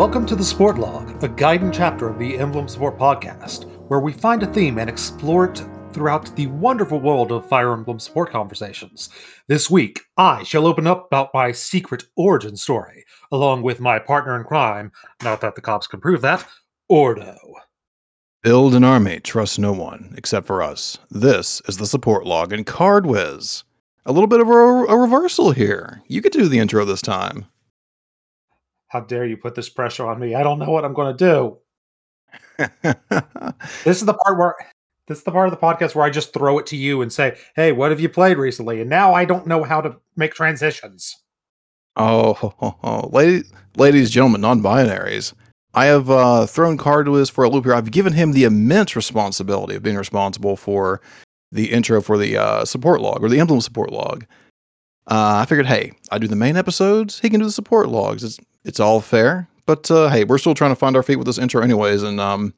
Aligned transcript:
Welcome 0.00 0.24
to 0.28 0.34
the 0.34 0.42
Support 0.42 0.78
Log, 0.78 1.22
a 1.22 1.28
guiding 1.28 1.70
chapter 1.70 2.08
of 2.08 2.18
the 2.18 2.38
Emblem 2.38 2.66
Support 2.68 2.98
podcast, 2.98 3.66
where 3.88 4.00
we 4.00 4.14
find 4.14 4.42
a 4.42 4.46
theme 4.46 4.78
and 4.78 4.88
explore 4.88 5.44
it 5.44 5.62
throughout 5.92 6.34
the 6.36 6.46
wonderful 6.46 6.98
world 6.98 7.30
of 7.30 7.46
Fire 7.46 7.74
Emblem 7.74 8.00
sport 8.00 8.30
conversations. 8.30 9.10
This 9.46 9.68
week, 9.68 10.00
I 10.16 10.42
shall 10.42 10.66
open 10.66 10.86
up 10.86 11.04
about 11.04 11.34
my 11.34 11.52
secret 11.52 12.04
origin 12.16 12.56
story, 12.56 13.04
along 13.30 13.60
with 13.60 13.78
my 13.78 13.98
partner 13.98 14.40
in 14.40 14.44
crime, 14.44 14.90
not 15.22 15.42
that 15.42 15.54
the 15.54 15.60
cops 15.60 15.86
can 15.86 16.00
prove 16.00 16.22
that, 16.22 16.46
Ordo. 16.88 17.36
Build 18.42 18.74
an 18.74 18.84
army, 18.84 19.20
trust 19.20 19.58
no 19.58 19.72
one 19.72 20.14
except 20.16 20.46
for 20.46 20.62
us. 20.62 20.96
This 21.10 21.60
is 21.68 21.76
the 21.76 21.84
support 21.84 22.24
log 22.24 22.54
in 22.54 22.64
Cardwiz. 22.64 23.64
A 24.06 24.12
little 24.12 24.28
bit 24.28 24.40
of 24.40 24.48
a, 24.48 24.52
a 24.52 24.96
reversal 24.96 25.50
here. 25.50 26.00
You 26.06 26.22
could 26.22 26.32
do 26.32 26.48
the 26.48 26.58
intro 26.58 26.86
this 26.86 27.02
time. 27.02 27.44
How 28.90 28.98
dare 28.98 29.24
you 29.24 29.36
put 29.36 29.54
this 29.54 29.68
pressure 29.68 30.04
on 30.04 30.18
me? 30.18 30.34
I 30.34 30.42
don't 30.42 30.58
know 30.58 30.70
what 30.70 30.84
I'm 30.84 30.94
going 30.94 31.16
to 31.16 31.24
do. 31.24 31.58
this 33.84 34.00
is 34.00 34.04
the 34.04 34.14
part 34.14 34.36
where 34.36 34.56
this 35.06 35.18
is 35.18 35.24
the 35.24 35.30
part 35.30 35.46
of 35.46 35.52
the 35.52 35.64
podcast 35.64 35.94
where 35.94 36.04
I 36.04 36.10
just 36.10 36.34
throw 36.34 36.58
it 36.58 36.66
to 36.66 36.76
you 36.76 37.00
and 37.00 37.12
say, 37.12 37.38
"Hey, 37.54 37.70
what 37.70 37.92
have 37.92 38.00
you 38.00 38.08
played 38.08 38.36
recently?" 38.36 38.80
And 38.80 38.90
now 38.90 39.14
I 39.14 39.24
don't 39.24 39.46
know 39.46 39.62
how 39.62 39.80
to 39.80 39.96
make 40.16 40.34
transitions. 40.34 41.16
Oh, 41.96 42.52
oh. 42.82 43.08
Ladies, 43.12 43.52
ladies, 43.76 44.10
gentlemen, 44.10 44.40
non-binaries. 44.40 45.34
I 45.72 45.84
have 45.86 46.10
uh, 46.10 46.46
thrown 46.46 46.76
Cardwiz 46.76 47.30
for 47.30 47.44
a 47.44 47.48
loop 47.48 47.66
here. 47.66 47.74
I've 47.74 47.92
given 47.92 48.12
him 48.12 48.32
the 48.32 48.42
immense 48.42 48.96
responsibility 48.96 49.76
of 49.76 49.84
being 49.84 49.96
responsible 49.96 50.56
for 50.56 51.00
the 51.52 51.70
intro 51.70 52.02
for 52.02 52.18
the 52.18 52.36
uh, 52.36 52.64
support 52.64 53.00
log 53.00 53.22
or 53.22 53.28
the 53.28 53.38
emblem 53.38 53.60
support 53.60 53.92
log. 53.92 54.24
Uh, 55.06 55.42
I 55.42 55.46
figured, 55.46 55.66
hey, 55.66 55.92
I 56.10 56.18
do 56.18 56.26
the 56.26 56.36
main 56.36 56.56
episodes. 56.56 57.20
He 57.20 57.30
can 57.30 57.38
do 57.38 57.46
the 57.46 57.52
support 57.52 57.88
logs. 57.88 58.24
It's 58.24 58.38
it's 58.64 58.80
all 58.80 59.00
fair. 59.00 59.48
But 59.66 59.90
uh, 59.90 60.08
hey, 60.08 60.24
we're 60.24 60.38
still 60.38 60.54
trying 60.54 60.72
to 60.72 60.76
find 60.76 60.96
our 60.96 61.02
feet 61.02 61.16
with 61.16 61.26
this 61.26 61.38
intro, 61.38 61.62
anyways. 61.62 62.02
And 62.02 62.20
um, 62.20 62.54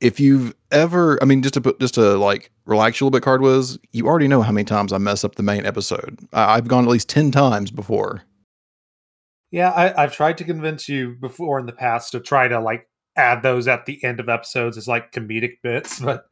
if 0.00 0.18
you've 0.18 0.54
ever, 0.70 1.22
I 1.22 1.26
mean, 1.26 1.42
just 1.42 1.54
to 1.54 1.60
put, 1.60 1.80
just 1.80 1.94
to 1.94 2.16
like 2.16 2.50
relax 2.64 3.00
you 3.00 3.04
a 3.04 3.08
little 3.08 3.20
bit, 3.20 3.26
Cardwiz, 3.26 3.78
you 3.92 4.06
already 4.06 4.28
know 4.28 4.42
how 4.42 4.52
many 4.52 4.64
times 4.64 4.92
I 4.92 4.98
mess 4.98 5.24
up 5.24 5.34
the 5.34 5.42
main 5.42 5.66
episode. 5.66 6.18
I, 6.32 6.54
I've 6.54 6.68
gone 6.68 6.84
at 6.84 6.90
least 6.90 7.08
ten 7.08 7.30
times 7.30 7.70
before. 7.70 8.22
Yeah, 9.50 9.70
I, 9.70 10.02
I've 10.02 10.14
tried 10.14 10.38
to 10.38 10.44
convince 10.44 10.88
you 10.88 11.16
before 11.20 11.60
in 11.60 11.66
the 11.66 11.72
past 11.72 12.12
to 12.12 12.20
try 12.20 12.48
to 12.48 12.60
like 12.60 12.88
add 13.16 13.42
those 13.42 13.68
at 13.68 13.86
the 13.86 14.02
end 14.04 14.20
of 14.20 14.28
episodes 14.28 14.76
as 14.76 14.88
like 14.88 15.12
comedic 15.12 15.62
bits, 15.62 16.00
but 16.00 16.24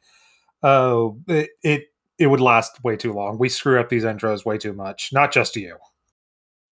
oh, 0.63 1.19
it, 1.29 1.51
it 1.63 1.85
it 2.19 2.27
would 2.29 2.41
last 2.41 2.83
way 2.85 2.97
too 2.97 3.13
long. 3.13 3.39
We 3.39 3.49
screw 3.49 3.81
up 3.81 3.89
these 3.89 4.05
intros 4.05 4.45
way 4.45 4.59
too 4.59 4.73
much. 4.73 5.13
Not 5.13 5.33
just 5.33 5.57
you. 5.57 5.77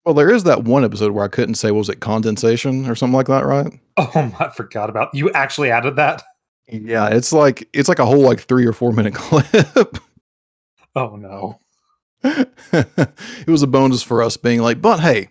Well, 0.05 0.15
there 0.15 0.31
is 0.31 0.43
that 0.43 0.63
one 0.65 0.83
episode 0.83 1.11
where 1.11 1.23
I 1.23 1.29
couldn't 1.29 1.55
say 1.55 1.71
was 1.71 1.89
it 1.89 2.01
condensation 2.01 2.89
or 2.89 2.95
something 2.95 3.15
like 3.15 3.27
that, 3.27 3.45
right? 3.45 3.71
Oh, 3.97 4.11
I 4.39 4.49
forgot 4.49 4.89
about 4.89 5.13
you. 5.13 5.31
Actually 5.31 5.71
added 5.71 5.95
that. 5.95 6.23
Yeah, 6.67 7.09
it's 7.09 7.33
like 7.33 7.67
it's 7.73 7.89
like 7.89 7.99
a 7.99 8.05
whole 8.05 8.21
like 8.21 8.39
three 8.39 8.65
or 8.65 8.73
four 8.73 8.91
minute 8.91 9.13
clip. 9.15 9.97
oh 10.95 11.15
no. 11.15 11.59
it 12.23 13.47
was 13.47 13.63
a 13.63 13.67
bonus 13.67 14.01
for 14.01 14.23
us 14.23 14.37
being 14.37 14.61
like, 14.61 14.81
but 14.81 15.01
hey, 15.01 15.29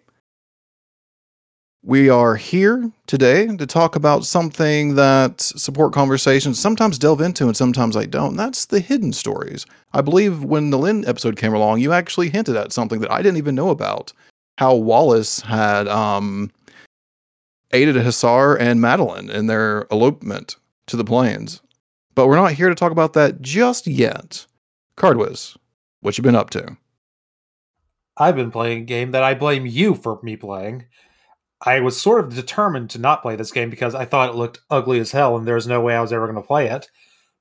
we 1.82 2.10
are 2.10 2.36
here 2.36 2.92
today 3.06 3.46
to 3.56 3.66
talk 3.66 3.96
about 3.96 4.26
something 4.26 4.94
that 4.94 5.40
support 5.40 5.94
conversations 5.94 6.60
sometimes 6.60 6.98
delve 6.98 7.22
into 7.22 7.46
and 7.46 7.56
sometimes 7.56 7.96
I 7.96 8.04
don't. 8.04 8.36
That's 8.36 8.66
the 8.66 8.78
hidden 8.78 9.12
stories. 9.12 9.64
I 9.94 10.02
believe 10.02 10.44
when 10.44 10.70
the 10.70 10.78
Lyn 10.78 11.06
episode 11.08 11.36
came 11.36 11.54
along, 11.54 11.80
you 11.80 11.92
actually 11.92 12.28
hinted 12.28 12.56
at 12.56 12.72
something 12.72 13.00
that 13.00 13.10
I 13.10 13.22
didn't 13.22 13.38
even 13.38 13.54
know 13.54 13.70
about 13.70 14.12
how 14.58 14.74
Wallace 14.74 15.40
had 15.40 15.88
um, 15.88 16.50
aided 17.72 17.96
Hassar 17.96 18.56
and 18.58 18.80
Madeline 18.80 19.30
in 19.30 19.46
their 19.46 19.86
elopement 19.90 20.56
to 20.86 20.96
the 20.96 21.04
plains. 21.04 21.60
But 22.14 22.26
we're 22.26 22.36
not 22.36 22.52
here 22.52 22.68
to 22.68 22.74
talk 22.74 22.92
about 22.92 23.14
that 23.14 23.40
just 23.40 23.86
yet. 23.86 24.46
Cardwiz, 24.96 25.56
what 26.00 26.18
you 26.18 26.22
been 26.22 26.36
up 26.36 26.50
to? 26.50 26.76
I've 28.16 28.36
been 28.36 28.50
playing 28.50 28.82
a 28.82 28.84
game 28.84 29.12
that 29.12 29.22
I 29.22 29.34
blame 29.34 29.64
you 29.64 29.94
for 29.94 30.20
me 30.22 30.36
playing. 30.36 30.84
I 31.64 31.80
was 31.80 32.00
sort 32.00 32.24
of 32.24 32.34
determined 32.34 32.90
to 32.90 32.98
not 32.98 33.22
play 33.22 33.36
this 33.36 33.52
game 33.52 33.70
because 33.70 33.94
I 33.94 34.04
thought 34.04 34.28
it 34.28 34.36
looked 34.36 34.60
ugly 34.68 34.98
as 35.00 35.12
hell 35.12 35.36
and 35.36 35.46
there's 35.46 35.66
no 35.66 35.80
way 35.80 35.96
I 35.96 36.00
was 36.00 36.12
ever 36.12 36.26
going 36.26 36.40
to 36.40 36.46
play 36.46 36.66
it. 36.68 36.90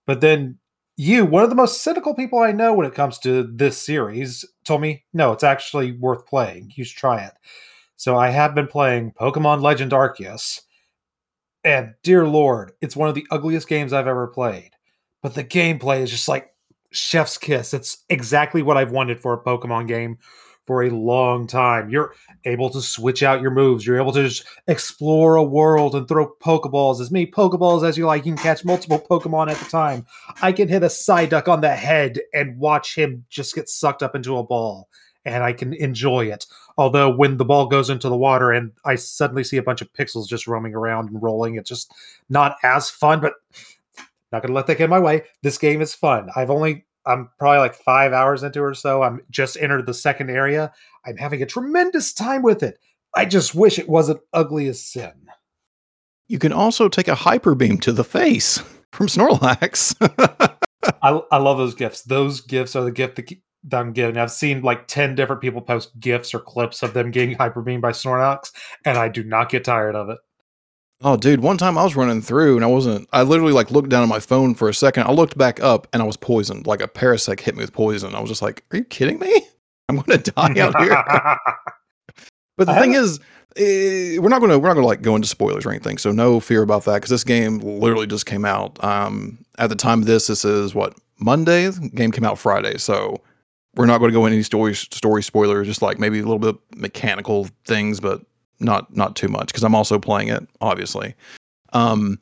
But 0.05 0.21
then 0.21 0.59
you, 0.97 1.25
one 1.25 1.43
of 1.43 1.49
the 1.49 1.55
most 1.55 1.83
cynical 1.83 2.13
people 2.13 2.39
I 2.39 2.51
know 2.51 2.73
when 2.73 2.85
it 2.85 2.93
comes 2.93 3.17
to 3.19 3.43
this 3.43 3.81
series, 3.81 4.45
told 4.65 4.81
me, 4.81 5.03
no, 5.13 5.31
it's 5.31 5.43
actually 5.43 5.93
worth 5.93 6.25
playing. 6.25 6.71
You 6.75 6.83
should 6.83 6.97
try 6.97 7.23
it. 7.23 7.33
So 7.95 8.17
I 8.17 8.29
have 8.29 8.55
been 8.55 8.67
playing 8.67 9.13
Pokemon 9.19 9.61
Legend 9.61 9.91
Arceus. 9.91 10.61
And 11.63 11.93
dear 12.03 12.27
Lord, 12.27 12.71
it's 12.81 12.95
one 12.95 13.09
of 13.09 13.15
the 13.15 13.27
ugliest 13.31 13.67
games 13.67 13.93
I've 13.93 14.07
ever 14.07 14.27
played. 14.27 14.71
But 15.21 15.35
the 15.35 15.43
gameplay 15.43 16.01
is 16.01 16.09
just 16.09 16.27
like 16.27 16.51
chef's 16.91 17.37
kiss. 17.37 17.73
It's 17.73 18.03
exactly 18.09 18.63
what 18.63 18.77
I've 18.77 18.91
wanted 18.91 19.19
for 19.19 19.33
a 19.33 19.43
Pokemon 19.43 19.87
game 19.87 20.17
for 20.71 20.83
a 20.83 20.89
long 20.89 21.47
time. 21.47 21.89
You're 21.89 22.15
able 22.45 22.69
to 22.69 22.81
switch 22.81 23.23
out 23.23 23.41
your 23.41 23.51
moves. 23.51 23.85
You're 23.85 23.99
able 23.99 24.13
to 24.13 24.23
just 24.23 24.45
explore 24.69 25.35
a 25.35 25.43
world 25.43 25.95
and 25.95 26.07
throw 26.07 26.33
Pokeballs 26.39 27.01
as 27.01 27.11
many 27.11 27.27
Pokeballs 27.27 27.85
as 27.85 27.97
you 27.97 28.05
like. 28.05 28.25
You 28.25 28.31
can 28.31 28.41
catch 28.41 28.63
multiple 28.63 28.97
Pokemon 28.97 29.51
at 29.51 29.57
the 29.57 29.65
time. 29.65 30.05
I 30.41 30.53
can 30.53 30.69
hit 30.69 30.81
a 30.81 30.85
Psyduck 30.85 31.49
on 31.49 31.59
the 31.59 31.75
head 31.75 32.21
and 32.33 32.57
watch 32.57 32.95
him 32.97 33.25
just 33.29 33.53
get 33.53 33.67
sucked 33.67 34.01
up 34.01 34.15
into 34.15 34.37
a 34.37 34.45
ball, 34.45 34.87
and 35.25 35.43
I 35.43 35.51
can 35.51 35.73
enjoy 35.73 36.27
it. 36.27 36.45
Although 36.77 37.13
when 37.13 37.35
the 37.35 37.43
ball 37.43 37.67
goes 37.67 37.89
into 37.89 38.07
the 38.07 38.15
water 38.15 38.53
and 38.53 38.71
I 38.85 38.95
suddenly 38.95 39.43
see 39.43 39.57
a 39.57 39.63
bunch 39.63 39.81
of 39.81 39.91
pixels 39.91 40.29
just 40.29 40.47
roaming 40.47 40.73
around 40.73 41.09
and 41.09 41.21
rolling, 41.21 41.55
it's 41.55 41.67
just 41.67 41.91
not 42.29 42.55
as 42.63 42.89
fun. 42.89 43.19
But 43.19 43.33
not 44.31 44.41
gonna 44.41 44.53
let 44.53 44.67
that 44.67 44.77
get 44.77 44.85
in 44.85 44.89
my 44.89 44.99
way. 44.99 45.23
This 45.41 45.57
game 45.57 45.81
is 45.81 45.93
fun. 45.93 46.29
I've 46.33 46.49
only 46.49 46.85
I'm 47.05 47.29
probably 47.39 47.59
like 47.59 47.75
five 47.75 48.13
hours 48.13 48.43
into 48.43 48.59
it 48.59 48.63
or 48.63 48.73
so. 48.73 49.03
I'm 49.03 49.21
just 49.29 49.57
entered 49.57 49.85
the 49.85 49.93
second 49.93 50.29
area. 50.29 50.71
I'm 51.05 51.17
having 51.17 51.41
a 51.41 51.45
tremendous 51.47 52.13
time 52.13 52.41
with 52.43 52.63
it. 52.63 52.77
I 53.15 53.25
just 53.25 53.55
wish 53.55 53.79
it 53.79 53.89
wasn't 53.89 54.21
ugly 54.33 54.67
as 54.67 54.81
sin. 54.81 55.13
You 56.27 56.39
can 56.39 56.53
also 56.53 56.87
take 56.87 57.07
a 57.07 57.15
hyper 57.15 57.55
beam 57.55 57.77
to 57.79 57.91
the 57.91 58.03
face 58.03 58.63
from 58.91 59.07
Snorlax. 59.07 59.95
I, 61.03 61.21
I 61.31 61.37
love 61.37 61.57
those 61.57 61.75
gifts. 61.75 62.03
Those 62.03 62.41
gifts 62.41 62.75
are 62.75 62.83
the 62.83 62.91
gift 62.91 63.17
that, 63.17 63.33
that 63.65 63.79
I'm 63.79 63.93
giving. 63.93 64.17
I've 64.17 64.31
seen 64.31 64.61
like 64.61 64.87
10 64.87 65.15
different 65.15 65.41
people 65.41 65.61
post 65.61 65.99
gifts 65.99 66.33
or 66.33 66.39
clips 66.39 66.83
of 66.83 66.93
them 66.93 67.11
getting 67.11 67.35
hyper 67.35 67.61
beam 67.61 67.81
by 67.81 67.91
Snorlax, 67.91 68.51
and 68.85 68.97
I 68.97 69.09
do 69.09 69.23
not 69.23 69.49
get 69.49 69.65
tired 69.65 69.95
of 69.95 70.09
it. 70.09 70.19
Oh, 71.03 71.17
dude, 71.17 71.39
one 71.39 71.57
time 71.57 71.79
I 71.79 71.83
was 71.83 71.95
running 71.95 72.21
through 72.21 72.55
and 72.55 72.63
I 72.63 72.67
wasn't, 72.67 73.09
I 73.11 73.23
literally 73.23 73.53
like 73.53 73.71
looked 73.71 73.89
down 73.89 74.03
at 74.03 74.09
my 74.09 74.19
phone 74.19 74.53
for 74.53 74.69
a 74.69 74.73
second. 74.73 75.03
I 75.03 75.11
looked 75.11 75.35
back 75.35 75.59
up 75.59 75.87
and 75.93 76.01
I 76.01 76.05
was 76.05 76.15
poisoned. 76.15 76.67
Like 76.67 76.81
a 76.81 76.87
parasect 76.87 77.39
hit 77.39 77.55
me 77.55 77.61
with 77.61 77.73
poison. 77.73 78.13
I 78.13 78.19
was 78.19 78.29
just 78.29 78.43
like, 78.43 78.63
are 78.71 78.77
you 78.77 78.83
kidding 78.83 79.17
me? 79.17 79.47
I'm 79.89 79.95
going 79.95 80.19
to 80.19 80.31
die 80.31 80.59
out 80.59 80.79
here. 80.79 81.03
but 82.57 82.67
the 82.67 82.75
thing 82.75 82.93
is, 82.93 83.19
eh, 83.57 84.19
we're 84.19 84.29
not 84.29 84.39
going 84.39 84.51
to, 84.51 84.59
we're 84.59 84.67
not 84.67 84.75
going 84.75 84.83
to 84.83 84.87
like 84.87 85.01
go 85.01 85.15
into 85.15 85.27
spoilers 85.27 85.65
or 85.65 85.71
anything. 85.71 85.97
So 85.97 86.11
no 86.11 86.39
fear 86.39 86.61
about 86.61 86.85
that. 86.85 87.01
Cause 87.01 87.09
this 87.09 87.23
game 87.23 87.57
literally 87.59 88.07
just 88.07 88.27
came 88.27 88.45
out. 88.45 88.81
Um, 88.83 89.43
at 89.57 89.69
the 89.69 89.75
time 89.75 90.01
of 90.01 90.05
this, 90.05 90.27
this 90.27 90.45
is 90.45 90.75
what 90.75 90.95
Monday. 91.19 91.67
The 91.67 91.89
game 91.89 92.11
came 92.11 92.25
out 92.25 92.37
Friday. 92.37 92.77
So 92.77 93.21
we're 93.75 93.87
not 93.87 93.97
going 93.97 94.11
to 94.11 94.13
go 94.13 94.25
into 94.27 94.35
any 94.35 94.43
story, 94.43 94.75
story 94.75 95.23
spoilers, 95.23 95.65
just 95.65 95.81
like 95.81 95.97
maybe 95.97 96.19
a 96.19 96.23
little 96.23 96.39
bit 96.39 96.55
mechanical 96.75 97.47
things, 97.65 97.99
but 97.99 98.21
not 98.61 98.95
not 98.95 99.15
too 99.15 99.27
much 99.27 99.47
because 99.47 99.63
I'm 99.63 99.75
also 99.75 99.99
playing 99.99 100.29
it, 100.29 100.47
obviously. 100.61 101.15
Um, 101.73 102.19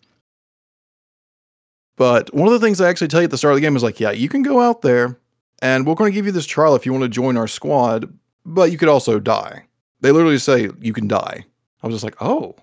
but 1.98 2.34
one 2.34 2.48
of 2.48 2.54
the 2.54 2.66
things 2.66 2.80
I 2.80 2.90
actually 2.90 3.10
tell 3.10 3.22
you 3.22 3.26
at 3.26 3.32
the 3.32 3.38
start 3.38 3.54
of 3.54 3.58
the 3.58 3.62
game 3.62 3.76
is 3.76 3.84
like, 3.84 4.00
yeah, 4.00 4.12
you 4.12 4.30
can 4.30 4.42
go 4.42 4.62
out 4.62 4.82
there, 4.82 5.20
and 5.62 5.86
we're 5.86 5.96
going 5.96 6.12
to 6.12 6.16
give 6.16 6.26
you 6.26 6.32
this 6.32 6.46
trial 6.46 6.76
if 6.76 6.86
you 6.86 6.94
want 6.94 7.04
to 7.04 7.10
join 7.10 7.38
our 7.38 7.48
squad, 7.48 8.12
but 8.46 8.72
you 8.72 8.78
could 8.78 8.90
also 8.90 9.20
die. 9.20 9.66
They 10.02 10.12
literally 10.12 10.38
say 10.38 10.70
you 10.80 10.94
can 10.94 11.08
die. 11.08 11.46
I 11.84 11.88
was 11.88 11.96
just 11.96 12.04
like, 12.04 12.22
oh, 12.22 12.56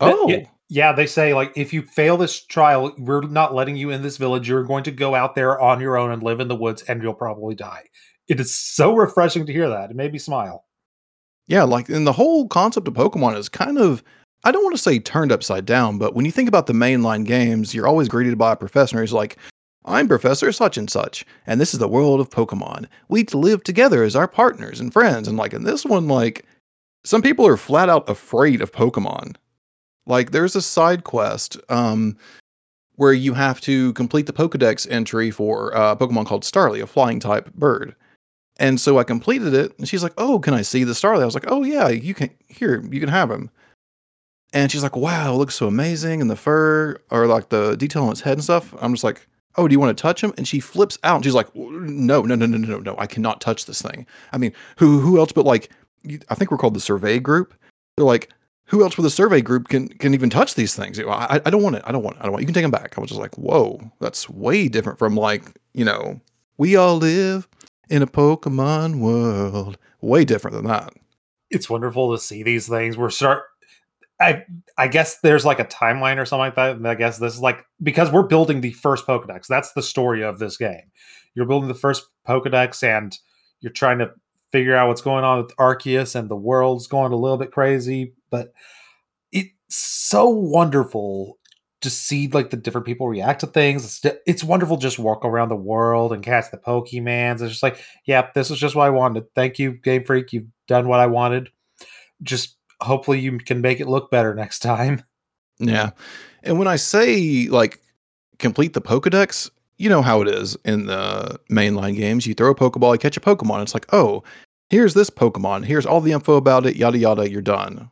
oh. 0.00 0.28
Yeah, 0.28 0.46
yeah, 0.70 0.92
they 0.92 1.06
say 1.06 1.34
like 1.34 1.52
if 1.56 1.72
you 1.72 1.82
fail 1.82 2.16
this 2.16 2.44
trial, 2.44 2.94
we're 2.98 3.22
not 3.22 3.54
letting 3.54 3.76
you 3.76 3.90
in 3.90 4.02
this 4.02 4.16
village. 4.16 4.48
You're 4.48 4.64
going 4.64 4.84
to 4.84 4.90
go 4.90 5.14
out 5.14 5.34
there 5.34 5.60
on 5.60 5.80
your 5.80 5.96
own 5.96 6.10
and 6.10 6.22
live 6.22 6.40
in 6.40 6.48
the 6.48 6.56
woods, 6.56 6.82
and 6.82 7.02
you'll 7.02 7.14
probably 7.14 7.54
die. 7.54 7.84
It 8.28 8.40
is 8.40 8.54
so 8.54 8.94
refreshing 8.94 9.46
to 9.46 9.52
hear 9.52 9.68
that. 9.70 9.90
It 9.90 9.96
made 9.96 10.12
me 10.12 10.18
smile. 10.18 10.64
Yeah, 11.48 11.64
like 11.64 11.88
and 11.88 12.06
the 12.06 12.12
whole 12.12 12.46
concept 12.46 12.86
of 12.86 12.94
Pokemon 12.94 13.36
is 13.36 13.48
kind 13.48 13.78
of 13.78 14.04
I 14.44 14.52
don't 14.52 14.62
want 14.62 14.76
to 14.76 14.82
say 14.82 15.00
turned 15.00 15.32
upside 15.32 15.66
down, 15.66 15.98
but 15.98 16.14
when 16.14 16.24
you 16.24 16.30
think 16.30 16.48
about 16.48 16.66
the 16.66 16.72
mainline 16.72 17.24
games, 17.24 17.74
you're 17.74 17.88
always 17.88 18.08
greeted 18.08 18.38
by 18.38 18.52
a 18.52 18.56
professor 18.56 19.00
who's 19.00 19.12
like, 19.12 19.36
I'm 19.84 20.06
Professor 20.06 20.52
such 20.52 20.76
and 20.76 20.88
such, 20.88 21.24
and 21.46 21.60
this 21.60 21.72
is 21.72 21.80
the 21.80 21.88
world 21.88 22.20
of 22.20 22.30
Pokemon. 22.30 22.86
We 23.08 23.24
live 23.24 23.64
together 23.64 24.04
as 24.04 24.14
our 24.14 24.28
partners 24.28 24.78
and 24.78 24.92
friends. 24.92 25.26
And 25.26 25.36
like 25.36 25.54
in 25.54 25.64
this 25.64 25.84
one, 25.84 26.06
like 26.06 26.44
some 27.04 27.22
people 27.22 27.46
are 27.46 27.56
flat 27.56 27.88
out 27.88 28.08
afraid 28.08 28.60
of 28.60 28.70
Pokemon. 28.70 29.36
Like 30.06 30.30
there's 30.30 30.54
a 30.54 30.62
side 30.62 31.04
quest 31.04 31.56
um, 31.70 32.16
where 32.96 33.14
you 33.14 33.32
have 33.32 33.60
to 33.62 33.92
complete 33.94 34.26
the 34.26 34.32
Pokedex 34.32 34.86
entry 34.90 35.30
for 35.30 35.70
a 35.70 35.96
Pokemon 35.96 36.26
called 36.26 36.44
Starly, 36.44 36.82
a 36.82 36.86
flying 36.86 37.18
type 37.18 37.52
bird. 37.54 37.94
And 38.58 38.80
so 38.80 38.98
I 38.98 39.04
completed 39.04 39.54
it, 39.54 39.76
and 39.78 39.88
she's 39.88 40.02
like, 40.02 40.14
"Oh, 40.18 40.38
can 40.40 40.54
I 40.54 40.62
see 40.62 40.84
the 40.84 40.92
Starly?" 40.92 41.22
I 41.22 41.24
was 41.24 41.34
like, 41.34 41.44
"Oh 41.48 41.62
yeah, 41.62 41.88
you 41.88 42.14
can. 42.14 42.30
Here, 42.48 42.82
you 42.90 43.00
can 43.00 43.08
have 43.08 43.30
him." 43.30 43.50
And 44.52 44.70
she's 44.72 44.82
like, 44.82 44.96
"Wow, 44.96 45.34
looks 45.34 45.54
so 45.54 45.66
amazing, 45.68 46.20
and 46.20 46.30
the 46.30 46.36
fur 46.36 46.96
or 47.10 47.26
like 47.26 47.50
the 47.50 47.76
detail 47.76 48.04
on 48.04 48.12
its 48.12 48.20
head 48.20 48.34
and 48.34 48.44
stuff." 48.44 48.74
I'm 48.80 48.92
just 48.92 49.04
like, 49.04 49.26
"Oh, 49.56 49.68
do 49.68 49.72
you 49.72 49.80
want 49.80 49.96
to 49.96 50.02
touch 50.02 50.22
him?" 50.22 50.32
And 50.36 50.48
she 50.48 50.58
flips 50.60 50.98
out, 51.04 51.16
and 51.16 51.24
she's 51.24 51.34
like, 51.34 51.54
"No, 51.54 52.22
no, 52.22 52.34
no, 52.34 52.46
no, 52.46 52.58
no, 52.58 52.68
no! 52.68 52.78
No. 52.80 52.96
I 52.98 53.06
cannot 53.06 53.40
touch 53.40 53.66
this 53.66 53.80
thing." 53.82 54.06
I 54.32 54.38
mean, 54.38 54.52
who 54.76 55.00
who 55.00 55.18
else 55.18 55.32
but 55.32 55.44
like, 55.44 55.70
I 56.28 56.34
think 56.34 56.50
we're 56.50 56.58
called 56.58 56.74
the 56.74 56.80
survey 56.80 57.20
group. 57.20 57.54
They're 57.96 58.06
like, 58.06 58.30
who 58.68 58.82
else 58.82 58.96
with 58.96 59.06
a 59.06 59.10
survey 59.10 59.40
group 59.40 59.68
can 59.68 59.88
can 59.88 60.14
even 60.14 60.30
touch 60.30 60.54
these 60.54 60.74
things? 60.74 61.00
I, 61.00 61.40
I 61.44 61.50
don't 61.50 61.62
want 61.62 61.76
it. 61.76 61.82
I 61.86 61.92
don't 61.92 62.02
want 62.02 62.16
it. 62.16 62.20
I 62.20 62.24
don't 62.24 62.32
want 62.32 62.42
it. 62.42 62.44
You 62.44 62.46
can 62.46 62.54
take 62.54 62.64
them 62.64 62.70
back. 62.70 62.96
I 62.96 63.00
was 63.00 63.08
just 63.08 63.20
like, 63.20 63.34
whoa, 63.36 63.80
that's 64.00 64.28
way 64.28 64.68
different 64.68 64.98
from 64.98 65.16
like, 65.16 65.58
you 65.72 65.84
know, 65.84 66.20
we 66.58 66.76
all 66.76 66.96
live 66.96 67.48
in 67.90 68.02
a 68.02 68.06
Pokemon 68.06 69.00
world. 69.00 69.78
Way 70.00 70.24
different 70.24 70.56
than 70.56 70.66
that. 70.66 70.92
It's 71.50 71.70
wonderful 71.70 72.12
to 72.12 72.22
see 72.22 72.42
these 72.42 72.68
things. 72.68 72.96
We're 72.96 73.10
start 73.10 73.44
I 74.20 74.44
I 74.76 74.88
guess 74.88 75.20
there's 75.20 75.44
like 75.44 75.60
a 75.60 75.64
timeline 75.64 76.18
or 76.18 76.24
something 76.24 76.40
like 76.40 76.56
that. 76.56 76.76
And 76.76 76.86
I 76.86 76.94
guess 76.94 77.18
this 77.18 77.34
is 77.34 77.40
like 77.40 77.64
because 77.82 78.10
we're 78.10 78.24
building 78.24 78.60
the 78.60 78.72
first 78.72 79.06
Pokedex. 79.06 79.46
That's 79.46 79.72
the 79.72 79.82
story 79.82 80.22
of 80.22 80.38
this 80.38 80.56
game. 80.56 80.90
You're 81.34 81.46
building 81.46 81.68
the 81.68 81.74
first 81.74 82.06
Pokedex 82.26 82.82
and 82.82 83.16
you're 83.60 83.72
trying 83.72 83.98
to 83.98 84.10
figure 84.50 84.76
out 84.76 84.88
what's 84.88 85.02
going 85.02 85.24
on 85.24 85.42
with 85.42 85.56
Arceus 85.56 86.14
and 86.14 86.28
the 86.28 86.36
world's 86.36 86.86
going 86.86 87.12
a 87.12 87.16
little 87.16 87.36
bit 87.36 87.52
crazy, 87.52 88.14
but 88.30 88.52
it's 89.30 89.50
so 89.68 90.28
wonderful 90.28 91.37
to 91.80 91.90
see 91.90 92.28
like 92.28 92.50
the 92.50 92.56
different 92.56 92.86
people 92.86 93.08
react 93.08 93.40
to 93.40 93.46
things. 93.46 94.00
It's, 94.04 94.16
it's 94.26 94.44
wonderful 94.44 94.76
just 94.76 94.98
walk 94.98 95.24
around 95.24 95.48
the 95.48 95.56
world 95.56 96.12
and 96.12 96.22
catch 96.22 96.50
the 96.50 96.58
Pokemans. 96.58 97.40
It's 97.40 97.52
just 97.52 97.62
like, 97.62 97.80
yeah, 98.04 98.30
this 98.34 98.50
is 98.50 98.58
just 98.58 98.74
what 98.74 98.86
I 98.86 98.90
wanted. 98.90 99.32
Thank 99.34 99.58
you, 99.58 99.72
Game 99.72 100.04
Freak. 100.04 100.32
You've 100.32 100.48
done 100.66 100.88
what 100.88 101.00
I 101.00 101.06
wanted. 101.06 101.50
Just 102.22 102.56
hopefully 102.80 103.20
you 103.20 103.38
can 103.38 103.60
make 103.60 103.80
it 103.80 103.88
look 103.88 104.10
better 104.10 104.34
next 104.34 104.58
time. 104.60 105.04
Yeah. 105.58 105.90
And 106.42 106.58
when 106.58 106.68
I 106.68 106.76
say 106.76 107.46
like 107.48 107.80
complete 108.38 108.72
the 108.72 108.80
Pokedex, 108.80 109.50
you 109.76 109.88
know 109.88 110.02
how 110.02 110.20
it 110.22 110.28
is 110.28 110.56
in 110.64 110.86
the 110.86 111.38
mainline 111.50 111.96
games. 111.96 112.26
You 112.26 112.34
throw 112.34 112.50
a 112.50 112.54
Pokeball, 112.54 112.94
you 112.94 112.98
catch 112.98 113.16
a 113.16 113.20
Pokemon. 113.20 113.62
It's 113.62 113.74
like, 113.74 113.86
oh, 113.92 114.24
here's 114.70 114.94
this 114.94 115.10
Pokemon. 115.10 115.64
Here's 115.64 115.86
all 115.86 116.00
the 116.00 116.12
info 116.12 116.34
about 116.34 116.66
it, 116.66 116.74
yada, 116.74 116.98
yada, 116.98 117.30
you're 117.30 117.40
done. 117.40 117.88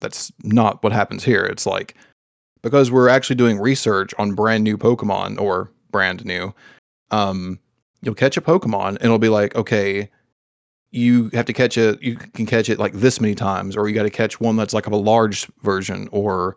That's 0.00 0.32
not 0.42 0.82
what 0.82 0.92
happens 0.92 1.22
here. 1.22 1.44
It's 1.44 1.66
like, 1.66 1.94
because 2.62 2.90
we're 2.90 3.08
actually 3.08 3.36
doing 3.36 3.58
research 3.58 4.12
on 4.18 4.34
brand 4.34 4.64
new 4.64 4.76
Pokemon 4.76 5.40
or 5.40 5.70
brand 5.90 6.24
new, 6.24 6.54
um, 7.10 7.58
you'll 8.02 8.14
catch 8.14 8.36
a 8.36 8.40
Pokemon 8.40 8.88
and 8.88 9.04
it'll 9.04 9.18
be 9.18 9.28
like, 9.28 9.54
okay, 9.54 10.10
you 10.90 11.28
have 11.34 11.44
to 11.46 11.52
catch 11.52 11.76
it 11.76 12.02
you 12.02 12.16
can 12.16 12.46
catch 12.46 12.68
it 12.68 12.78
like 12.78 12.92
this 12.94 13.20
many 13.20 13.34
times 13.34 13.76
or 13.76 13.88
you 13.88 13.94
got 13.94 14.04
to 14.04 14.10
catch 14.10 14.40
one 14.40 14.56
that's 14.56 14.72
like 14.72 14.86
of 14.86 14.92
a 14.92 14.96
large 14.96 15.46
version 15.62 16.08
or 16.12 16.56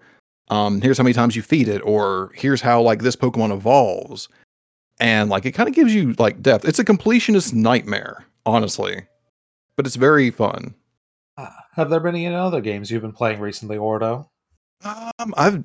um 0.49 0.79
here's 0.81 0.97
how 0.97 1.03
many 1.03 1.13
times 1.13 1.35
you 1.35 1.41
feed 1.41 1.67
it 1.67 1.81
or 1.83 2.31
here's 2.33 2.61
how 2.61 2.81
like 2.81 3.01
this 3.01 3.15
pokemon 3.15 3.51
evolves. 3.51 4.29
And 4.99 5.29
like 5.29 5.45
it 5.45 5.51
kind 5.51 5.67
of 5.67 5.75
gives 5.75 5.93
you 5.93 6.13
like 6.19 6.41
depth. 6.41 6.63
It's 6.65 6.79
a 6.79 6.85
completionist 6.85 7.53
nightmare 7.53 8.25
honestly 8.45 9.05
but 9.75 9.85
it's 9.85 9.95
very 9.95 10.29
fun. 10.29 10.75
Uh, 11.37 11.49
have 11.73 11.89
there 11.89 11.99
been 11.99 12.15
any 12.15 12.27
other 12.27 12.61
games 12.61 12.91
you've 12.91 13.01
been 13.01 13.11
playing 13.11 13.39
recently 13.39 13.77
ordo 13.77 14.29
um 14.83 15.33
i've 15.37 15.63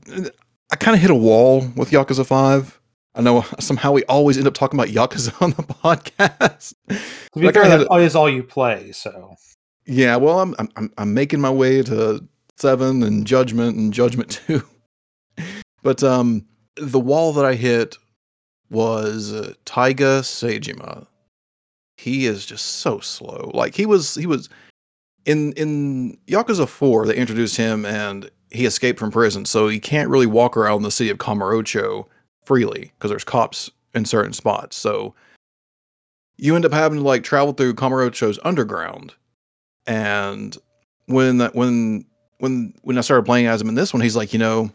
i 0.70 0.76
kind 0.76 0.94
of 0.94 1.00
hit 1.00 1.10
a 1.10 1.14
wall 1.14 1.68
with 1.76 1.90
yakuza 1.90 2.24
5 2.24 2.80
I 3.16 3.22
know 3.22 3.44
somehow 3.58 3.92
we 3.92 4.04
always 4.04 4.36
end 4.36 4.46
up 4.46 4.52
talking 4.52 4.78
about 4.78 4.92
Yakuza 4.92 5.32
on 5.42 5.50
the 5.52 5.62
podcast. 5.62 6.74
To 6.88 7.38
be 7.38 7.46
like 7.46 7.54
fair, 7.54 7.66
that 7.66 8.00
is 8.00 8.14
all 8.14 8.28
you 8.28 8.42
play, 8.42 8.92
so. 8.92 9.36
Yeah, 9.86 10.16
well, 10.16 10.40
I'm 10.40 10.54
I'm 10.58 10.92
I'm 10.98 11.14
making 11.14 11.40
my 11.40 11.50
way 11.50 11.82
to 11.84 12.22
seven 12.58 13.02
and 13.02 13.26
Judgment 13.26 13.76
and 13.76 13.92
Judgment 13.92 14.30
two, 14.46 14.62
but 15.82 16.02
um, 16.02 16.44
the 16.76 17.00
wall 17.00 17.32
that 17.32 17.44
I 17.46 17.54
hit 17.54 17.96
was 18.68 19.32
uh, 19.32 19.54
Taiga 19.64 20.20
Saejima. 20.20 21.06
He 21.96 22.26
is 22.26 22.44
just 22.44 22.66
so 22.66 23.00
slow. 23.00 23.50
Like 23.54 23.74
he 23.74 23.86
was 23.86 24.16
he 24.16 24.26
was 24.26 24.50
in 25.24 25.52
in 25.52 26.18
Yakuza 26.26 26.68
four. 26.68 27.06
They 27.06 27.16
introduced 27.16 27.56
him 27.56 27.86
and 27.86 28.30
he 28.50 28.66
escaped 28.66 28.98
from 28.98 29.10
prison, 29.10 29.44
so 29.44 29.69
he 29.69 29.81
can't 29.81 30.08
really 30.08 30.26
walk 30.26 30.56
around 30.56 30.82
the 30.82 30.90
city 30.90 31.10
of 31.10 31.19
Kamurocho 31.19 32.06
freely 32.44 32.93
because 32.96 33.10
there's 33.10 33.25
cops 33.25 33.70
in 33.94 34.04
certain 34.04 34.32
spots. 34.32 34.76
So 34.76 35.14
you 36.37 36.54
end 36.54 36.64
up 36.64 36.72
having 36.72 36.98
to 36.98 37.04
like 37.04 37.25
travel 37.25 37.52
through 37.52 37.75
Kamurocho's 37.75 38.38
underground. 38.44 39.14
And 39.87 40.56
when 41.06 41.38
that 41.38 41.54
when 41.54 42.04
when 42.38 42.75
when 42.82 42.98
I 42.98 43.00
started 43.00 43.25
playing 43.25 43.46
as 43.46 43.60
him 43.60 43.69
in 43.69 43.75
this 43.75 43.93
one, 43.93 44.02
he's 44.02 44.16
like, 44.16 44.32
you 44.32 44.38
know, 44.38 44.70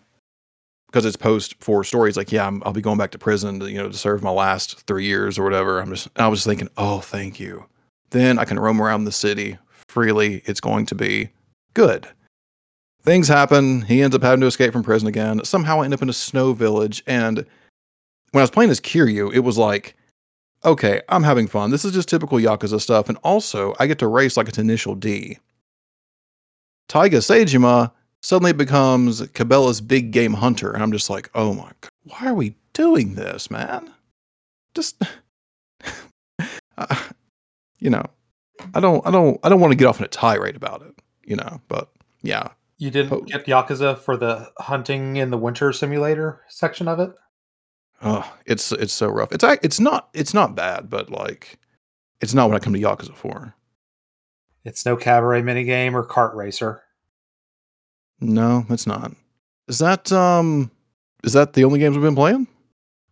because 0.88 1.06
it's 1.06 1.16
post 1.16 1.56
four 1.64 1.84
stories, 1.84 2.18
like, 2.18 2.32
yeah, 2.32 2.48
i 2.48 2.50
will 2.50 2.74
be 2.74 2.82
going 2.82 2.98
back 2.98 3.12
to 3.12 3.18
prison 3.18 3.60
to 3.60 3.72
you 3.72 3.78
know 3.78 3.90
to 3.90 3.98
serve 3.98 4.24
my 4.24 4.32
last 4.32 4.82
three 4.88 5.06
years 5.06 5.38
or 5.38 5.44
whatever. 5.44 5.80
I'm 5.80 5.90
just 5.90 6.10
I 6.18 6.28
was 6.28 6.40
just 6.40 6.48
thinking, 6.48 6.70
oh, 6.78 7.00
thank 7.00 7.40
you. 7.40 7.66
Then 8.10 8.40
I 8.40 8.46
can 8.46 8.60
roam 8.60 8.82
around 8.82 9.06
the 9.06 9.12
city 9.12 9.58
freely. 9.88 10.42
It's 10.46 10.60
going 10.60 10.86
to 10.88 10.96
be 10.96 11.30
good. 11.74 12.08
Things 13.04 13.28
happen. 13.28 13.82
He 13.82 14.02
ends 14.02 14.16
up 14.16 14.22
having 14.22 14.42
to 14.42 14.48
escape 14.48 14.74
from 14.74 14.84
prison 14.84 15.08
again. 15.08 15.44
Somehow 15.44 15.82
I 15.82 15.86
end 15.86 15.94
up 15.94 16.02
in 16.02 16.10
a 16.10 16.14
snow 16.14 16.54
village 16.54 17.04
and 17.08 17.46
when 18.32 18.42
I 18.42 18.44
was 18.44 18.52
playing 18.52 18.72
as 18.72 18.80
Kiryu, 18.80 19.34
it 19.34 19.40
was 19.40 19.58
like, 19.58 19.96
okay, 20.64 21.02
I'm 21.10 21.24
having 21.24 21.48
fun. 21.48 21.72
This 21.72 21.86
is 21.86 21.92
just 21.92 22.10
typical 22.10 22.38
Yakuza 22.38 22.80
stuff. 22.80 23.10
And 23.10 23.18
also, 23.24 23.76
I 23.80 23.88
get 23.88 24.00
to 24.00 24.08
race 24.08 24.38
like 24.38 24.48
it's 24.48 24.58
initial 24.58 24.96
D. 24.96 25.38
Taiga 26.88 27.18
Saejima 27.18 27.92
suddenly 28.22 28.54
becomes 28.54 29.22
Cabela's 29.22 29.82
big 29.82 30.12
game 30.12 30.34
hunter. 30.34 30.72
And 30.72 30.82
I'm 30.82 30.92
just 30.92 31.10
like, 31.10 31.30
oh 31.36 31.54
my 31.54 31.72
God, 31.82 31.92
why 32.04 32.28
are 32.28 32.34
we 32.34 32.56
doing 32.74 33.16
this, 33.16 33.52
man? 33.52 33.92
Just, 34.74 35.02
uh, 36.78 36.96
you 37.80 37.90
know, 37.90 38.06
I 38.74 38.80
don't, 38.80 39.06
I 39.06 39.12
don't, 39.12 39.40
I 39.44 39.50
don't 39.50 39.60
want 39.60 39.72
to 39.72 39.78
get 39.78 39.88
off 39.88 40.00
in 40.00 40.06
a 40.06 40.10
tirade 40.10 40.56
about 40.56 40.84
it, 40.84 40.94
you 41.26 41.36
know, 41.36 41.60
but 41.68 41.90
yeah. 42.22 42.50
You 42.82 42.90
didn't 42.90 43.10
po- 43.10 43.22
get 43.22 43.46
Yakuza 43.46 43.96
for 43.96 44.18
the 44.18 44.50
hunting 44.58 45.18
in 45.18 45.30
the 45.30 45.38
winter 45.38 45.72
simulator 45.72 46.42
section 46.50 46.88
of 46.88 47.00
it? 47.00 47.12
Oh, 48.02 48.36
it's 48.48 48.72
it's 48.72 48.92
so 48.92 49.08
rough. 49.08 49.32
It's 49.32 49.44
it's 49.62 49.80
not 49.80 50.10
it's 50.16 50.34
not 50.34 50.56
bad, 50.56 50.90
but 50.90 51.12
like 51.12 51.60
it's 52.22 52.34
not 52.34 52.50
what 52.50 52.56
I 52.56 52.60
come 52.60 52.74
to 52.74 52.80
Yakuza 52.80 53.16
for. 53.16 53.54
It's 54.66 54.84
no 54.84 54.98
cabaret 54.98 55.44
minigame 55.44 55.94
or 55.94 56.04
kart 56.04 56.34
racer. 56.34 56.82
No, 58.20 58.66
it's 58.68 58.88
not. 58.88 59.12
Is 59.68 59.78
that 59.78 60.12
um 60.12 60.72
is 61.24 61.34
that 61.34 61.54
the 61.54 61.66
only 61.66 61.78
games 61.78 61.96
we've 61.96 62.04
been 62.04 62.16
playing? 62.16 62.48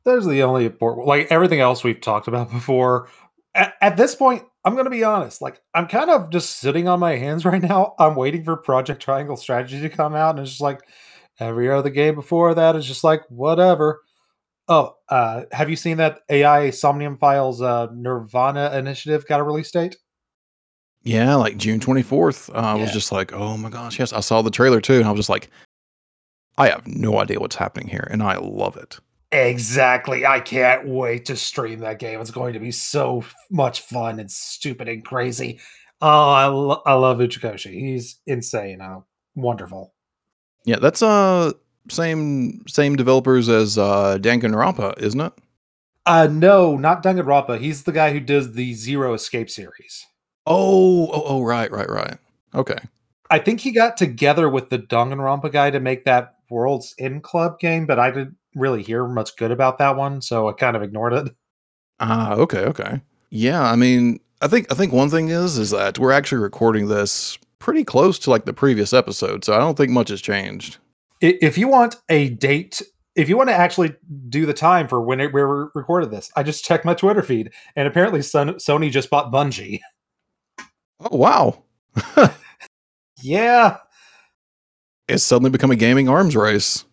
Those 0.04 0.26
are 0.26 0.32
the 0.32 0.42
only 0.42 0.66
important 0.66 1.06
like 1.06 1.28
everything 1.30 1.60
else 1.60 1.84
we've 1.84 2.02
talked 2.02 2.28
about 2.28 2.50
before. 2.50 3.08
At, 3.54 3.76
at 3.82 3.98
this 3.98 4.16
point, 4.16 4.46
I'm 4.66 4.76
gonna 4.76 4.90
be 4.90 5.04
honest. 5.04 5.42
Like 5.42 5.62
I'm 5.74 5.88
kind 5.88 6.10
of 6.10 6.30
just 6.30 6.58
sitting 6.58 6.88
on 6.88 7.00
my 7.00 7.16
hands 7.16 7.46
right 7.46 7.62
now. 7.62 7.96
I'm 8.00 8.16
waiting 8.16 8.44
for 8.44 8.58
Project 8.58 9.02
Triangle 9.02 9.38
Strategy 9.38 9.82
to 9.82 9.90
come 9.90 10.16
out, 10.16 10.32
and 10.32 10.40
it's 10.40 10.52
just 10.52 10.62
like 10.62 10.82
every 11.40 11.70
other 11.70 11.90
game 11.90 12.16
before 12.16 12.54
that 12.54 12.76
is 12.76 12.86
just 12.86 13.04
like 13.04 13.22
whatever. 13.30 14.02
Oh, 14.68 14.96
uh, 15.10 15.46
have 15.52 15.70
you 15.70 15.76
seen 15.76 15.98
that 15.98 16.20
AI 16.30 16.70
Somnium 16.70 17.18
Files 17.18 17.60
uh, 17.60 17.88
Nirvana 17.92 18.72
initiative 18.76 19.26
got 19.26 19.40
a 19.40 19.44
release 19.44 19.72
date? 19.72 19.98
Yeah, 21.02 21.36
like 21.36 21.58
June 21.58 21.80
24th. 21.80 22.54
Uh, 22.54 22.58
I 22.58 22.74
was 22.76 22.92
just 22.92 23.12
like, 23.12 23.34
oh 23.34 23.58
my 23.58 23.70
gosh, 23.70 23.98
yes. 23.98 24.14
I 24.14 24.20
saw 24.20 24.42
the 24.44 24.52
trailer 24.52 24.82
too, 24.82 24.98
and 24.98 25.06
I 25.06 25.12
was 25.12 25.20
just 25.20 25.30
like, 25.30 25.50
I 26.58 26.70
have 26.70 26.86
no 26.86 27.20
idea 27.20 27.40
what's 27.40 27.56
happening 27.56 27.88
here, 27.88 28.08
and 28.12 28.22
I 28.22 28.38
love 28.38 28.78
it. 28.78 29.00
Exactly. 29.32 30.26
I 30.26 30.40
can't 30.40 30.88
wait 30.88 31.26
to 31.26 31.36
stream 31.36 31.80
that 31.80 32.00
game. 32.00 32.20
It's 32.20 32.32
going 32.32 32.54
to 32.54 32.60
be 32.60 32.72
so 32.72 33.24
much 33.52 33.82
fun 33.82 34.20
and 34.20 34.32
stupid 34.32 34.88
and 34.88 35.06
crazy. 35.06 35.60
Oh, 36.02 36.32
I, 36.32 36.46
lo- 36.48 36.82
I 36.86 36.94
love 36.94 37.20
Uchikoshi. 37.20 37.72
He's 37.72 38.20
insane. 38.26 38.82
Uh, 38.82 39.02
wonderful. 39.36 39.94
Yeah, 40.66 40.78
that's 40.78 41.02
uh 41.02 41.54
same 41.90 42.64
same 42.68 42.96
developers 42.96 43.50
as 43.50 43.78
uh, 43.78 44.18
Danganronpa, 44.20 45.00
isn't 45.00 45.22
it? 45.22 45.34
Uh, 46.06 46.28
no, 46.30 46.78
not 46.78 47.04
Danganronpa. 47.04 47.60
He's 47.60 47.84
the 47.84 47.92
guy 47.92 48.12
who 48.12 48.20
does 48.20 48.54
the 48.54 48.74
Zero 48.74 49.14
Escape 49.14 49.50
series. 49.50 50.06
Oh, 50.46 51.08
oh, 51.12 51.24
oh, 51.26 51.44
right, 51.44 51.72
right, 51.72 51.90
right. 51.90 52.18
Okay. 52.56 52.78
I 53.30 53.40
think 53.40 53.60
he 53.60 53.72
got 53.72 53.98
together 53.98 54.50
with 54.50 54.70
the 54.70 54.80
Danganronpa 54.80 55.52
guy 55.52 55.72
to 55.72 55.80
make 55.80 56.06
that 56.06 56.36
World's 56.50 56.96
End 56.98 57.24
Club 57.24 57.60
game, 57.60 57.86
but 57.86 58.00
I 58.00 58.12
didn't 58.12 58.36
really 58.56 58.82
hear 58.82 59.08
much 59.08 59.36
good 59.36 59.52
about 59.52 59.78
that 59.78 59.96
one, 59.96 60.22
so 60.22 60.50
I 60.50 60.54
kind 60.54 60.76
of 60.76 60.84
ignored 60.84 61.14
it. 61.14 61.34
Ah, 62.02 62.32
uh, 62.32 62.36
okay, 62.38 62.60
okay. 62.60 63.02
Yeah, 63.30 63.62
I 63.62 63.76
mean, 63.76 64.22
I 64.42 64.48
think 64.48 64.72
I 64.72 64.76
think 64.76 64.94
one 64.94 65.10
thing 65.10 65.28
is 65.28 65.58
is 65.58 65.72
that 65.72 66.00
we're 66.00 66.14
actually 66.14 66.42
recording 66.42 66.88
this 66.88 67.38
pretty 67.60 67.84
close 67.84 68.18
to 68.20 68.30
like 68.30 68.46
the 68.46 68.54
previous 68.54 68.94
episode, 68.94 69.44
so 69.44 69.54
I 69.54 69.60
don't 69.60 69.76
think 69.76 69.92
much 69.92 70.08
has 70.08 70.22
changed 70.22 70.78
if 71.22 71.58
you 71.58 71.68
want 71.68 71.96
a 72.10 72.30
date 72.30 72.82
if 73.16 73.28
you 73.28 73.36
want 73.36 73.50
to 73.50 73.56
actually 73.56 73.96
do 74.30 74.46
the 74.46 74.54
time 74.54 74.88
for 74.88 75.02
when 75.02 75.20
it, 75.20 75.34
we 75.34 75.42
recorded 75.42 76.10
this, 76.10 76.32
I 76.38 76.44
just 76.44 76.64
checked 76.64 76.86
my 76.86 76.94
Twitter 76.94 77.22
feed, 77.22 77.52
and 77.76 77.86
apparently 77.86 78.20
Sony 78.22 78.90
just 78.90 79.10
bought 79.10 79.32
Bungie. 79.32 79.80
Oh 81.02 81.16
wow! 81.16 81.64
yeah, 83.22 83.78
It's 85.08 85.24
suddenly 85.24 85.52
become 85.52 85.72
a 85.72 85.76
gaming 85.78 86.10
arms 86.10 86.36
race. 86.36 86.86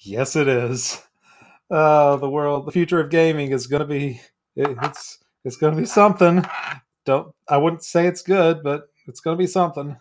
Yes, 0.00 0.36
it 0.36 0.48
is. 0.48 1.02
Uh, 1.70 2.16
the 2.16 2.30
world, 2.30 2.66
the 2.66 2.72
future 2.72 3.00
of 3.00 3.10
gaming 3.10 3.52
is 3.52 3.66
going 3.66 3.80
to 3.80 3.86
be 3.86 4.20
it, 4.56 4.76
it's 4.82 5.18
it's 5.44 5.56
going 5.56 5.74
to 5.74 5.80
be 5.80 5.86
something. 5.86 6.46
Don't 7.06 7.32
I 7.48 7.58
wouldn't 7.58 7.84
say 7.84 8.06
it's 8.06 8.22
good, 8.22 8.62
but 8.64 8.84
it's 9.08 9.20
going 9.20 9.36
to 9.36 9.42
be 9.42 9.48
something. 9.48 9.96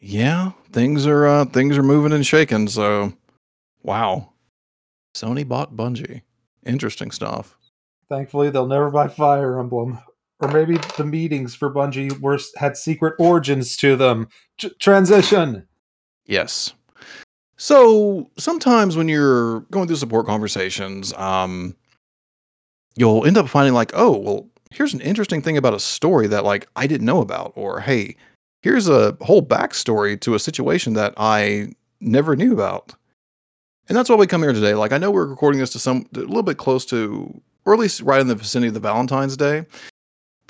Yeah, 0.00 0.52
things 0.72 1.06
are 1.06 1.26
uh, 1.26 1.44
things 1.46 1.78
are 1.78 1.82
moving 1.82 2.12
and 2.12 2.26
shaking. 2.26 2.68
So, 2.68 3.14
wow, 3.82 4.32
Sony 5.14 5.46
bought 5.48 5.76
Bungie. 5.76 6.22
Interesting 6.66 7.10
stuff. 7.12 7.56
Thankfully, 8.08 8.50
they'll 8.50 8.66
never 8.68 8.90
buy 8.90 9.08
Fire 9.08 9.60
Emblem, 9.60 10.00
or 10.40 10.48
maybe 10.48 10.78
the 10.96 11.04
meetings 11.04 11.54
for 11.54 11.72
Bungie 11.72 12.18
were 12.20 12.38
had 12.56 12.76
secret 12.76 13.14
origins 13.18 13.76
to 13.78 13.96
them. 13.96 14.28
T- 14.58 14.72
transition. 14.78 15.66
Yes. 16.26 16.72
So 17.56 18.30
sometimes 18.38 18.96
when 18.96 19.08
you're 19.08 19.60
going 19.70 19.86
through 19.86 19.96
support 19.96 20.26
conversations, 20.26 21.12
um, 21.14 21.76
you'll 22.96 23.26
end 23.26 23.36
up 23.36 23.48
finding 23.48 23.74
like, 23.74 23.92
oh, 23.94 24.16
well, 24.16 24.48
here's 24.70 24.94
an 24.94 25.00
interesting 25.00 25.42
thing 25.42 25.56
about 25.56 25.74
a 25.74 25.80
story 25.80 26.26
that 26.28 26.44
like 26.44 26.68
I 26.76 26.86
didn't 26.86 27.06
know 27.06 27.20
about, 27.20 27.52
or 27.56 27.80
hey, 27.80 28.16
here's 28.62 28.88
a 28.88 29.16
whole 29.20 29.42
backstory 29.42 30.18
to 30.20 30.34
a 30.34 30.38
situation 30.38 30.94
that 30.94 31.12
I 31.16 31.72
never 32.00 32.36
knew 32.36 32.52
about. 32.52 32.94
And 33.88 33.96
that's 33.96 34.08
why 34.08 34.16
we 34.16 34.26
come 34.26 34.42
here 34.42 34.52
today. 34.52 34.74
Like 34.74 34.92
I 34.92 34.98
know 34.98 35.10
we're 35.10 35.26
recording 35.26 35.60
this 35.60 35.72
to 35.72 35.78
some 35.78 36.06
a 36.14 36.20
little 36.20 36.42
bit 36.42 36.58
close 36.58 36.86
to, 36.86 37.42
or 37.64 37.74
at 37.74 37.80
least 37.80 38.00
right 38.02 38.20
in 38.20 38.28
the 38.28 38.34
vicinity 38.34 38.68
of 38.68 38.74
the 38.74 38.80
Valentine's 38.80 39.36
Day, 39.36 39.66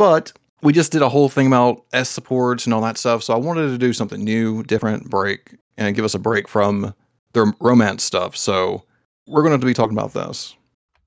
but 0.00 0.32
we 0.62 0.72
just 0.72 0.92
did 0.92 1.02
a 1.02 1.10
whole 1.10 1.28
thing 1.28 1.46
about 1.46 1.84
S 1.92 2.08
supports 2.08 2.64
and 2.64 2.72
all 2.72 2.80
that 2.80 2.96
stuff. 2.96 3.22
So 3.22 3.34
I 3.34 3.36
wanted 3.36 3.66
to 3.66 3.76
do 3.76 3.92
something 3.92 4.24
new, 4.24 4.62
different, 4.62 5.10
break, 5.10 5.56
and 5.76 5.94
give 5.94 6.06
us 6.06 6.14
a 6.14 6.18
break 6.18 6.48
from 6.48 6.94
the 7.34 7.52
romance 7.60 8.02
stuff. 8.02 8.34
So 8.34 8.84
we're 9.26 9.42
going 9.42 9.60
to 9.60 9.66
be 9.66 9.74
talking 9.74 9.92
about 9.92 10.14
this. 10.14 10.56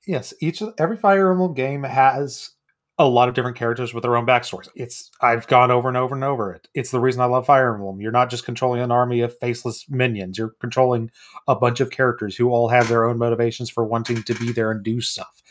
Yes, 0.06 0.32
each 0.42 0.62
every 0.78 0.96
Fire 0.96 1.32
Emblem 1.32 1.56
game 1.56 1.82
has 1.82 2.52
a 3.00 3.08
lot 3.08 3.30
of 3.30 3.34
different 3.34 3.58
characters 3.58 3.96
with 3.96 4.04
their 4.04 4.16
own 4.16 4.28
backstories. 4.28 4.70
It's 4.76 5.10
I've 5.22 5.48
gone 5.48 5.72
over 5.72 5.88
and 5.88 5.98
over 5.98 6.14
and 6.14 6.24
over 6.24 6.54
it. 6.54 6.68
It's 6.76 6.92
the 6.92 7.00
reason 7.00 7.20
I 7.20 7.26
love 7.26 7.48
Fire 7.48 7.74
Emblem. 7.74 8.00
You're 8.00 8.12
not 8.12 8.30
just 8.30 8.46
controlling 8.46 8.80
an 8.80 8.92
army 8.92 9.22
of 9.22 9.36
faceless 9.40 9.90
minions. 9.90 10.38
You're 10.38 10.54
controlling 10.62 11.10
a 11.48 11.56
bunch 11.56 11.80
of 11.80 11.90
characters 11.90 12.36
who 12.36 12.52
all 12.52 12.70
have 12.70 12.90
their 12.90 13.06
own 13.06 13.18
motivations 13.18 13.72
for 13.72 13.84
wanting 13.84 14.22
to 14.22 14.36
be 14.36 14.52
there 14.52 14.70
and 14.70 14.84
do 14.84 15.02
stuff. 15.02 15.42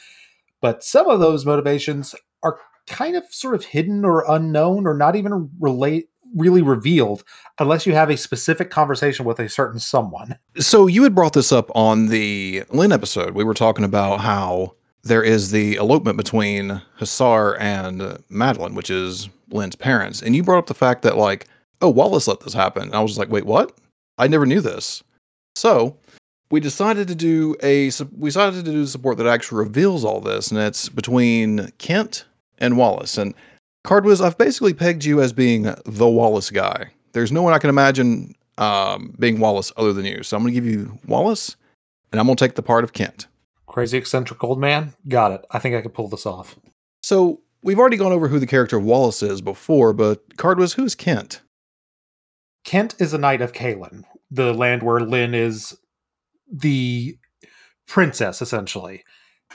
But 0.61 0.85
some 0.85 1.09
of 1.09 1.19
those 1.19 1.45
motivations 1.45 2.15
are 2.45 2.61
kind 2.87 3.17
of 3.17 3.25
sort 3.31 3.55
of 3.55 3.65
hidden 3.65 4.05
or 4.05 4.25
unknown 4.31 4.87
or 4.87 4.95
not 4.95 5.17
even 5.17 5.51
relate 5.61 6.09
really 6.35 6.63
revealed 6.63 7.23
unless 7.59 7.87
you 7.87 7.93
have 7.93 8.09
a 8.09 8.17
specific 8.17 8.71
conversation 8.71 9.25
with 9.25 9.39
a 9.39 9.49
certain 9.49 9.79
someone. 9.79 10.39
So 10.59 10.87
you 10.87 11.03
had 11.03 11.15
brought 11.15 11.35
this 11.35 11.53
up 11.53 11.71
on 11.75 12.07
the 12.07 12.65
Lyn 12.71 12.93
episode. 12.93 13.35
We 13.35 13.45
were 13.45 13.55
talking 13.55 13.85
about 13.85 14.21
how 14.21 14.75
there 15.03 15.23
is 15.23 15.51
the 15.51 15.75
elopement 15.75 16.17
between 16.17 16.81
Hassar 16.99 17.59
and 17.61 18.19
Madeline, 18.31 18.75
which 18.75 18.89
is 18.89 19.29
Lyn's 19.51 19.77
parents. 19.77 20.23
And 20.23 20.35
you 20.35 20.43
brought 20.43 20.59
up 20.59 20.67
the 20.67 20.75
fact 20.75 21.03
that 21.03 21.19
like, 21.19 21.49
oh, 21.81 21.91
Wallace 21.91 22.29
let 22.29 22.41
this 22.41 22.55
happen. 22.55 22.85
And 22.85 22.95
I 22.95 23.01
was 23.01 23.19
like, 23.19 23.29
wait, 23.29 23.45
what? 23.45 23.77
I 24.19 24.29
never 24.29 24.47
knew 24.47 24.61
this. 24.61 25.03
So 25.55 25.99
we 26.51 26.61
decided 26.61 27.09
to 27.09 27.15
do 27.15 27.57
a 27.63 27.91
we 28.17 28.29
decided 28.29 28.65
to 28.65 28.71
do 28.71 28.87
support 28.87 29.19
that 29.19 29.27
actually 29.27 29.59
reveals 29.59 30.05
all 30.05 30.21
this, 30.21 30.51
and 30.51 30.61
it's 30.61 30.89
between 30.89 31.73
Kent 31.79 32.25
and 32.63 32.79
Wallace. 32.79 33.19
And 33.19 33.35
Cardwiz, 33.85 34.25
I've 34.25 34.39
basically 34.39 34.73
pegged 34.73 35.05
you 35.05 35.21
as 35.21 35.33
being 35.33 35.75
the 35.85 36.09
Wallace 36.09 36.51
guy. 36.51 36.91
There's 37.13 37.33
no 37.33 37.43
one 37.43 37.53
I 37.53 37.59
can 37.59 37.69
imagine 37.69 38.35
um, 38.57 39.15
being 39.19 39.39
Wallace 39.39 39.73
other 39.77 39.93
than 39.93 40.07
you. 40.07 40.23
So 40.23 40.37
I'm 40.37 40.43
going 40.43 40.55
to 40.55 40.61
give 40.61 40.71
you 40.71 40.99
Wallace, 41.07 41.57
and 42.11 42.21
I'm 42.21 42.27
going 42.27 42.37
to 42.37 42.45
take 42.45 42.55
the 42.55 42.63
part 42.63 42.85
of 42.85 42.93
Kent. 42.93 43.27
Crazy 43.67 43.99
eccentric 43.99 44.43
old 44.45 44.61
man? 44.61 44.95
Got 45.09 45.33
it. 45.33 45.45
I 45.51 45.59
think 45.59 45.75
I 45.75 45.83
could 45.83 45.95
pull 45.95 46.09
this 46.09 46.27
off. 46.27 46.57
So 47.03 47.41
we've 47.63 47.79
already 47.79 47.97
gone 47.97 48.13
over 48.13 48.29
who 48.29 48.39
the 48.39 48.47
character 48.47 48.77
of 48.79 48.85
Wallace 48.85 49.23
is 49.23 49.41
before, 49.41 49.93
but 49.93 50.37
Cardwiz, 50.37 50.75
who's 50.75 50.95
Kent? 50.95 51.43
Kent 52.65 52.95
is 52.99 53.13
a 53.13 53.19
knight 53.19 53.43
of 53.43 53.53
Caelin, 53.53 54.05
the 54.31 54.53
land 54.53 54.83
where 54.83 55.01
Lyn 55.01 55.35
is 55.35 55.77
the 56.51 57.17
princess, 57.89 58.41
essentially. 58.41 59.05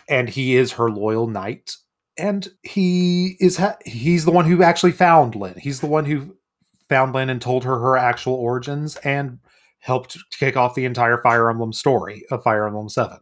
And 0.09 0.29
he 0.29 0.55
is 0.55 0.73
her 0.73 0.89
loyal 0.89 1.27
knight 1.27 1.71
and 2.17 2.47
he 2.63 3.37
is 3.39 3.57
ha- 3.57 3.77
he's 3.85 4.25
the 4.25 4.31
one 4.31 4.45
who 4.45 4.63
actually 4.63 4.91
found 4.91 5.35
Lyn. 5.35 5.55
He's 5.57 5.79
the 5.79 5.87
one 5.87 6.05
who 6.05 6.35
found 6.89 7.13
Lyn 7.13 7.29
and 7.29 7.41
told 7.41 7.63
her 7.63 7.79
her 7.79 7.97
actual 7.97 8.33
origins 8.33 8.95
and 8.97 9.39
helped 9.79 10.17
kick 10.31 10.57
off 10.57 10.75
the 10.75 10.85
entire 10.85 11.21
Fire 11.21 11.49
Emblem 11.49 11.73
story 11.73 12.23
of 12.31 12.43
Fire 12.43 12.65
Emblem 12.65 12.89
7. 12.89 13.17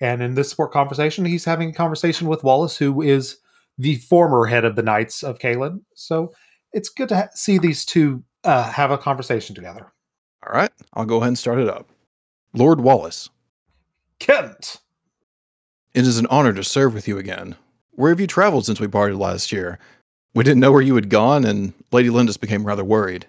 And 0.00 0.22
in 0.22 0.34
this 0.34 0.50
support 0.50 0.72
conversation, 0.72 1.24
he's 1.24 1.44
having 1.44 1.70
a 1.70 1.74
conversation 1.74 2.26
with 2.26 2.42
Wallace, 2.42 2.76
who 2.76 3.02
is 3.02 3.38
the 3.78 3.96
former 3.96 4.46
head 4.46 4.64
of 4.64 4.76
the 4.76 4.82
Knights 4.82 5.22
of 5.22 5.38
Caelin. 5.38 5.80
So 5.94 6.32
it's 6.72 6.88
good 6.88 7.08
to 7.10 7.16
ha- 7.16 7.28
see 7.34 7.58
these 7.58 7.84
two 7.84 8.22
uh, 8.44 8.70
have 8.70 8.90
a 8.90 8.98
conversation 8.98 9.54
together. 9.54 9.92
All 10.44 10.54
right, 10.54 10.72
I'll 10.94 11.04
go 11.04 11.18
ahead 11.18 11.28
and 11.28 11.38
start 11.38 11.60
it 11.60 11.68
up. 11.68 11.88
Lord 12.52 12.80
Wallace. 12.80 13.30
Kent! 14.18 14.78
It 15.94 16.06
is 16.06 16.18
an 16.18 16.26
honor 16.30 16.52
to 16.52 16.64
serve 16.64 16.94
with 16.94 17.06
you 17.06 17.18
again. 17.18 17.54
Where 17.92 18.10
have 18.10 18.20
you 18.20 18.26
traveled 18.26 18.66
since 18.66 18.80
we 18.80 18.88
parted 18.88 19.16
last 19.16 19.52
year? 19.52 19.78
We 20.34 20.44
didn't 20.44 20.60
know 20.60 20.72
where 20.72 20.80
you 20.80 20.94
had 20.94 21.10
gone, 21.10 21.44
and 21.44 21.74
Lady 21.92 22.08
Lyndis 22.08 22.40
became 22.40 22.64
rather 22.64 22.84
worried. 22.84 23.26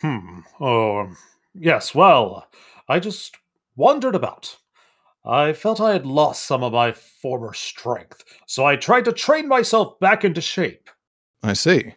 Hmm. 0.00 0.40
Oh, 0.58 1.14
yes, 1.54 1.94
well, 1.94 2.46
I 2.88 2.98
just 2.98 3.36
wandered 3.76 4.14
about. 4.14 4.56
I 5.24 5.52
felt 5.52 5.82
I 5.82 5.92
had 5.92 6.06
lost 6.06 6.46
some 6.46 6.62
of 6.62 6.72
my 6.72 6.92
former 6.92 7.52
strength, 7.52 8.24
so 8.46 8.64
I 8.64 8.76
tried 8.76 9.04
to 9.04 9.12
train 9.12 9.48
myself 9.48 10.00
back 10.00 10.24
into 10.24 10.40
shape. 10.40 10.88
I 11.42 11.52
see. 11.52 11.94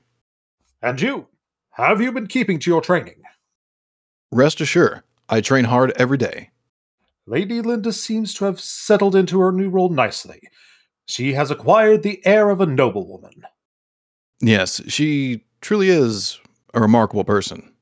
And 0.81 0.99
you? 0.99 1.27
Have 1.71 2.01
you 2.01 2.11
been 2.11 2.27
keeping 2.27 2.59
to 2.59 2.69
your 2.69 2.81
training? 2.81 3.21
Rest 4.29 4.59
assured, 4.59 5.03
I 5.29 5.39
train 5.39 5.65
hard 5.65 5.93
every 5.95 6.17
day. 6.17 6.49
Lady 7.25 7.61
Lyndis 7.61 7.93
seems 7.93 8.33
to 8.33 8.45
have 8.45 8.59
settled 8.59 9.15
into 9.15 9.39
her 9.39 9.53
new 9.53 9.69
role 9.69 9.89
nicely. 9.89 10.41
She 11.05 11.33
has 11.33 11.51
acquired 11.51 12.03
the 12.03 12.25
air 12.25 12.49
of 12.49 12.61
a 12.61 12.65
noblewoman. 12.65 13.43
Yes, 14.41 14.81
she 14.87 15.43
truly 15.61 15.89
is 15.89 16.39
a 16.73 16.81
remarkable 16.81 17.23
person. 17.23 17.73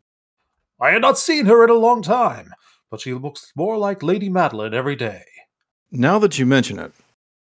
I 0.80 0.92
had 0.92 1.02
not 1.02 1.18
seen 1.18 1.46
her 1.46 1.64
in 1.64 1.70
a 1.70 1.76
long 1.76 2.02
time, 2.02 2.54
but 2.90 3.02
she 3.02 3.14
looks 3.14 3.52
more 3.56 3.78
like 3.78 4.04
Lady 4.04 4.30
Madeline 4.30 4.74
every 4.74 4.96
day. 4.96 5.24
Now 5.92 6.20
that 6.20 6.40
you 6.40 6.46
mention 6.46 6.80
it, 6.80 6.92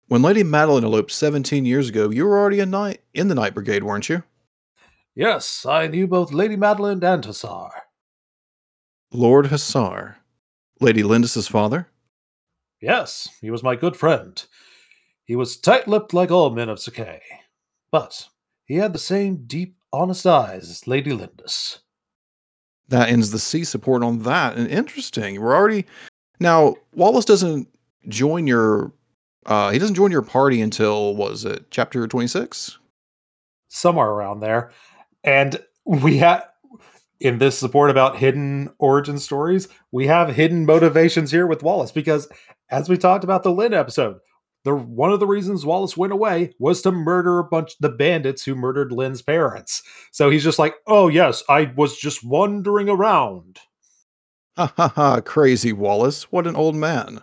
when 0.08 0.22
Lady 0.22 0.42
Madeline 0.42 0.84
eloped 0.84 1.10
17 1.10 1.64
years 1.64 1.88
ago, 1.88 2.10
you 2.10 2.26
were 2.26 2.38
already 2.38 2.60
a 2.60 2.66
knight 2.66 3.00
in 3.14 3.28
the 3.28 3.34
Knight 3.34 3.54
Brigade, 3.54 3.82
weren't 3.82 4.08
you? 4.08 4.22
Yes, 5.14 5.64
I 5.64 5.86
knew 5.86 6.06
both 6.06 6.32
Lady 6.32 6.56
Madeline 6.56 7.02
and 7.02 7.24
Hassar. 7.24 7.70
Lord 9.10 9.46
Hassar. 9.46 10.16
Lady 10.80 11.02
Lyndis's 11.02 11.48
father? 11.48 11.88
Yes, 12.80 13.28
he 13.40 13.50
was 13.50 13.62
my 13.62 13.76
good 13.76 13.96
friend. 13.96 14.44
He 15.24 15.36
was 15.36 15.56
tight 15.56 15.88
lipped 15.88 16.12
like 16.12 16.30
all 16.30 16.50
men 16.50 16.68
of 16.68 16.78
Sacae, 16.78 17.20
but 17.90 18.28
he 18.64 18.76
had 18.76 18.92
the 18.92 18.98
same 18.98 19.44
deep, 19.46 19.76
honest 19.92 20.26
eyes 20.26 20.70
as 20.70 20.86
Lady 20.86 21.10
Lyndis. 21.10 21.78
That 22.88 23.08
ends 23.08 23.30
the 23.30 23.38
C 23.38 23.64
support 23.64 24.02
on 24.02 24.20
that. 24.20 24.56
And 24.56 24.68
interesting. 24.68 25.40
We're 25.40 25.56
already 25.56 25.86
now 26.40 26.76
Wallace 26.92 27.24
doesn't 27.24 27.68
join 28.08 28.46
your 28.46 28.92
uh 29.46 29.70
he 29.70 29.78
doesn't 29.78 29.94
join 29.94 30.10
your 30.10 30.22
party 30.22 30.60
until 30.60 31.14
was 31.14 31.44
it 31.44 31.70
chapter 31.70 32.06
26? 32.06 32.78
Somewhere 33.68 34.08
around 34.08 34.40
there. 34.40 34.72
And 35.24 35.60
we 35.84 36.18
have 36.18 36.48
in 37.20 37.38
this 37.38 37.56
support 37.56 37.88
about 37.88 38.16
hidden 38.16 38.68
origin 38.78 39.18
stories, 39.18 39.68
we 39.92 40.08
have 40.08 40.34
hidden 40.34 40.66
motivations 40.66 41.30
here 41.30 41.46
with 41.46 41.62
Wallace 41.62 41.92
because 41.92 42.28
as 42.70 42.88
we 42.88 42.98
talked 42.98 43.22
about 43.22 43.44
the 43.44 43.52
Lyn 43.52 43.72
episode, 43.72 44.18
the 44.64 44.74
one 44.74 45.12
of 45.12 45.20
the 45.20 45.26
reasons 45.26 45.66
Wallace 45.66 45.96
went 45.96 46.12
away 46.12 46.54
was 46.58 46.82
to 46.82 46.92
murder 46.92 47.38
a 47.38 47.44
bunch 47.44 47.76
the 47.78 47.88
bandits 47.88 48.44
who 48.44 48.54
murdered 48.54 48.92
Lyn's 48.92 49.22
parents. 49.22 49.82
So 50.12 50.30
he's 50.30 50.44
just 50.44 50.58
like, 50.58 50.74
"Oh 50.86 51.08
yes, 51.08 51.42
I 51.48 51.72
was 51.76 51.96
just 51.96 52.24
wandering 52.24 52.88
around." 52.88 53.58
Ha 54.56 54.72
ha 54.76 54.88
ha! 54.88 55.20
Crazy 55.20 55.72
Wallace! 55.72 56.30
What 56.30 56.46
an 56.46 56.56
old 56.56 56.76
man. 56.76 57.22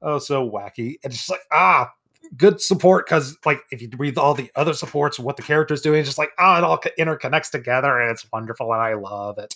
Oh, 0.00 0.18
so 0.18 0.48
wacky! 0.48 0.96
And 1.04 1.12
just 1.12 1.28
like 1.28 1.42
ah, 1.52 1.90
good 2.36 2.60
support 2.60 3.06
because 3.06 3.36
like 3.44 3.60
if 3.70 3.82
you 3.82 3.90
read 3.98 4.16
all 4.16 4.34
the 4.34 4.50
other 4.56 4.72
supports, 4.72 5.18
what 5.18 5.36
the 5.36 5.42
character's 5.42 5.82
doing, 5.82 6.00
it's 6.00 6.08
just 6.08 6.18
like 6.18 6.30
ah, 6.38 6.58
it 6.58 6.64
all 6.64 6.78
interconnects 6.98 7.50
together, 7.50 8.00
and 8.00 8.10
it's 8.10 8.26
wonderful, 8.32 8.72
and 8.72 8.80
I 8.80 8.94
love 8.94 9.38
it. 9.38 9.54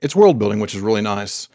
It's 0.00 0.16
world 0.16 0.38
building, 0.38 0.60
which 0.60 0.74
is 0.74 0.80
really 0.80 1.00
nice. 1.00 1.48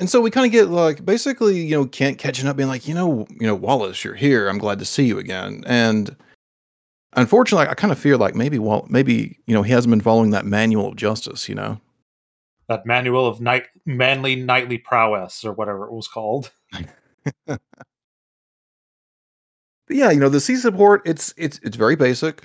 And 0.00 0.10
so 0.10 0.20
we 0.20 0.30
kind 0.32 0.46
of 0.46 0.50
get 0.52 0.68
like 0.70 1.04
basically, 1.04 1.60
you 1.60 1.76
know, 1.76 1.86
Kent 1.86 2.18
catching 2.18 2.48
up, 2.48 2.56
being 2.56 2.68
like, 2.70 2.88
you 2.88 2.94
know, 2.94 3.26
you 3.30 3.46
know, 3.46 3.54
Wallace, 3.54 4.02
you're 4.02 4.14
here. 4.14 4.48
I'm 4.48 4.58
glad 4.58 4.78
to 4.80 4.84
see 4.84 5.04
you 5.04 5.18
again. 5.18 5.62
And 5.66 6.16
unfortunately, 7.14 7.68
I 7.68 7.74
kind 7.74 7.92
of 7.92 7.98
fear 7.98 8.16
like 8.16 8.34
maybe, 8.34 8.58
well, 8.58 8.86
maybe 8.90 9.38
you 9.46 9.54
know, 9.54 9.62
he 9.62 9.72
hasn't 9.72 9.90
been 9.92 10.00
following 10.00 10.30
that 10.30 10.46
manual 10.46 10.88
of 10.88 10.96
justice. 10.96 11.48
You 11.48 11.54
know. 11.54 11.80
that 12.68 12.86
manual 12.86 13.26
of 13.26 13.40
night 13.40 13.66
manly 13.84 14.36
knightly 14.36 14.78
prowess 14.78 15.44
or 15.44 15.52
whatever 15.52 15.84
it 15.86 15.92
was 15.92 16.08
called. 16.08 16.50
Yeah, 19.88 20.10
you 20.10 20.20
know, 20.20 20.28
the 20.28 20.40
C 20.40 20.56
support, 20.56 21.02
it's 21.04 21.34
it's 21.36 21.58
it's 21.62 21.76
very 21.76 21.96
basic, 21.96 22.44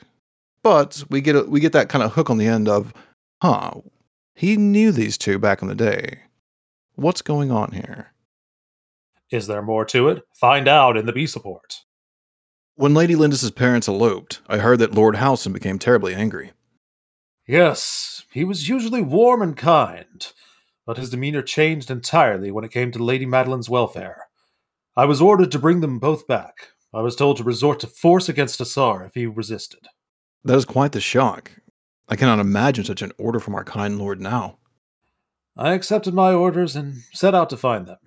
but 0.64 1.04
we 1.10 1.22
get 1.22 1.36
a, 1.36 1.44
we 1.44 1.60
get 1.60 1.74
that 1.74 1.90
kind 1.90 2.04
of 2.04 2.12
hook 2.14 2.30
on 2.30 2.38
the 2.38 2.48
end 2.48 2.68
of, 2.68 2.94
huh? 3.42 3.72
He 4.36 4.58
knew 4.58 4.92
these 4.92 5.18
two 5.18 5.38
back 5.40 5.62
in 5.62 5.68
the 5.68 5.76
day. 5.76 6.20
What's 6.96 7.22
going 7.22 7.52
on 7.52 7.72
here? 7.72 8.14
Is 9.30 9.48
there 9.48 9.62
more 9.62 9.84
to 9.86 10.08
it? 10.08 10.24
Find 10.34 10.68
out 10.68 10.96
in 10.96 11.06
the 11.06 11.12
B 11.12 11.28
support. 11.28 11.82
When 12.76 12.94
Lady 12.94 13.16
Lyndis's 13.16 13.52
parents 13.52 13.88
eloped, 13.88 14.42
I 14.48 14.60
heard 14.60 14.80
that 14.80 14.94
Lord 14.94 15.18
Hausen 15.18 15.52
became 15.52 15.78
terribly 15.78 16.16
angry. 16.16 16.52
Yes, 17.48 18.24
he 18.32 18.44
was 18.44 18.70
usually 18.70 19.02
warm 19.02 19.42
and 19.42 19.58
kind, 19.58 20.26
but 20.86 20.98
his 20.98 21.10
demeanor 21.10 21.42
changed 21.42 21.92
entirely 21.92 22.50
when 22.50 22.64
it 22.64 22.72
came 22.72 22.92
to 22.92 23.04
Lady 23.04 23.26
Madeline's 23.26 23.70
welfare. 23.70 24.28
I 24.96 25.06
was 25.06 25.22
ordered 25.22 25.52
to 25.52 25.60
bring 25.60 25.82
them 25.82 26.00
both 26.00 26.28
back. 26.28 26.70
I 26.94 27.02
was 27.02 27.16
told 27.18 27.38
to 27.38 27.44
resort 27.44 27.82
to 27.82 27.88
force 27.88 28.30
against 28.30 28.60
Hassar 28.60 29.06
if 29.06 29.16
he 29.16 29.26
resisted. 29.26 29.88
That 30.46 30.56
is 30.56 30.66
quite 30.66 30.94
the 30.94 31.02
shock. 31.02 31.52
I 32.08 32.16
cannot 32.16 32.40
imagine 32.40 32.86
such 32.86 33.02
an 33.02 33.12
order 33.18 33.40
from 33.40 33.56
our 33.56 33.66
kind 33.66 33.98
lord 33.98 34.22
now. 34.22 34.60
I 35.58 35.74
accepted 35.74 36.14
my 36.14 36.34
orders 36.34 36.76
and 36.76 36.96
set 37.14 37.34
out 37.34 37.50
to 37.52 37.58
find 37.58 37.88
them. 37.88 37.98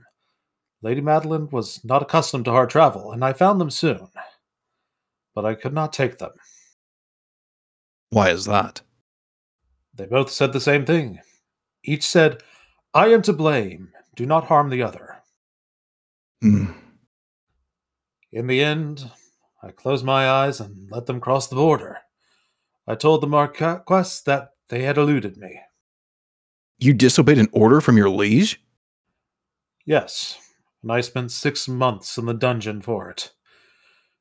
Lady 0.82 1.00
Madeline 1.00 1.48
was 1.50 1.82
not 1.84 2.02
accustomed 2.02 2.44
to 2.44 2.50
hard 2.50 2.70
travel, 2.70 3.12
and 3.12 3.24
I 3.24 3.32
found 3.32 3.60
them 3.60 3.70
soon. 3.70 4.08
But 5.34 5.44
I 5.44 5.54
could 5.54 5.72
not 5.72 5.92
take 5.92 6.18
them. 6.18 6.32
Why 8.10 8.30
is 8.30 8.44
that? 8.44 8.82
They 9.94 10.06
both 10.06 10.30
said 10.30 10.52
the 10.52 10.60
same 10.60 10.84
thing. 10.84 11.20
Each 11.82 12.06
said, 12.06 12.42
I 12.94 13.08
am 13.08 13.22
to 13.22 13.32
blame. 13.32 13.90
Do 14.14 14.26
not 14.26 14.46
harm 14.46 14.70
the 14.70 14.82
other. 14.82 15.16
Hmm. 16.42 16.72
In 18.30 18.46
the 18.46 18.62
end, 18.62 19.10
I 19.62 19.70
closed 19.70 20.04
my 20.04 20.28
eyes 20.28 20.60
and 20.60 20.90
let 20.90 21.06
them 21.06 21.20
cross 21.20 21.48
the 21.48 21.56
border. 21.56 21.98
I 22.86 22.94
told 22.94 23.20
the 23.20 23.26
Marquess 23.26 24.20
that 24.22 24.50
they 24.68 24.82
had 24.82 24.98
eluded 24.98 25.36
me. 25.36 25.60
You 26.78 26.94
disobeyed 26.94 27.38
an 27.38 27.48
order 27.52 27.80
from 27.80 27.96
your 27.96 28.08
liege? 28.08 28.62
Yes, 29.84 30.38
and 30.82 30.92
I 30.92 31.00
spent 31.00 31.32
six 31.32 31.66
months 31.66 32.18
in 32.18 32.26
the 32.26 32.34
dungeon 32.34 32.82
for 32.82 33.10
it. 33.10 33.32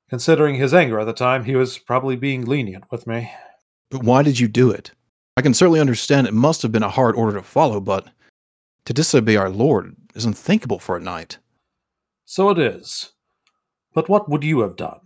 Considering 0.09 0.55
his 0.55 0.73
anger 0.73 0.99
at 0.99 1.05
the 1.05 1.13
time, 1.13 1.43
he 1.43 1.55
was 1.55 1.77
probably 1.77 2.15
being 2.15 2.45
lenient 2.45 2.85
with 2.89 3.05
me. 3.05 3.31
But 3.91 4.03
why 4.03 4.23
did 4.23 4.39
you 4.39 4.47
do 4.47 4.71
it? 4.71 4.91
I 5.35 5.41
can 5.41 5.53
certainly 5.53 5.79
understand 5.79 6.25
it 6.25 6.33
must 6.33 6.61
have 6.63 6.71
been 6.71 6.83
a 6.83 6.89
hard 6.89 7.15
order 7.15 7.37
to 7.37 7.43
follow, 7.43 7.79
but 7.79 8.07
to 8.85 8.93
disobey 8.93 9.35
our 9.35 9.49
lord 9.49 9.95
is 10.15 10.25
unthinkable 10.25 10.79
for 10.79 10.97
a 10.97 11.01
knight. 11.01 11.37
So 12.25 12.49
it 12.49 12.57
is. 12.57 13.11
But 13.93 14.09
what 14.09 14.29
would 14.29 14.43
you 14.43 14.61
have 14.61 14.75
done? 14.75 15.01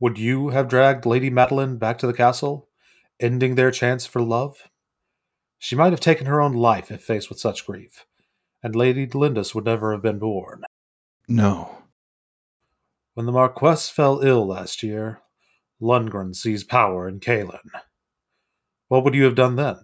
Would 0.00 0.18
you 0.18 0.50
have 0.50 0.68
dragged 0.68 1.06
Lady 1.06 1.30
Madeline 1.30 1.78
back 1.78 1.96
to 1.98 2.06
the 2.06 2.12
castle, 2.12 2.68
ending 3.20 3.54
their 3.54 3.70
chance 3.70 4.04
for 4.04 4.20
love? 4.20 4.68
She 5.58 5.76
might 5.76 5.92
have 5.92 6.00
taken 6.00 6.26
her 6.26 6.40
own 6.40 6.52
life 6.52 6.90
if 6.90 7.02
faced 7.02 7.28
with 7.28 7.38
such 7.38 7.66
grief, 7.66 8.04
and 8.62 8.76
Lady 8.76 9.06
Lyndis 9.06 9.54
would 9.54 9.64
never 9.64 9.92
have 9.92 10.02
been 10.02 10.18
born. 10.18 10.64
No. 11.28 11.78
When 13.14 13.26
the 13.26 13.32
Marquess 13.32 13.88
fell 13.88 14.20
ill 14.20 14.46
last 14.46 14.82
year, 14.82 15.20
Lundgren 15.80 16.34
seized 16.34 16.68
power 16.68 17.08
in 17.08 17.20
Caelin. 17.20 17.70
What 18.88 19.04
would 19.04 19.14
you 19.14 19.24
have 19.24 19.34
done 19.34 19.56
then? 19.56 19.78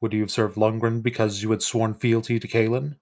Would 0.00 0.12
you 0.12 0.20
have 0.20 0.30
served 0.30 0.56
Lundgren 0.56 1.02
because 1.02 1.42
you 1.42 1.50
had 1.50 1.62
sworn 1.62 1.94
fealty 1.94 2.38
to 2.38 2.48
Caelin? 2.48 2.96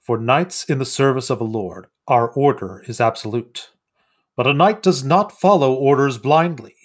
For 0.00 0.18
knights 0.18 0.64
in 0.64 0.78
the 0.78 0.84
service 0.84 1.30
of 1.30 1.40
a 1.40 1.44
lord, 1.44 1.86
our 2.06 2.28
order 2.28 2.84
is 2.86 3.00
absolute. 3.00 3.70
But 4.36 4.46
a 4.46 4.52
knight 4.52 4.82
does 4.82 5.02
not 5.04 5.32
follow 5.32 5.72
orders 5.72 6.18
blindly. 6.18 6.76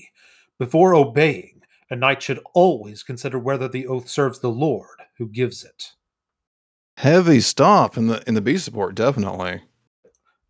Before 0.57 0.95
obeying, 0.95 1.58
a 1.89 1.95
knight 1.95 2.21
should 2.21 2.39
always 2.53 3.03
consider 3.03 3.39
whether 3.39 3.67
the 3.67 3.87
oath 3.87 4.07
serves 4.07 4.39
the 4.39 4.49
lord 4.49 4.99
who 5.17 5.27
gives 5.27 5.63
it. 5.63 5.93
Heavy 6.97 7.39
stuff 7.39 7.97
in 7.97 8.07
the 8.07 8.23
in 8.27 8.33
the 8.33 8.41
B 8.41 8.57
support, 8.57 8.95
definitely. 8.95 9.61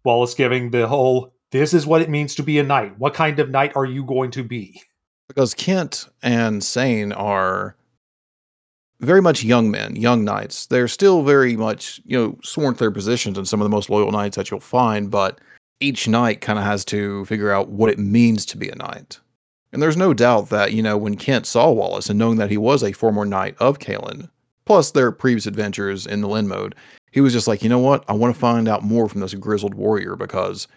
Wallace 0.03 0.33
giving 0.33 0.71
the 0.71 0.87
whole 0.87 1.33
this 1.51 1.73
is 1.73 1.87
what 1.87 2.01
it 2.01 2.09
means 2.09 2.35
to 2.35 2.43
be 2.43 2.59
a 2.59 2.63
knight. 2.63 2.97
What 2.99 3.13
kind 3.13 3.39
of 3.39 3.49
knight 3.49 3.75
are 3.75 3.85
you 3.85 4.03
going 4.03 4.31
to 4.31 4.43
be? 4.43 4.81
Because 5.27 5.53
Kent 5.53 6.07
and 6.21 6.63
Sain 6.63 7.11
are 7.11 7.75
very 8.99 9.21
much 9.21 9.43
young 9.43 9.71
men, 9.71 9.95
young 9.95 10.23
knights. 10.23 10.65
They're 10.65 10.87
still 10.87 11.23
very 11.23 11.55
much, 11.55 12.01
you 12.05 12.17
know, 12.17 12.37
sworn 12.43 12.73
to 12.73 12.79
their 12.79 12.91
positions 12.91 13.37
and 13.37 13.47
some 13.47 13.61
of 13.61 13.65
the 13.65 13.69
most 13.69 13.89
loyal 13.89 14.11
knights 14.11 14.35
that 14.35 14.51
you'll 14.51 14.59
find, 14.59 15.09
but 15.09 15.39
each 15.79 16.07
knight 16.07 16.41
kind 16.41 16.59
of 16.59 16.65
has 16.65 16.83
to 16.85 17.25
figure 17.25 17.51
out 17.51 17.69
what 17.69 17.89
it 17.89 17.97
means 17.97 18.45
to 18.47 18.57
be 18.57 18.69
a 18.69 18.75
knight. 18.75 19.19
And 19.71 19.81
there's 19.81 19.97
no 19.97 20.13
doubt 20.13 20.49
that, 20.49 20.73
you 20.73 20.81
know, 20.81 20.97
when 20.97 21.15
Kent 21.15 21.45
saw 21.45 21.71
Wallace 21.71 22.09
and 22.09 22.17
knowing 22.17 22.37
that 22.37 22.49
he 22.49 22.57
was 22.57 22.83
a 22.83 22.91
former 22.91 23.25
knight 23.25 23.55
of 23.59 23.79
Caelin, 23.79 24.29
plus 24.65 24.91
their 24.91 25.11
previous 25.11 25.45
adventures 25.45 26.07
in 26.07 26.21
the 26.21 26.27
Lyn 26.27 26.47
mode, 26.47 26.75
he 27.11 27.21
was 27.21 27.33
just 27.33 27.47
like, 27.47 27.63
you 27.63 27.69
know 27.69 27.79
what? 27.79 28.03
I 28.07 28.13
want 28.13 28.33
to 28.33 28.39
find 28.39 28.67
out 28.67 28.83
more 28.83 29.07
from 29.07 29.21
this 29.21 29.33
grizzled 29.33 29.73
warrior 29.75 30.15
because, 30.15 30.67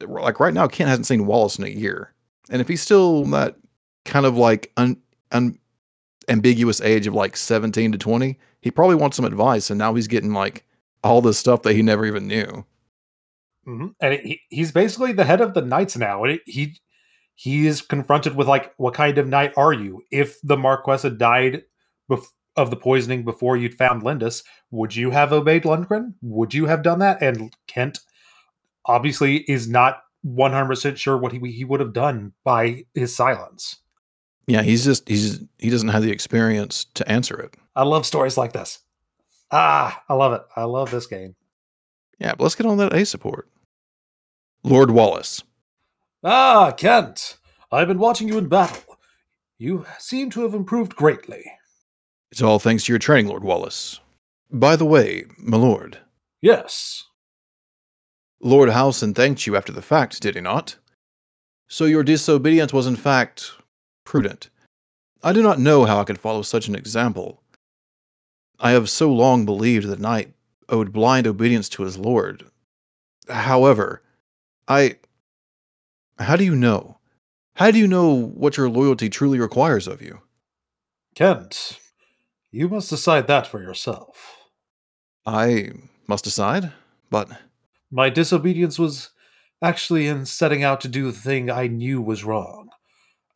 like, 0.00 0.40
right 0.40 0.54
now, 0.54 0.68
Kent 0.68 0.88
hasn't 0.90 1.06
seen 1.06 1.26
Wallace 1.26 1.58
in 1.58 1.64
a 1.64 1.68
year. 1.68 2.12
And 2.50 2.60
if 2.60 2.68
he's 2.68 2.82
still 2.82 3.24
that 3.26 3.56
kind 4.04 4.26
of 4.26 4.36
like 4.36 4.72
un, 4.76 4.96
un, 5.32 5.58
ambiguous 6.28 6.80
age 6.80 7.06
of 7.06 7.14
like 7.14 7.36
17 7.36 7.92
to 7.92 7.98
20, 7.98 8.38
he 8.60 8.70
probably 8.70 8.96
wants 8.96 9.16
some 9.16 9.24
advice. 9.24 9.70
And 9.70 9.78
now 9.78 9.94
he's 9.94 10.08
getting 10.08 10.32
like 10.32 10.64
all 11.02 11.20
this 11.20 11.38
stuff 11.38 11.62
that 11.62 11.74
he 11.74 11.82
never 11.82 12.06
even 12.06 12.26
knew. 12.26 12.64
Mm-hmm. 13.66 13.88
And 14.00 14.14
he, 14.14 14.40
he's 14.48 14.72
basically 14.72 15.12
the 15.12 15.24
head 15.24 15.40
of 15.40 15.54
the 15.54 15.62
knights 15.62 15.96
now. 15.96 16.24
He 16.46 16.76
he 17.40 17.66
is 17.66 17.80
confronted 17.80 18.36
with 18.36 18.46
like, 18.48 18.74
what 18.76 18.92
kind 18.92 19.16
of 19.16 19.26
knight 19.26 19.54
are 19.56 19.72
you? 19.72 20.02
If 20.10 20.38
the 20.42 20.58
Marquess 20.58 21.04
had 21.04 21.16
died 21.16 21.62
bef- 22.10 22.26
of 22.54 22.68
the 22.68 22.76
poisoning 22.76 23.24
before 23.24 23.56
you'd 23.56 23.78
found 23.78 24.02
Lyndis, 24.02 24.44
would 24.70 24.94
you 24.94 25.10
have 25.10 25.32
obeyed 25.32 25.62
Lundgren? 25.62 26.12
Would 26.20 26.52
you 26.52 26.66
have 26.66 26.82
done 26.82 26.98
that? 26.98 27.22
And 27.22 27.56
Kent 27.66 28.00
obviously 28.84 29.36
is 29.50 29.70
not 29.70 30.02
100% 30.26 30.98
sure 30.98 31.16
what 31.16 31.32
he, 31.32 31.38
he 31.50 31.64
would 31.64 31.80
have 31.80 31.94
done 31.94 32.34
by 32.44 32.84
his 32.92 33.16
silence. 33.16 33.78
Yeah, 34.46 34.60
he's 34.60 34.84
just 34.84 35.08
he's 35.08 35.40
he 35.56 35.70
doesn't 35.70 35.88
have 35.88 36.02
the 36.02 36.12
experience 36.12 36.84
to 36.92 37.10
answer 37.10 37.40
it. 37.40 37.56
I 37.74 37.84
love 37.84 38.04
stories 38.04 38.36
like 38.36 38.52
this. 38.52 38.80
Ah, 39.50 40.02
I 40.10 40.14
love 40.14 40.34
it. 40.34 40.42
I 40.56 40.64
love 40.64 40.90
this 40.90 41.06
game. 41.06 41.36
Yeah, 42.18 42.32
but 42.32 42.42
let's 42.42 42.54
get 42.54 42.66
on 42.66 42.76
that 42.78 42.92
A 42.92 43.06
support. 43.06 43.48
Lord 44.62 44.90
Wallace. 44.90 45.42
Ah, 46.22 46.72
Kent. 46.72 47.38
I've 47.72 47.88
been 47.88 47.98
watching 47.98 48.28
you 48.28 48.38
in 48.38 48.48
battle. 48.48 48.98
You 49.58 49.86
seem 49.98 50.30
to 50.30 50.42
have 50.42 50.54
improved 50.54 50.96
greatly. 50.96 51.44
It's 52.30 52.42
all 52.42 52.58
thanks 52.58 52.84
to 52.84 52.92
your 52.92 52.98
training, 52.98 53.28
Lord 53.28 53.44
Wallace. 53.44 54.00
By 54.50 54.76
the 54.76 54.84
way, 54.84 55.24
my 55.38 55.56
lord. 55.56 55.98
Yes. 56.42 57.04
Lord 58.40 58.70
Hausen 58.70 59.14
thanked 59.14 59.46
you 59.46 59.56
after 59.56 59.72
the 59.72 59.82
fact, 59.82 60.20
did 60.22 60.34
he 60.34 60.40
not? 60.40 60.76
So 61.68 61.84
your 61.84 62.02
disobedience 62.02 62.72
was 62.72 62.86
in 62.86 62.96
fact 62.96 63.52
prudent. 64.04 64.50
I 65.22 65.32
do 65.32 65.42
not 65.42 65.58
know 65.58 65.84
how 65.84 66.00
I 66.00 66.04
could 66.04 66.18
follow 66.18 66.42
such 66.42 66.66
an 66.66 66.74
example. 66.74 67.42
I 68.58 68.72
have 68.72 68.90
so 68.90 69.12
long 69.12 69.44
believed 69.44 69.86
that 69.88 70.00
knight 70.00 70.32
owed 70.68 70.92
blind 70.92 71.26
obedience 71.26 71.68
to 71.70 71.82
his 71.82 71.98
lord. 71.98 72.44
However, 73.28 74.02
I. 74.66 74.96
How 76.20 76.36
do 76.36 76.44
you 76.44 76.54
know? 76.54 76.98
How 77.54 77.70
do 77.70 77.78
you 77.78 77.88
know 77.88 78.14
what 78.14 78.58
your 78.58 78.68
loyalty 78.68 79.08
truly 79.08 79.38
requires 79.40 79.88
of 79.88 80.02
you? 80.02 80.20
Kent, 81.14 81.80
you 82.50 82.68
must 82.68 82.90
decide 82.90 83.26
that 83.26 83.46
for 83.46 83.60
yourself. 83.60 84.36
I 85.24 85.70
must 86.06 86.24
decide, 86.24 86.72
but. 87.10 87.30
My 87.90 88.10
disobedience 88.10 88.78
was 88.78 89.10
actually 89.62 90.06
in 90.06 90.26
setting 90.26 90.62
out 90.62 90.80
to 90.82 90.88
do 90.88 91.06
the 91.10 91.18
thing 91.18 91.50
I 91.50 91.66
knew 91.66 92.02
was 92.02 92.22
wrong. 92.22 92.68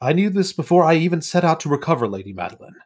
I 0.00 0.12
knew 0.12 0.28
this 0.28 0.52
before 0.52 0.84
I 0.84 0.94
even 0.94 1.22
set 1.22 1.44
out 1.44 1.60
to 1.60 1.70
recover 1.70 2.06
Lady 2.06 2.34
Madeline. 2.34 2.76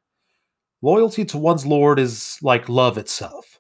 Loyalty 0.81 1.25
to 1.25 1.39
one's 1.39 1.67
lord 1.67 1.99
is 1.99 2.39
like 2.41 2.69
love 2.69 2.97
itself. 2.99 3.59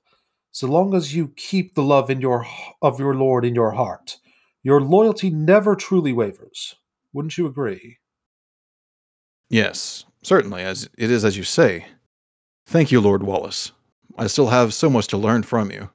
So 0.52 0.68
long 0.68 0.94
as 0.94 1.14
you 1.14 1.32
keep 1.36 1.74
the 1.74 1.82
love 1.82 2.10
in 2.10 2.20
your 2.20 2.46
of 2.80 3.00
your 3.00 3.14
lord 3.14 3.44
in 3.44 3.56
your 3.56 3.72
heart, 3.72 4.18
your 4.62 4.80
loyalty 4.80 5.30
never 5.30 5.74
truly 5.74 6.12
wavers. 6.12 6.76
Wouldn't 7.12 7.38
you 7.38 7.46
agree? 7.46 7.98
Yes, 9.50 10.04
certainly, 10.22 10.62
as 10.62 10.88
it 10.98 11.10
is 11.10 11.24
as 11.24 11.36
you 11.36 11.44
say. 11.44 11.86
Thank 12.66 12.92
you, 12.92 13.00
Lord 13.00 13.22
Wallace. 13.22 13.72
I 14.18 14.26
still 14.26 14.48
have 14.48 14.74
so 14.74 14.90
much 14.90 15.06
to 15.08 15.16
learn 15.16 15.42
from 15.42 15.70
you. 15.70 15.90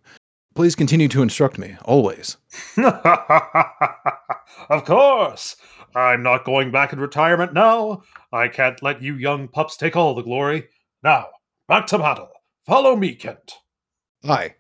Please 0.56 0.76
continue 0.76 1.08
to 1.10 1.22
instruct 1.22 1.58
me, 1.58 1.76
always. 1.84 2.38
of 2.78 2.94
course. 4.86 5.56
I'm 5.96 6.24
not 6.24 6.46
going 6.46 6.72
back 6.72 6.94
in 6.94 7.00
retirement 7.00 7.54
now. 7.54 8.04
I 8.32 8.48
can't 8.48 8.82
let 8.82 9.02
you 9.02 9.16
young 9.16 9.48
pups 9.48 9.78
take 9.78 9.96
all 9.96 10.16
the 10.16 10.24
glory. 10.24 10.68
Now, 11.04 11.28
back 11.68 11.86
to 11.88 12.00
battle. 12.00 12.30
Follow 12.66 12.96
me, 12.96 13.14
Kent. 13.14 13.54
Aye. 14.28 14.56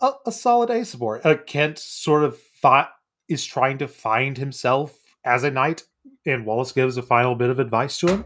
A, 0.00 0.12
a 0.26 0.32
solid 0.32 0.70
A 0.70 0.84
support. 0.84 1.24
Uh, 1.24 1.36
Kent 1.36 1.78
sort 1.78 2.24
of 2.24 2.38
thought 2.60 2.90
is 3.28 3.44
trying 3.44 3.78
to 3.78 3.88
find 3.88 4.36
himself 4.36 4.98
as 5.24 5.44
a 5.44 5.50
knight, 5.50 5.84
and 6.26 6.44
Wallace 6.44 6.72
gives 6.72 6.96
a 6.96 7.02
final 7.02 7.34
bit 7.34 7.50
of 7.50 7.58
advice 7.58 7.98
to 7.98 8.08
him. 8.08 8.24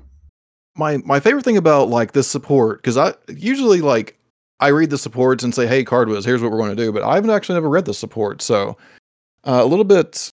My 0.76 0.98
my 0.98 1.20
favorite 1.20 1.44
thing 1.44 1.56
about 1.56 1.88
like 1.88 2.12
this 2.12 2.28
support 2.28 2.82
because 2.82 2.96
I 2.96 3.14
usually 3.28 3.80
like 3.80 4.18
I 4.60 4.68
read 4.68 4.90
the 4.90 4.98
supports 4.98 5.44
and 5.44 5.54
say, 5.54 5.66
"Hey, 5.66 5.84
Cardwiz, 5.84 6.24
here's 6.24 6.42
what 6.42 6.50
we're 6.50 6.58
going 6.58 6.76
to 6.76 6.82
do," 6.82 6.92
but 6.92 7.02
I 7.02 7.14
haven't 7.14 7.30
actually 7.30 7.54
never 7.54 7.68
read 7.68 7.84
the 7.84 7.94
support, 7.94 8.42
so 8.42 8.76
uh, 9.44 9.60
a 9.62 9.66
little 9.66 9.84
bit 9.84 10.30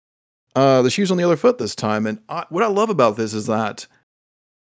uh, 0.55 0.81
the 0.81 0.89
shoes 0.89 1.11
on 1.11 1.17
the 1.17 1.23
other 1.23 1.37
foot 1.37 1.57
this 1.57 1.75
time. 1.75 2.05
And 2.05 2.19
I, 2.29 2.45
what 2.49 2.63
I 2.63 2.67
love 2.67 2.89
about 2.89 3.17
this 3.17 3.33
is 3.33 3.47
that 3.47 3.87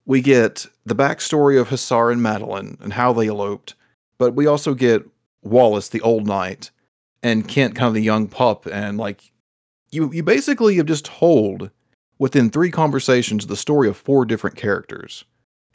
we 0.04 0.20
get 0.20 0.66
the 0.84 0.94
backstory 0.94 1.60
of 1.60 1.68
Hassar 1.68 2.12
and 2.12 2.22
Madeline 2.22 2.78
and 2.80 2.92
how 2.92 3.12
they 3.12 3.26
eloped, 3.26 3.74
but 4.18 4.34
we 4.34 4.46
also 4.46 4.74
get 4.74 5.06
Wallace, 5.42 5.88
the 5.88 6.00
old 6.00 6.26
knight, 6.26 6.70
and 7.22 7.46
Kent, 7.46 7.74
kind 7.74 7.88
of 7.88 7.94
the 7.94 8.02
young 8.02 8.26
pup, 8.26 8.66
and 8.66 8.98
like 8.98 9.32
you, 9.90 10.12
you 10.12 10.22
basically 10.22 10.76
have 10.76 10.86
just 10.86 11.04
told 11.04 11.70
within 12.18 12.50
three 12.50 12.70
conversations 12.70 13.46
the 13.46 13.56
story 13.56 13.88
of 13.88 13.96
four 13.96 14.24
different 14.24 14.56
characters, 14.56 15.24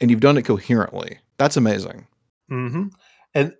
and 0.00 0.10
you've 0.10 0.20
done 0.20 0.36
it 0.36 0.44
coherently. 0.44 1.18
That's 1.38 1.56
amazing. 1.56 2.06
Mm-hmm. 2.50 2.88
And 3.34 3.54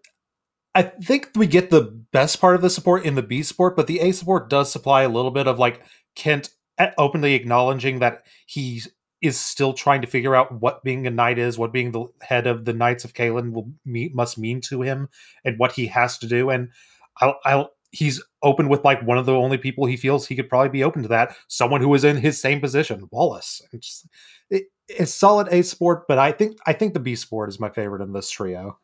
I 0.74 0.82
think 0.82 1.30
we 1.34 1.46
get 1.46 1.70
the 1.70 1.82
best 1.82 2.40
part 2.40 2.56
of 2.56 2.62
the 2.62 2.70
support 2.70 3.04
in 3.04 3.14
the 3.14 3.22
B 3.22 3.42
support, 3.42 3.76
but 3.76 3.86
the 3.86 4.00
A 4.00 4.12
support 4.12 4.50
does 4.50 4.70
supply 4.70 5.02
a 5.02 5.08
little 5.08 5.30
bit 5.30 5.46
of 5.46 5.58
like 5.58 5.82
Kent 6.14 6.50
openly 6.98 7.34
acknowledging 7.34 8.00
that 8.00 8.24
he 8.46 8.82
is 9.22 9.40
still 9.40 9.72
trying 9.72 10.02
to 10.02 10.08
figure 10.08 10.34
out 10.34 10.60
what 10.60 10.84
being 10.84 11.06
a 11.06 11.10
knight 11.10 11.38
is, 11.38 11.56
what 11.56 11.72
being 11.72 11.92
the 11.92 12.06
head 12.20 12.46
of 12.46 12.64
the 12.64 12.72
Knights 12.72 13.04
of 13.04 13.14
Caelin 13.14 13.52
will 13.52 13.72
must 13.84 14.36
mean 14.36 14.60
to 14.62 14.82
him, 14.82 15.08
and 15.44 15.58
what 15.58 15.72
he 15.72 15.86
has 15.86 16.18
to 16.18 16.26
do. 16.26 16.50
And 16.50 16.70
I'll, 17.18 17.38
I'll 17.44 17.70
he's 17.94 18.20
open 18.42 18.68
with 18.68 18.84
like 18.84 19.00
one 19.02 19.18
of 19.18 19.26
the 19.26 19.32
only 19.32 19.56
people 19.56 19.86
he 19.86 19.96
feels 19.96 20.26
he 20.26 20.34
could 20.34 20.48
probably 20.48 20.68
be 20.68 20.82
open 20.82 21.02
to 21.02 21.08
that 21.08 21.36
someone 21.48 21.80
who 21.80 21.94
is 21.94 22.04
in 22.04 22.16
his 22.16 22.40
same 22.40 22.60
position 22.60 23.08
wallace. 23.10 23.62
It's, 23.72 24.06
it, 24.50 24.64
it's 24.88 25.14
solid 25.14 25.48
a 25.50 25.62
sport 25.62 26.06
but 26.06 26.18
i 26.18 26.30
think 26.30 26.58
i 26.66 26.72
think 26.72 26.92
the 26.92 27.00
b 27.00 27.16
sport 27.16 27.48
is 27.48 27.58
my 27.60 27.70
favorite 27.70 28.02
in 28.02 28.12
this 28.12 28.30
trio. 28.30 28.78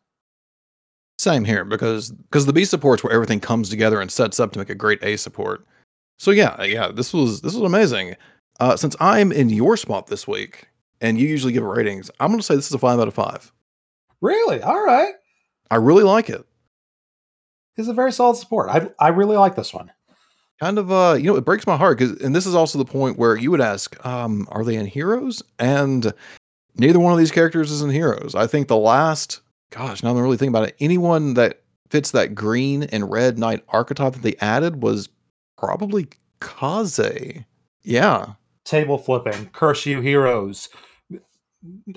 Same 1.18 1.44
here 1.44 1.64
because 1.64 2.12
because 2.12 2.46
the 2.46 2.52
b 2.52 2.64
support's 2.64 3.02
where 3.02 3.12
everything 3.12 3.40
comes 3.40 3.68
together 3.68 4.00
and 4.00 4.10
sets 4.10 4.40
up 4.40 4.52
to 4.52 4.58
make 4.58 4.70
a 4.70 4.74
great 4.74 5.02
a 5.02 5.16
support. 5.16 5.66
So 6.18 6.30
yeah 6.30 6.62
yeah 6.62 6.88
this 6.88 7.12
was 7.12 7.40
this 7.40 7.54
was 7.54 7.64
amazing. 7.64 8.16
Uh, 8.60 8.76
since 8.76 8.94
i'm 9.00 9.32
in 9.32 9.48
your 9.48 9.76
spot 9.76 10.06
this 10.08 10.28
week 10.28 10.68
and 11.00 11.18
you 11.18 11.26
usually 11.26 11.50
give 11.50 11.62
ratings 11.62 12.10
i'm 12.20 12.28
going 12.28 12.38
to 12.38 12.44
say 12.44 12.54
this 12.54 12.66
is 12.66 12.74
a 12.74 12.78
five 12.78 13.00
out 13.00 13.08
of 13.08 13.14
five. 13.14 13.52
Really? 14.20 14.60
All 14.60 14.84
right. 14.84 15.14
I 15.70 15.76
really 15.76 16.04
like 16.04 16.28
it 16.28 16.46
is 17.80 17.88
a 17.88 17.94
very 17.94 18.12
solid 18.12 18.36
support. 18.36 18.68
I 18.68 18.88
I 18.98 19.08
really 19.08 19.36
like 19.36 19.56
this 19.56 19.74
one. 19.74 19.90
Kind 20.60 20.78
of, 20.78 20.92
uh, 20.92 21.16
you 21.18 21.24
know, 21.24 21.36
it 21.36 21.44
breaks 21.46 21.66
my 21.66 21.76
heart 21.76 21.98
because, 21.98 22.20
and 22.20 22.36
this 22.36 22.44
is 22.44 22.54
also 22.54 22.76
the 22.76 22.84
point 22.84 23.16
where 23.18 23.34
you 23.34 23.50
would 23.50 23.62
ask, 23.62 23.96
um, 24.04 24.46
are 24.50 24.62
they 24.62 24.74
in 24.76 24.84
Heroes? 24.84 25.42
And 25.58 26.12
neither 26.76 27.00
one 27.00 27.14
of 27.14 27.18
these 27.18 27.30
characters 27.30 27.70
is 27.70 27.80
in 27.80 27.88
Heroes. 27.88 28.34
I 28.34 28.46
think 28.46 28.68
the 28.68 28.76
last, 28.76 29.40
gosh, 29.70 30.02
now 30.02 30.10
I'm 30.10 30.18
really 30.18 30.36
thinking 30.36 30.54
about 30.54 30.68
it, 30.68 30.76
anyone 30.78 31.32
that 31.34 31.62
fits 31.88 32.10
that 32.10 32.34
green 32.34 32.82
and 32.84 33.10
red 33.10 33.38
knight 33.38 33.64
archetype 33.70 34.12
that 34.12 34.22
they 34.22 34.36
added 34.36 34.82
was 34.82 35.08
probably 35.56 36.08
Kaze. 36.42 37.44
Yeah. 37.82 38.34
Table 38.64 38.98
flipping, 38.98 39.46
curse 39.54 39.86
you 39.86 40.02
heroes. 40.02 40.68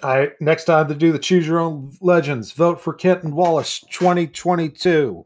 I 0.02 0.32
next 0.39 0.65
time 0.65 0.88
to 0.88 0.96
do 0.96 1.12
the 1.12 1.19
choose 1.19 1.46
your 1.46 1.60
own 1.60 1.91
legends, 2.02 2.54
vote 2.54 2.82
for 2.82 2.93
Kent 2.93 3.24
and 3.24 3.36
Wallace 3.36 3.82
2022. 3.91 5.26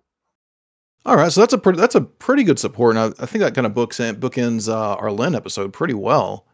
All 1.07 1.15
right, 1.15 1.31
so 1.31 1.39
that's 1.39 1.53
a 1.53 1.57
pretty 1.57 1.79
that's 1.79 1.95
a 1.95 2.01
pretty 2.01 2.43
good 2.43 2.59
support, 2.59 2.97
and 2.97 3.15
I, 3.17 3.23
I 3.23 3.25
think 3.25 3.41
that 3.41 3.55
kind 3.55 3.65
of 3.65 3.73
books 3.73 4.01
in, 4.01 4.17
bookends 4.17 4.67
uh, 4.67 4.95
our 4.95 5.09
Lyn 5.09 5.35
episode 5.35 5.71
pretty 5.71 5.93
well. 5.93 6.45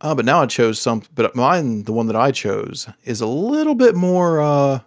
Uh, 0.00 0.14
but 0.14 0.24
now 0.24 0.40
I 0.40 0.46
chose 0.46 0.80
some, 0.80 1.02
but 1.14 1.36
mine, 1.36 1.82
the 1.82 1.92
one 1.92 2.06
that 2.06 2.16
I 2.16 2.30
chose, 2.30 2.88
is 3.04 3.20
a 3.20 3.26
little 3.26 3.74
bit 3.74 3.94
more 3.94 4.40
uh, 4.40 4.80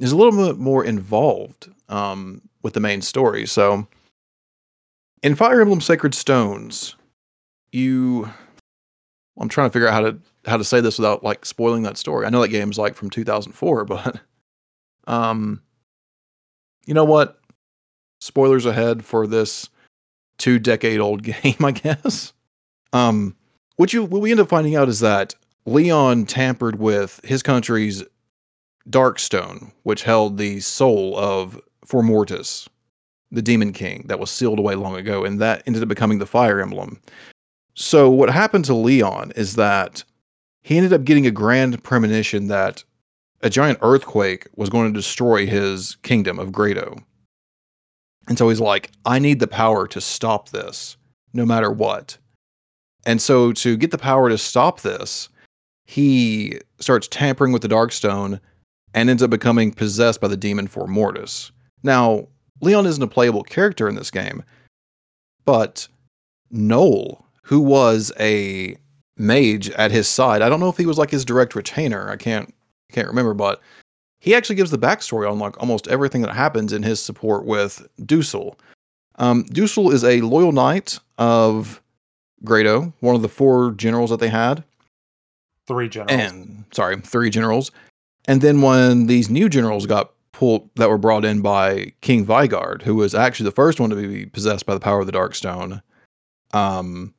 is 0.00 0.12
a 0.12 0.16
little 0.16 0.32
bit 0.32 0.56
more 0.56 0.86
involved 0.86 1.70
um, 1.90 2.40
with 2.62 2.72
the 2.72 2.80
main 2.80 3.02
story. 3.02 3.44
So, 3.44 3.86
in 5.22 5.34
Fire 5.34 5.60
Emblem 5.60 5.82
Sacred 5.82 6.14
Stones, 6.14 6.96
you, 7.72 8.26
I'm 9.38 9.50
trying 9.50 9.68
to 9.68 9.72
figure 9.74 9.86
out 9.86 9.92
how 9.92 10.00
to 10.00 10.18
how 10.46 10.56
to 10.56 10.64
say 10.64 10.80
this 10.80 10.98
without 10.98 11.22
like 11.22 11.44
spoiling 11.44 11.82
that 11.82 11.98
story. 11.98 12.24
I 12.24 12.30
know 12.30 12.40
that 12.40 12.48
game's 12.48 12.78
like 12.78 12.94
from 12.94 13.10
2004, 13.10 13.84
but 13.84 14.18
um, 15.06 15.60
you 16.86 16.94
know 16.94 17.04
what? 17.04 17.37
Spoilers 18.20 18.66
ahead 18.66 19.04
for 19.04 19.26
this 19.26 19.68
two 20.38 20.58
decade 20.58 21.00
old 21.00 21.22
game, 21.42 21.56
I 21.64 21.72
guess. 21.72 22.32
Um, 22.92 23.36
what 23.76 23.92
you 23.92 24.04
what 24.04 24.20
we 24.20 24.30
end 24.30 24.40
up 24.40 24.48
finding 24.48 24.76
out 24.76 24.88
is 24.88 25.00
that 25.00 25.34
Leon 25.66 26.26
tampered 26.26 26.78
with 26.78 27.20
his 27.24 27.42
country's 27.42 28.02
Darkstone, 28.88 29.70
which 29.82 30.02
held 30.02 30.38
the 30.38 30.60
soul 30.60 31.16
of 31.18 31.60
Fomortiis, 31.86 32.68
the 33.30 33.42
Demon 33.42 33.72
King 33.72 34.04
that 34.08 34.18
was 34.18 34.30
sealed 34.30 34.58
away 34.58 34.74
long 34.74 34.96
ago, 34.96 35.24
and 35.24 35.40
that 35.40 35.62
ended 35.66 35.82
up 35.82 35.88
becoming 35.88 36.18
the 36.18 36.26
Fire 36.26 36.60
Emblem. 36.60 37.00
So 37.74 38.10
what 38.10 38.30
happened 38.30 38.64
to 38.64 38.74
Leon 38.74 39.32
is 39.36 39.54
that 39.56 40.02
he 40.62 40.76
ended 40.76 40.92
up 40.92 41.04
getting 41.04 41.26
a 41.26 41.30
grand 41.30 41.82
premonition 41.84 42.48
that 42.48 42.82
a 43.42 43.50
giant 43.50 43.78
earthquake 43.82 44.48
was 44.56 44.68
going 44.68 44.92
to 44.92 44.98
destroy 44.98 45.46
his 45.46 45.96
kingdom 46.02 46.38
of 46.38 46.50
Grado. 46.50 46.96
And 48.28 48.36
so 48.36 48.48
he's 48.48 48.60
like, 48.60 48.90
I 49.04 49.18
need 49.18 49.40
the 49.40 49.48
power 49.48 49.86
to 49.88 50.00
stop 50.00 50.50
this 50.50 50.96
no 51.32 51.44
matter 51.44 51.70
what. 51.70 52.18
And 53.06 53.20
so 53.22 53.52
to 53.52 53.76
get 53.76 53.90
the 53.90 53.98
power 53.98 54.28
to 54.28 54.38
stop 54.38 54.80
this, 54.80 55.28
he 55.86 56.60
starts 56.78 57.08
tampering 57.08 57.52
with 57.52 57.62
the 57.62 57.68
Darkstone 57.68 58.40
and 58.94 59.08
ends 59.08 59.22
up 59.22 59.30
becoming 59.30 59.72
possessed 59.72 60.20
by 60.20 60.28
the 60.28 60.36
demon 60.36 60.68
Fomortiis. 60.68 61.50
Now, 61.82 62.28
Leon 62.60 62.86
isn't 62.86 63.02
a 63.02 63.08
playable 63.08 63.42
character 63.42 63.88
in 63.88 63.94
this 63.94 64.10
game, 64.10 64.42
but 65.44 65.88
Noel, 66.50 67.24
who 67.42 67.60
was 67.60 68.12
a 68.20 68.76
mage 69.16 69.70
at 69.70 69.90
his 69.90 70.08
side, 70.08 70.42
I 70.42 70.48
don't 70.48 70.60
know 70.60 70.68
if 70.68 70.76
he 70.76 70.86
was 70.86 70.98
like 70.98 71.10
his 71.10 71.24
direct 71.24 71.54
retainer. 71.54 72.10
I 72.10 72.16
can't 72.16 72.54
can't 72.90 73.08
remember, 73.08 73.34
but 73.34 73.60
he 74.20 74.34
actually 74.34 74.56
gives 74.56 74.70
the 74.70 74.78
backstory 74.78 75.30
on 75.30 75.38
like 75.38 75.58
almost 75.60 75.88
everything 75.88 76.22
that 76.22 76.34
happens 76.34 76.72
in 76.72 76.82
his 76.82 77.00
support 77.00 77.44
with 77.44 77.86
Dussel. 78.00 78.56
Um, 79.16 79.44
Dussel 79.44 79.92
is 79.92 80.04
a 80.04 80.20
loyal 80.20 80.52
knight 80.52 80.98
of 81.18 81.82
Grado, 82.44 82.92
one 83.00 83.14
of 83.14 83.22
the 83.22 83.28
four 83.28 83.72
generals 83.72 84.10
that 84.10 84.20
they 84.20 84.28
had. 84.28 84.64
Three 85.66 85.88
generals. 85.88 86.20
And 86.20 86.64
sorry, 86.72 87.00
three 87.00 87.30
generals. 87.30 87.70
And 88.26 88.40
then 88.40 88.62
when 88.62 89.06
these 89.06 89.28
new 89.30 89.48
generals 89.48 89.86
got 89.86 90.12
pulled 90.32 90.70
that 90.76 90.88
were 90.88 90.98
brought 90.98 91.24
in 91.24 91.40
by 91.40 91.92
King 92.00 92.24
Vigarde, 92.24 92.82
who 92.82 92.94
was 92.94 93.14
actually 93.14 93.44
the 93.44 93.54
first 93.54 93.80
one 93.80 93.90
to 93.90 93.96
be 93.96 94.26
possessed 94.26 94.66
by 94.66 94.74
the 94.74 94.80
power 94.80 95.00
of 95.00 95.06
the 95.06 95.12
Darkstone, 95.12 95.82
um, 96.52 97.14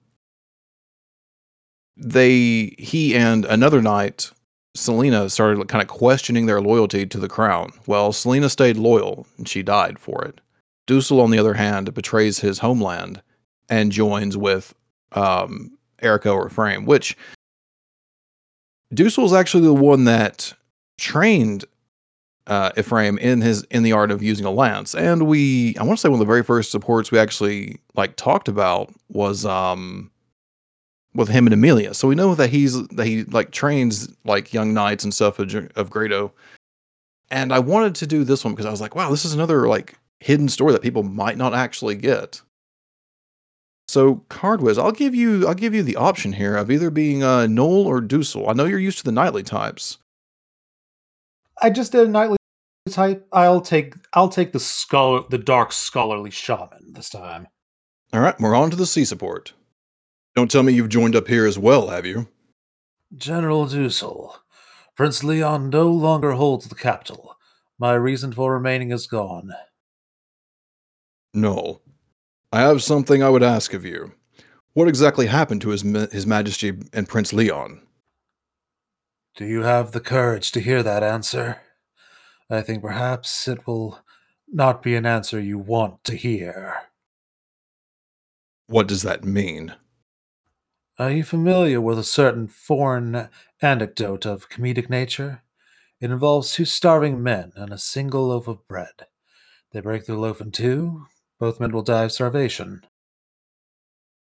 they 1.97 2.75
he 2.77 3.15
and 3.15 3.45
another 3.45 3.81
knight 3.81 4.31
Selena 4.75 5.29
started 5.29 5.67
kind 5.67 5.82
of 5.82 5.88
questioning 5.88 6.45
their 6.45 6.62
loyalty 6.62 7.05
to 7.05 7.19
the 7.19 7.27
crown. 7.27 7.71
Well, 7.88 8.13
Selena 8.13 8.49
stayed 8.49 8.77
loyal 8.77 9.25
and 9.38 9.47
she 9.47 9.63
died 9.63 9.99
for 9.99 10.23
it. 10.25 10.41
Dussel, 10.88 11.21
on 11.21 11.32
the 11.32 11.39
other 11.39 11.53
hand, 11.53 11.93
betrays 11.93 12.39
his 12.39 12.60
homeland 12.60 13.21
and 13.69 13.91
joins 13.91 14.38
with 14.38 14.73
um, 15.12 15.77
Eirika 16.01 16.34
or 16.34 16.47
Ephraim, 16.47 16.86
which 16.86 17.17
Dussel 18.93 19.25
is 19.25 19.34
actually 19.34 19.63
the 19.63 19.73
one 19.73 20.05
that 20.05 20.53
trained 20.97 21.65
uh, 22.47 22.71
Ephraim 22.75 23.19
in 23.19 23.41
his 23.41 23.63
in 23.69 23.84
the 23.84 23.91
art 23.91 24.10
of 24.10 24.23
using 24.23 24.45
a 24.45 24.51
lance. 24.51 24.95
And 24.95 25.27
we, 25.27 25.75
I 25.77 25.84
want 25.84 25.99
to 25.99 26.01
say, 26.01 26.10
one 26.10 26.15
of 26.15 26.19
the 26.19 26.32
very 26.32 26.43
first 26.43 26.71
supports 26.71 27.12
we 27.12 27.19
actually 27.19 27.79
like 27.95 28.15
talked 28.15 28.47
about 28.47 28.91
was 29.10 29.45
um, 29.45 30.10
with 31.13 31.30
him 31.30 31.48
and 31.48 31.54
Amelia. 31.54 31.93
So 31.93 32.08
we 32.08 32.15
know 32.15 32.36
that 32.36 32.50
he's 32.50 32.88
that 32.89 33.08
he 33.08 33.24
like 33.26 33.52
trains 33.52 34.13
like 34.26 34.54
young 34.54 34.74
knights 34.74 35.04
and 35.04 35.13
stuff 35.13 35.39
of, 35.39 35.54
of 35.76 35.89
Grado. 35.89 36.34
And 37.32 37.54
I 37.54 37.60
wanted 37.60 37.95
to 37.95 38.08
do 38.08 38.24
this 38.24 38.43
one 38.43 38.54
because 38.54 38.65
I 38.65 38.72
was 38.72 38.82
like, 38.82 38.95
wow, 38.95 39.10
this 39.10 39.26
is 39.26 39.34
another 39.34 39.67
like 39.67 39.98
hidden 40.19 40.50
story 40.50 40.74
that 40.74 40.82
people 40.82 41.04
might 41.04 41.38
not 41.38 41.54
actually 41.54 41.95
get. 41.95 42.41
So 43.88 44.17
Cardwiz, 44.30 44.78
I'll 44.78 44.91
give 44.91 45.15
you 45.15 45.48
I'll 45.48 45.56
give 45.56 45.74
you 45.74 45.82
the 45.82 45.95
option 45.95 46.34
here 46.34 46.56
of 46.56 46.69
either 46.69 46.91
being 46.91 47.24
uh, 47.24 47.48
Noel 47.48 47.88
or 47.88 48.02
Dussel. 48.02 48.48
I 48.48 48.54
know 48.54 48.65
you're 48.65 48.78
used 48.78 49.00
to 49.00 49.04
the 49.04 49.12
knightly 49.12 49.43
types. 49.43 49.98
I 51.62 51.72
just 51.72 51.91
did 51.91 52.08
a 52.08 52.12
knightly 52.12 52.38
type. 52.89 53.28
I'll 53.32 53.62
take 53.62 53.95
I'll 54.13 54.30
take 54.30 54.52
the 54.52 54.60
scholar 54.60 55.24
the 55.30 55.39
dark 55.39 55.72
scholarly 55.72 56.30
shaman 56.30 56.93
this 56.93 57.10
time. 57.10 57.48
All 58.13 58.22
right, 58.22 58.39
we're 58.39 58.56
on 58.56 58.69
to 58.72 58.78
the 58.78 58.86
C 58.86 59.06
support. 59.06 59.54
Don't 60.39 60.49
tell 60.49 60.63
me 60.63 60.71
you've 60.71 60.88
joined 60.88 61.17
up 61.17 61.28
here 61.28 61.45
as 61.45 61.60
well, 61.60 61.89
have 61.89 62.06
you? 62.06 62.30
General 63.13 63.65
Dussel, 63.65 64.36
Prince 64.95 65.21
Leon 65.21 65.69
no 65.69 65.89
longer 65.89 66.32
holds 66.32 66.69
the 66.69 66.75
capital, 66.75 67.36
My 67.78 67.93
reason 67.95 68.32
for 68.32 68.54
remaining 68.54 68.91
is 68.91 69.06
gone. 69.06 69.52
No. 71.34 71.82
I 72.54 72.62
have 72.62 72.82
something 72.82 73.21
I 73.21 73.28
would 73.28 73.43
ask 73.43 73.73
of 73.73 73.84
you. 73.84 74.13
What 74.71 74.88
exactly 74.88 75.25
happened 75.25 75.62
to 75.63 75.71
His, 75.71 75.82
His 75.82 76.25
Majesty 76.25 76.71
and 76.93 77.10
Prince 77.10 77.34
Leon? 77.34 77.82
Do 79.36 79.45
you 79.45 79.63
have 79.63 79.91
the 79.91 79.99
courage 79.99 80.54
to 80.54 80.62
hear 80.62 80.82
that 80.84 81.04
answer? 81.04 81.60
I 82.49 82.62
think 82.62 82.82
perhaps 82.82 83.45
it 83.49 83.67
will 83.67 83.99
not 84.47 84.82
be 84.82 84.95
an 84.95 85.06
answer 85.06 85.38
you 85.38 85.60
want 85.60 86.06
to 86.06 86.15
hear. 86.15 86.84
What 88.67 88.88
does 88.88 89.02
that 89.02 89.25
mean? 89.25 89.75
Are 90.99 91.12
you 91.12 91.23
familiar 91.23 91.79
with 91.79 91.97
a 91.97 92.03
certain 92.03 92.49
foreign 92.49 93.29
anecdote 93.62 94.25
of 94.25 94.49
comedic 94.49 94.89
nature? 94.89 95.43
It 96.01 96.12
involves 96.12 96.51
two 96.51 96.65
starving 96.65 97.23
men 97.23 97.53
and 97.55 97.71
a 97.71 97.77
single 97.77 98.27
loaf 98.27 98.49
of 98.49 98.67
bread. 98.67 99.07
They 99.71 99.79
break 99.79 100.05
their 100.05 100.17
loaf 100.17 100.41
in 100.41 100.51
two, 100.51 101.05
both 101.39 101.57
men 101.57 101.71
will 101.71 101.83
die 101.83 102.03
of 102.03 102.12
starvation. 102.12 102.85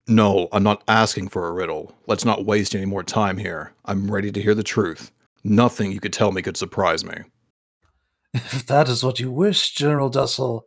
No, 0.08 0.48
I'm 0.54 0.64
not 0.64 0.82
asking 0.88 1.28
for 1.28 1.46
a 1.46 1.52
riddle. 1.52 1.94
Let's 2.08 2.24
not 2.24 2.46
waste 2.46 2.74
any 2.74 2.86
more 2.86 3.04
time 3.04 3.38
here. 3.38 3.74
I'm 3.84 4.10
ready 4.10 4.32
to 4.32 4.42
hear 4.42 4.56
the 4.56 4.64
truth. 4.64 5.12
Nothing 5.44 5.92
you 5.92 6.00
could 6.00 6.14
tell 6.14 6.32
me 6.32 6.42
could 6.42 6.56
surprise 6.56 7.04
me. 7.04 7.16
If 8.34 8.66
that 8.68 8.88
is 8.88 9.04
what 9.04 9.20
you 9.20 9.30
wish, 9.30 9.74
General 9.74 10.10
Dussel, 10.10 10.62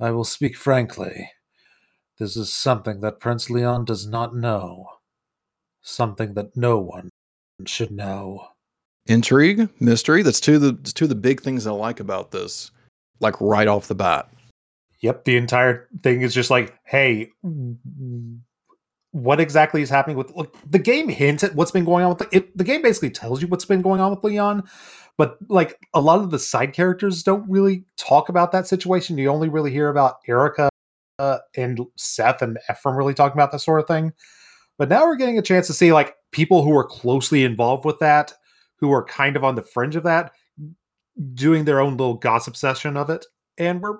I 0.00 0.10
will 0.10 0.24
speak 0.24 0.56
frankly. 0.56 1.30
This 2.18 2.36
is 2.36 2.52
something 2.52 3.00
that 3.02 3.20
Prince 3.20 3.48
Leon 3.48 3.84
does 3.84 4.08
not 4.08 4.34
know. 4.34 4.88
Something 5.82 6.34
that 6.34 6.56
no 6.56 6.78
one 6.78 7.10
should 7.66 7.90
know. 7.90 8.48
Intrigue, 9.06 9.68
mystery, 9.80 10.22
that's 10.22 10.40
two 10.40 10.56
of 10.56 10.60
the 10.60 10.92
two 10.92 11.06
of 11.06 11.08
the 11.08 11.14
big 11.14 11.40
things 11.40 11.66
I 11.66 11.72
like 11.72 12.00
about 12.00 12.30
this. 12.30 12.70
Like 13.20 13.40
right 13.40 13.68
off 13.68 13.88
the 13.88 13.94
bat. 13.94 14.30
Yep, 15.00 15.24
the 15.24 15.36
entire 15.36 15.88
thing 16.02 16.22
is 16.22 16.34
just 16.34 16.50
like, 16.50 16.78
hey, 16.84 17.30
what 19.12 19.40
exactly 19.40 19.82
is 19.82 19.90
happening 19.90 20.16
with 20.16 20.30
look, 20.36 20.56
the 20.68 20.78
game 20.78 21.08
hints 21.08 21.42
at 21.42 21.54
what's 21.54 21.70
been 21.70 21.84
going 21.84 22.04
on 22.04 22.10
with 22.10 22.18
the, 22.18 22.36
it, 22.36 22.56
the 22.56 22.64
game 22.64 22.82
basically 22.82 23.10
tells 23.10 23.40
you 23.40 23.48
what's 23.48 23.64
been 23.64 23.82
going 23.82 24.00
on 24.00 24.10
with 24.10 24.22
Leon, 24.22 24.62
but 25.16 25.38
like 25.48 25.78
a 25.94 26.00
lot 26.00 26.20
of 26.20 26.30
the 26.30 26.38
side 26.38 26.72
characters 26.72 27.22
don't 27.22 27.48
really 27.50 27.84
talk 27.96 28.28
about 28.28 28.52
that 28.52 28.66
situation. 28.66 29.18
You 29.18 29.28
only 29.28 29.48
really 29.48 29.70
hear 29.70 29.88
about 29.88 30.16
Eirika 30.28 30.68
uh, 31.18 31.38
and 31.56 31.80
Seth 31.96 32.42
and 32.42 32.58
Ephraim 32.70 32.96
really 32.96 33.14
talking 33.14 33.36
about 33.36 33.52
that 33.52 33.60
sort 33.60 33.80
of 33.80 33.86
thing. 33.86 34.12
But 34.80 34.88
now 34.88 35.04
we're 35.04 35.16
getting 35.16 35.36
a 35.36 35.42
chance 35.42 35.66
to 35.66 35.74
see 35.74 35.92
like 35.92 36.16
people 36.30 36.62
who 36.64 36.74
are 36.74 36.84
closely 36.84 37.44
involved 37.44 37.84
with 37.84 37.98
that, 37.98 38.32
who 38.76 38.90
are 38.92 39.04
kind 39.04 39.36
of 39.36 39.44
on 39.44 39.54
the 39.54 39.60
fringe 39.60 39.94
of 39.94 40.04
that, 40.04 40.32
doing 41.34 41.66
their 41.66 41.80
own 41.80 41.98
little 41.98 42.14
gossip 42.14 42.56
session 42.56 42.96
of 42.96 43.10
it, 43.10 43.26
and 43.58 43.82
we're 43.82 43.98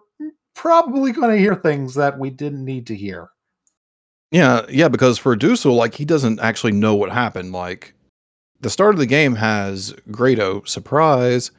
probably 0.55 1.13
going 1.13 1.31
to 1.33 1.39
hear 1.39 1.55
things 1.55 1.95
that 1.97 2.19
we 2.19 2.31
didn't 2.31 2.65
need 2.65 2.87
to 2.87 2.97
hear. 2.97 3.29
Yeah, 4.31 4.65
yeah, 4.71 4.89
because 4.89 5.19
for 5.19 5.37
Dussel, 5.37 5.77
like 5.77 5.95
he 5.95 6.07
doesn't 6.07 6.41
actually 6.41 6.73
know 6.73 6.95
what 6.95 7.13
happened. 7.13 7.53
Like 7.53 7.93
the 8.63 8.71
start 8.71 8.95
of 8.95 9.01
the 9.01 9.05
game 9.05 9.35
has 9.35 9.95
Grado 10.11 10.63
surprise 10.65 11.51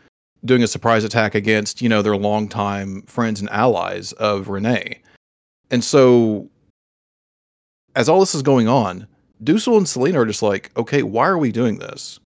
doing 0.45 0.63
a 0.63 0.67
surprise 0.67 1.03
attack 1.03 1.36
against, 1.36 1.79
you 1.79 1.89
know, 1.89 2.01
their 2.01 2.17
longtime 2.17 3.03
friends 3.03 3.39
and 3.39 3.51
allies 3.51 4.13
of 4.13 4.47
Renais. 4.47 4.97
And 5.69 5.84
so 5.84 6.49
as 7.95 8.10
all 8.10 8.19
this 8.19 8.36
is 8.36 8.41
going 8.41 8.67
on, 8.67 9.08
Dussel 9.43 9.77
and 9.77 9.88
Selena 9.88 10.21
are 10.21 10.25
just 10.25 10.43
like, 10.43 10.71
okay, 10.77 11.04
why 11.04 11.27
are 11.27 11.38
we 11.38 11.51
doing 11.51 11.80
this? 11.80 12.19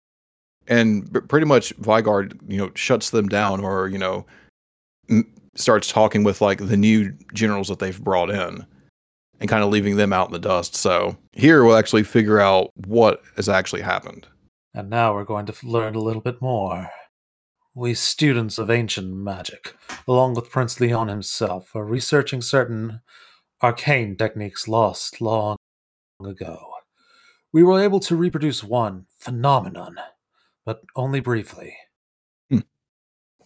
And 0.66 1.10
b- 1.12 1.20
pretty 1.20 1.46
much 1.46 1.76
Vigarde, 1.76 2.38
you 2.48 2.56
know, 2.56 2.70
shuts 2.74 3.10
them 3.10 3.28
down 3.28 3.60
or, 3.60 3.88
you 3.88 3.98
know, 3.98 4.26
m- 5.08 5.30
starts 5.54 5.88
talking 5.88 6.24
with 6.24 6.40
like 6.40 6.58
the 6.58 6.76
new 6.76 7.12
generals 7.32 7.68
that 7.68 7.78
they've 7.78 8.02
brought 8.02 8.30
in 8.30 8.66
and 9.40 9.50
kind 9.50 9.62
of 9.62 9.70
leaving 9.70 9.96
them 9.96 10.12
out 10.12 10.28
in 10.28 10.32
the 10.32 10.38
dust. 10.38 10.74
So 10.74 11.16
here 11.32 11.64
we'll 11.64 11.76
actually 11.76 12.02
figure 12.02 12.40
out 12.40 12.70
what 12.86 13.22
has 13.36 13.48
actually 13.48 13.82
happened. 13.82 14.26
And 14.72 14.90
now 14.90 15.14
we're 15.14 15.24
going 15.24 15.46
to 15.46 15.54
learn 15.62 15.94
a 15.94 16.00
little 16.00 16.22
bit 16.22 16.40
more. 16.42 16.90
We 17.74 17.94
students 17.94 18.58
of 18.58 18.70
ancient 18.70 19.12
magic, 19.12 19.74
along 20.06 20.34
with 20.34 20.50
Prince 20.50 20.80
Leon 20.80 21.08
himself, 21.08 21.74
are 21.74 21.84
researching 21.84 22.40
certain 22.40 23.00
arcane 23.62 24.16
techniques 24.16 24.68
lost 24.68 25.20
long 25.20 25.56
ago. 26.24 26.70
We 27.52 27.62
were 27.62 27.80
able 27.80 28.00
to 28.00 28.16
reproduce 28.16 28.64
one 28.64 29.06
phenomenon, 29.18 29.96
but 30.64 30.82
only 30.96 31.20
briefly. 31.20 31.76
Hmm. 32.50 32.60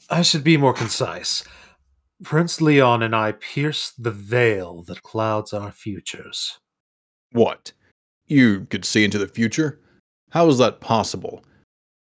I 0.08 0.22
should 0.22 0.44
be 0.44 0.56
more 0.56 0.72
concise. 0.72 1.44
Prince 2.24 2.60
Leon 2.60 3.02
and 3.02 3.14
I 3.14 3.32
pierced 3.32 4.02
the 4.02 4.10
veil 4.10 4.82
that 4.84 5.02
clouds 5.02 5.52
our 5.52 5.70
futures. 5.70 6.58
What? 7.32 7.72
You 8.26 8.66
could 8.70 8.84
see 8.84 9.04
into 9.04 9.18
the 9.18 9.28
future? 9.28 9.80
How 10.30 10.48
is 10.48 10.58
that 10.58 10.80
possible? 10.80 11.44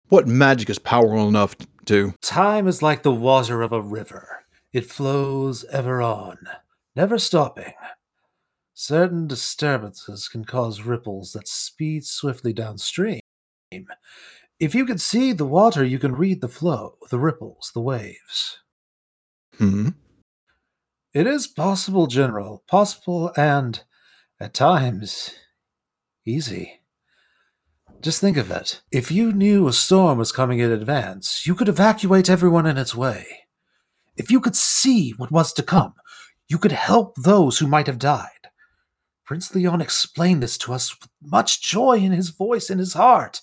What 0.09 0.27
magic 0.27 0.69
is 0.69 0.79
powerful 0.79 1.27
enough 1.27 1.55
to. 1.85 2.13
Time 2.21 2.67
is 2.67 2.81
like 2.81 3.03
the 3.03 3.11
water 3.11 3.61
of 3.61 3.71
a 3.71 3.81
river. 3.81 4.43
It 4.71 4.85
flows 4.85 5.65
ever 5.65 6.01
on, 6.01 6.37
never 6.95 7.17
stopping. 7.17 7.73
Certain 8.73 9.27
disturbances 9.27 10.27
can 10.27 10.45
cause 10.45 10.81
ripples 10.81 11.33
that 11.33 11.47
speed 11.47 12.05
swiftly 12.05 12.53
downstream. 12.53 13.21
If 14.59 14.75
you 14.75 14.85
can 14.85 14.97
see 14.97 15.33
the 15.33 15.45
water, 15.45 15.83
you 15.83 15.99
can 15.99 16.15
read 16.15 16.41
the 16.41 16.47
flow, 16.47 16.97
the 17.09 17.19
ripples, 17.19 17.71
the 17.73 17.81
waves. 17.81 18.59
Hmm? 19.57 19.89
It 21.13 21.27
is 21.27 21.47
possible, 21.47 22.07
General. 22.07 22.63
Possible 22.67 23.31
and, 23.37 23.83
at 24.39 24.53
times, 24.53 25.31
easy. 26.25 26.81
Just 28.01 28.19
think 28.19 28.35
of 28.35 28.51
it. 28.51 28.81
If 28.91 29.11
you 29.11 29.31
knew 29.31 29.67
a 29.67 29.73
storm 29.73 30.17
was 30.17 30.31
coming 30.31 30.59
in 30.59 30.71
advance, 30.71 31.45
you 31.45 31.55
could 31.55 31.69
evacuate 31.69 32.29
everyone 32.29 32.65
in 32.65 32.77
its 32.77 32.95
way. 32.95 33.25
If 34.17 34.29
you 34.29 34.41
could 34.41 34.55
see 34.55 35.11
what 35.11 35.31
was 35.31 35.53
to 35.53 35.63
come, 35.63 35.93
you 36.47 36.57
could 36.57 36.71
help 36.71 37.15
those 37.15 37.59
who 37.59 37.67
might 37.67 37.87
have 37.87 37.99
died. 37.99 38.29
Prince 39.25 39.55
Leon 39.55 39.81
explained 39.81 40.43
this 40.43 40.57
to 40.59 40.73
us 40.73 40.99
with 40.99 41.09
much 41.21 41.61
joy 41.61 41.97
in 41.97 42.11
his 42.11 42.29
voice 42.29 42.69
and 42.69 42.79
his 42.79 42.93
heart. 42.93 43.41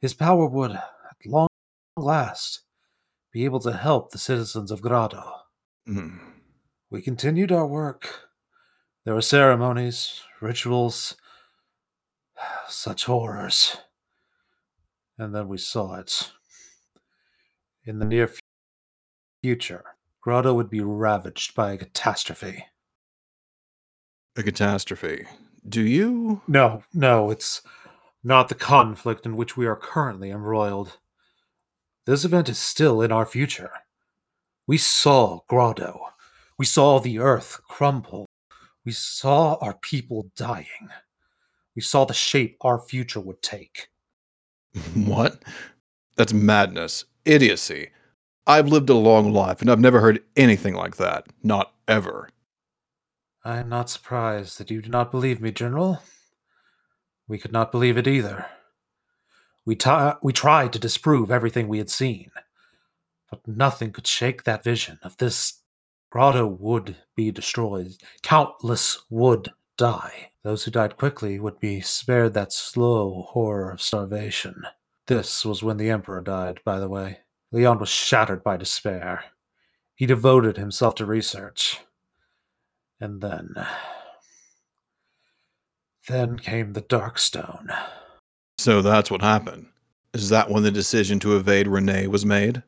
His 0.00 0.14
power 0.14 0.46
would, 0.46 0.72
at 0.72 1.26
long 1.26 1.48
last, 1.96 2.62
be 3.32 3.44
able 3.44 3.60
to 3.60 3.72
help 3.72 4.10
the 4.10 4.18
citizens 4.18 4.70
of 4.70 4.82
Grado. 4.82 5.32
Hmm. 5.86 6.18
We 6.90 7.02
continued 7.02 7.52
our 7.52 7.66
work. 7.66 8.28
There 9.04 9.14
were 9.14 9.22
ceremonies, 9.22 10.22
rituals, 10.40 11.16
such 12.68 13.04
horrors. 13.04 13.76
And 15.16 15.34
then 15.34 15.48
we 15.48 15.58
saw 15.58 15.96
it. 15.96 16.32
In 17.84 17.98
the 17.98 18.04
near 18.04 18.30
future, 19.42 19.84
Grado 20.20 20.54
would 20.54 20.70
be 20.70 20.80
ravaged 20.80 21.54
by 21.54 21.72
a 21.72 21.78
catastrophe. 21.78 22.66
A 24.36 24.42
catastrophe. 24.42 25.24
Do 25.68 25.82
you? 25.82 26.42
No, 26.46 26.82
no, 26.92 27.30
it's 27.30 27.62
not 28.22 28.48
the 28.48 28.54
conflict 28.54 29.26
in 29.26 29.36
which 29.36 29.56
we 29.56 29.66
are 29.66 29.76
currently 29.76 30.30
embroiled. 30.30 30.98
This 32.06 32.24
event 32.24 32.48
is 32.48 32.58
still 32.58 33.02
in 33.02 33.12
our 33.12 33.26
future. 33.26 33.70
We 34.66 34.78
saw 34.78 35.40
Grado. 35.48 36.00
We 36.58 36.66
saw 36.66 36.98
the 36.98 37.18
earth 37.18 37.60
crumble. 37.68 38.26
We 38.84 38.92
saw 38.92 39.54
our 39.60 39.74
people 39.74 40.30
dying. 40.36 40.88
We 41.76 41.82
saw 41.82 42.04
the 42.04 42.14
shape 42.14 42.56
our 42.60 42.78
future 42.78 43.20
would 43.20 43.42
take. 43.42 43.88
What? 44.94 45.42
That's 46.16 46.32
madness. 46.32 47.04
Idiocy. 47.24 47.90
I've 48.48 48.68
lived 48.68 48.88
a 48.88 48.94
long 48.94 49.32
life 49.32 49.60
and 49.60 49.70
I've 49.70 49.78
never 49.78 50.00
heard 50.00 50.22
anything 50.34 50.74
like 50.74 50.96
that. 50.96 51.26
Not 51.42 51.74
ever. 51.86 52.30
I 53.44 53.58
am 53.58 53.68
not 53.68 53.90
surprised 53.90 54.58
that 54.58 54.70
you 54.70 54.80
do 54.80 54.88
not 54.88 55.10
believe 55.10 55.40
me, 55.40 55.52
General. 55.52 56.02
We 57.28 57.36
could 57.36 57.52
not 57.52 57.70
believe 57.70 57.98
it 57.98 58.08
either. 58.08 58.46
We, 59.66 59.76
we 60.22 60.32
tried 60.32 60.72
to 60.72 60.78
disprove 60.78 61.30
everything 61.30 61.68
we 61.68 61.76
had 61.76 61.90
seen, 61.90 62.30
but 63.30 63.46
nothing 63.46 63.92
could 63.92 64.06
shake 64.06 64.44
that 64.44 64.64
vision 64.64 64.98
of 65.02 65.18
this 65.18 65.60
Grado 66.10 66.46
would 66.46 66.96
be 67.14 67.30
destroyed. 67.30 67.92
Countless 68.22 69.02
would 69.10 69.50
die. 69.76 70.30
Those 70.42 70.64
who 70.64 70.70
died 70.70 70.96
quickly 70.96 71.38
would 71.38 71.60
be 71.60 71.82
spared 71.82 72.32
that 72.32 72.52
slow 72.54 73.26
horror 73.28 73.70
of 73.70 73.82
starvation. 73.82 74.62
This 75.06 75.44
was 75.44 75.62
when 75.62 75.76
the 75.76 75.90
Emperor 75.90 76.22
died, 76.22 76.60
by 76.64 76.78
the 76.78 76.88
way. 76.88 77.20
Leon 77.50 77.78
was 77.78 77.88
shattered 77.88 78.44
by 78.44 78.56
despair. 78.56 79.24
He 79.94 80.06
devoted 80.06 80.56
himself 80.56 80.94
to 80.96 81.06
research. 81.06 81.80
And 83.00 83.20
then. 83.20 83.54
Then 86.08 86.38
came 86.38 86.72
the 86.72 86.82
Darkstone. 86.82 87.68
So 88.58 88.82
that's 88.82 89.10
what 89.10 89.22
happened. 89.22 89.66
Is 90.14 90.30
that 90.30 90.50
when 90.50 90.62
the 90.62 90.70
decision 90.70 91.18
to 91.20 91.36
evade 91.36 91.66
Renais 91.66 92.08
was 92.08 92.26
made? 92.26 92.62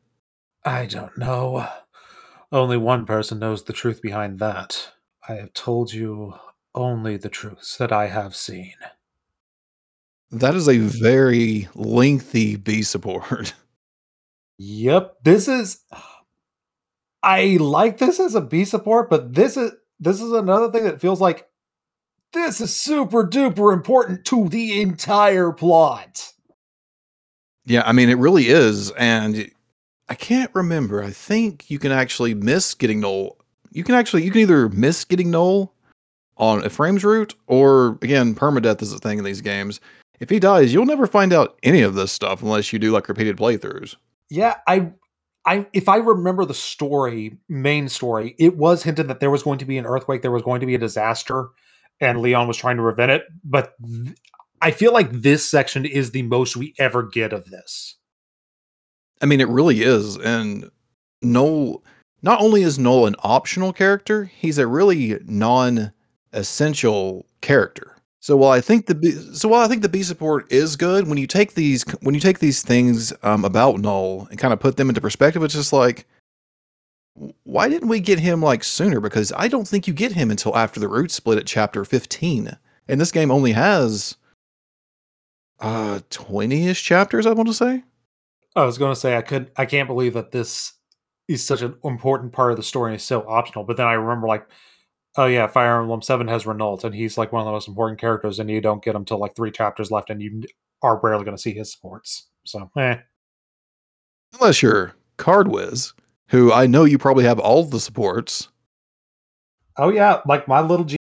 I 0.63 0.85
don't 0.85 1.17
know. 1.17 1.67
Only 2.51 2.77
one 2.77 3.05
person 3.05 3.39
knows 3.39 3.63
the 3.63 3.73
truth 3.73 4.01
behind 4.01 4.39
that. 4.39 4.91
I 5.27 5.33
have 5.35 5.53
told 5.53 5.93
you 5.93 6.33
only 6.75 7.17
the 7.17 7.29
truths 7.29 7.77
that 7.77 7.91
I 7.91 8.07
have 8.07 8.35
seen. 8.35 8.75
That 10.31 10.55
is 10.55 10.69
a 10.69 10.77
very 10.77 11.67
lengthy 11.75 12.55
B 12.55 12.83
support. 12.83 13.53
Yep, 14.63 15.23
this 15.23 15.47
is 15.47 15.83
I 17.23 17.57
like 17.59 17.97
this 17.97 18.19
as 18.19 18.35
a 18.35 18.41
B 18.41 18.63
support, 18.63 19.09
but 19.09 19.33
this 19.33 19.57
is 19.57 19.71
this 19.99 20.21
is 20.21 20.31
another 20.31 20.71
thing 20.71 20.83
that 20.83 21.01
feels 21.01 21.19
like 21.19 21.49
this 22.31 22.61
is 22.61 22.77
super 22.77 23.25
duper 23.25 23.73
important 23.73 24.23
to 24.25 24.47
the 24.49 24.79
entire 24.79 25.51
plot. 25.51 26.31
Yeah, 27.65 27.81
I 27.87 27.91
mean 27.91 28.09
it 28.09 28.19
really 28.19 28.49
is, 28.49 28.91
and 28.91 29.49
I 30.09 30.13
can't 30.13 30.51
remember. 30.53 31.01
I 31.03 31.09
think 31.09 31.71
you 31.71 31.79
can 31.79 31.91
actually 31.91 32.35
miss 32.35 32.75
getting 32.75 32.99
Knoll. 32.99 33.39
You 33.71 33.83
can 33.83 33.95
actually 33.95 34.25
you 34.25 34.31
can 34.31 34.41
either 34.41 34.69
miss 34.69 35.05
getting 35.05 35.31
Knoll 35.31 35.73
on 36.37 36.63
Ephraim's 36.63 37.03
route, 37.03 37.33
or 37.47 37.97
again, 38.03 38.35
permadeath 38.35 38.83
is 38.83 38.93
a 38.93 38.99
thing 38.99 39.17
in 39.17 39.23
these 39.23 39.41
games. 39.41 39.79
If 40.19 40.29
he 40.29 40.39
dies, 40.39 40.71
you'll 40.71 40.85
never 40.85 41.07
find 41.07 41.33
out 41.33 41.57
any 41.63 41.81
of 41.81 41.95
this 41.95 42.11
stuff 42.11 42.43
unless 42.43 42.71
you 42.71 42.77
do 42.77 42.91
like 42.91 43.09
repeated 43.09 43.37
playthroughs. 43.37 43.95
Yeah, 44.31 44.55
I 44.65 44.93
I 45.45 45.67
if 45.73 45.89
I 45.89 45.97
remember 45.97 46.45
the 46.45 46.53
story, 46.53 47.37
main 47.49 47.89
story, 47.89 48.33
it 48.39 48.57
was 48.57 48.81
hinted 48.81 49.09
that 49.09 49.19
there 49.19 49.29
was 49.29 49.43
going 49.43 49.59
to 49.59 49.65
be 49.65 49.77
an 49.77 49.85
earthquake, 49.85 50.21
there 50.21 50.31
was 50.31 50.41
going 50.41 50.61
to 50.61 50.65
be 50.65 50.75
a 50.75 50.79
disaster, 50.79 51.49
and 51.99 52.21
Lyon 52.21 52.47
was 52.47 52.55
trying 52.55 52.77
to 52.77 52.83
prevent 52.83 53.11
it. 53.11 53.23
But 53.43 53.73
th- 53.85 54.15
I 54.61 54.71
feel 54.71 54.93
like 54.93 55.11
this 55.11 55.49
section 55.49 55.85
is 55.85 56.11
the 56.11 56.21
most 56.21 56.55
we 56.55 56.73
ever 56.79 57.03
get 57.03 57.33
of 57.33 57.49
this. 57.49 57.97
I 59.21 59.25
mean, 59.25 59.41
it 59.41 59.49
really 59.49 59.81
is. 59.81 60.15
And 60.15 60.71
Knoll, 61.21 61.83
not 62.21 62.39
only 62.39 62.63
is 62.63 62.79
Knoll 62.79 63.05
an 63.05 63.15
optional 63.19 63.73
character, 63.73 64.25
he's 64.25 64.57
a 64.57 64.65
really 64.65 65.19
non 65.25 65.91
essential 66.31 67.25
character. 67.41 67.97
So 68.21 68.37
while 68.37 68.51
I 68.51 68.61
think 68.61 68.85
the 68.85 68.93
B, 68.93 69.11
so 69.11 69.49
while 69.49 69.61
I 69.61 69.67
think 69.67 69.81
the 69.81 69.89
B 69.89 70.03
support 70.03 70.51
is 70.51 70.75
good, 70.75 71.07
when 71.07 71.17
you 71.17 71.25
take 71.25 71.55
these 71.55 71.83
when 72.01 72.13
you 72.13 72.21
take 72.21 72.37
these 72.37 72.61
things 72.61 73.11
um, 73.23 73.43
about 73.43 73.79
Knoll 73.79 74.27
and 74.29 74.37
kind 74.37 74.53
of 74.53 74.59
put 74.59 74.77
them 74.77 74.89
into 74.89 75.01
perspective, 75.01 75.41
it's 75.43 75.55
just 75.55 75.73
like, 75.73 76.05
why 77.43 77.67
didn't 77.67 77.89
we 77.89 77.99
get 77.99 78.19
him 78.19 78.39
like 78.39 78.63
sooner? 78.63 78.99
Because 78.99 79.33
I 79.35 79.47
don't 79.47 79.67
think 79.67 79.87
you 79.87 79.93
get 79.93 80.11
him 80.11 80.29
until 80.29 80.55
after 80.55 80.79
the 80.79 80.87
route 80.87 81.09
split 81.09 81.39
at 81.39 81.47
chapter 81.47 81.83
fifteen, 81.83 82.57
and 82.87 83.01
this 83.01 83.11
game 83.11 83.31
only 83.31 83.53
has 83.53 84.17
uh 85.59 86.01
twenty 86.11 86.67
ish 86.67 86.83
chapters. 86.83 87.25
I 87.25 87.33
want 87.33 87.49
to 87.49 87.55
say. 87.55 87.83
I 88.55 88.65
was 88.65 88.77
going 88.77 88.93
to 88.93 88.99
say 88.99 89.17
I 89.17 89.23
could 89.23 89.49
I 89.57 89.65
can't 89.65 89.87
believe 89.87 90.13
that 90.13 90.31
this 90.31 90.73
is 91.27 91.43
such 91.43 91.63
an 91.63 91.75
important 91.83 92.33
part 92.33 92.51
of 92.51 92.57
the 92.57 92.63
story 92.63 92.91
and 92.91 92.99
is 92.99 93.03
so 93.03 93.27
optional. 93.27 93.63
But 93.63 93.77
then 93.77 93.87
I 93.87 93.93
remember 93.93 94.27
like 94.27 94.45
Oh 95.17 95.25
yeah, 95.25 95.47
Fire 95.47 95.81
Emblem 95.81 96.01
Seven 96.01 96.27
has 96.29 96.45
Renault, 96.45 96.79
and 96.83 96.95
he's 96.95 97.17
like 97.17 97.33
one 97.33 97.41
of 97.41 97.45
the 97.45 97.51
most 97.51 97.67
important 97.67 97.99
characters, 97.99 98.39
and 98.39 98.49
you 98.49 98.61
don't 98.61 98.83
get 98.83 98.95
him 98.95 99.03
till 99.03 99.19
like 99.19 99.35
three 99.35 99.51
chapters 99.51 99.91
left, 99.91 100.09
and 100.09 100.21
you 100.21 100.43
are 100.81 100.99
rarely 101.01 101.25
going 101.25 101.35
to 101.35 101.41
see 101.41 101.53
his 101.53 101.71
supports. 101.71 102.29
So, 102.45 102.71
eh. 102.77 102.97
Unless 104.33 104.61
you're 104.61 104.93
Cardwiz, 105.17 105.93
who 106.29 106.53
I 106.53 106.65
know 106.65 106.85
you 106.85 106.97
probably 106.97 107.25
have 107.25 107.39
all 107.39 107.65
the 107.65 107.79
supports. 107.79 108.47
Oh 109.77 109.89
yeah, 109.89 110.21
like 110.25 110.47
my 110.47 110.61
little 110.61 110.85
G- 110.85 110.95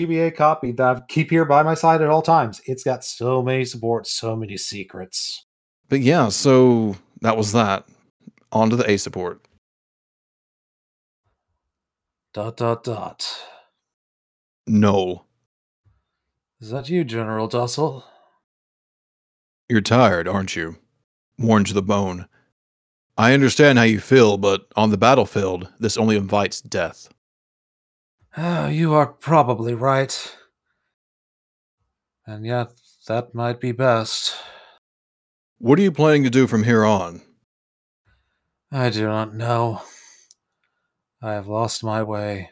GBA 0.00 0.34
copy 0.34 0.72
that 0.72 0.96
I 0.96 1.00
keep 1.08 1.30
here 1.30 1.44
by 1.44 1.62
my 1.62 1.74
side 1.74 2.02
at 2.02 2.08
all 2.08 2.22
times. 2.22 2.60
It's 2.66 2.82
got 2.82 3.04
so 3.04 3.42
many 3.42 3.64
supports, 3.64 4.10
so 4.10 4.34
many 4.34 4.56
secrets. 4.56 5.46
But 5.88 6.00
yeah, 6.00 6.30
so 6.30 6.96
that 7.20 7.36
was 7.36 7.52
that. 7.52 7.86
On 8.50 8.68
to 8.70 8.76
the 8.76 8.90
A 8.90 8.96
support. 8.96 9.40
Dot 12.34 12.56
dot 12.56 12.82
dot. 12.82 13.51
No. 14.66 15.24
Is 16.60 16.70
that 16.70 16.88
you, 16.88 17.04
General 17.04 17.48
Duessel? 17.48 18.04
You're 19.68 19.80
tired, 19.80 20.28
aren't 20.28 20.54
you? 20.54 20.76
Worn 21.38 21.64
to 21.64 21.74
the 21.74 21.82
bone. 21.82 22.28
I 23.16 23.34
understand 23.34 23.78
how 23.78 23.84
you 23.84 24.00
feel, 24.00 24.38
but 24.38 24.66
on 24.76 24.90
the 24.90 24.96
battlefield, 24.96 25.68
this 25.78 25.96
only 25.96 26.16
invites 26.16 26.60
death. 26.60 27.08
Oh, 28.36 28.68
you 28.68 28.94
are 28.94 29.06
probably 29.06 29.74
right. 29.74 30.36
And 32.26 32.46
yet, 32.46 32.70
that 33.08 33.34
might 33.34 33.60
be 33.60 33.72
best. 33.72 34.36
What 35.58 35.78
are 35.78 35.82
you 35.82 35.92
planning 35.92 36.24
to 36.24 36.30
do 36.30 36.46
from 36.46 36.64
here 36.64 36.84
on? 36.84 37.20
I 38.70 38.90
do 38.90 39.06
not 39.06 39.34
know. 39.34 39.82
I 41.20 41.32
have 41.32 41.46
lost 41.46 41.84
my 41.84 42.02
way. 42.02 42.50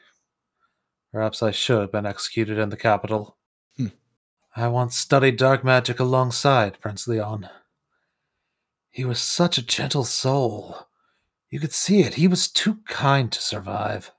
Perhaps 1.12 1.42
I 1.42 1.50
should 1.50 1.80
have 1.80 1.92
been 1.92 2.06
executed 2.06 2.58
in 2.58 2.68
the 2.68 2.76
capital. 2.76 3.36
Hmm. 3.76 3.88
I 4.54 4.68
once 4.68 4.96
studied 4.96 5.36
dark 5.36 5.64
magic 5.64 5.98
alongside 5.98 6.80
Prince 6.80 7.08
Lyon. 7.08 7.48
He 8.90 9.04
was 9.04 9.20
such 9.20 9.58
a 9.58 9.66
gentle 9.66 10.04
soul. 10.04 10.86
You 11.50 11.58
could 11.58 11.72
see 11.72 12.00
it. 12.02 12.14
He 12.14 12.28
was 12.28 12.48
too 12.48 12.78
kind 12.86 13.30
to 13.32 13.40
survive. 13.40 14.12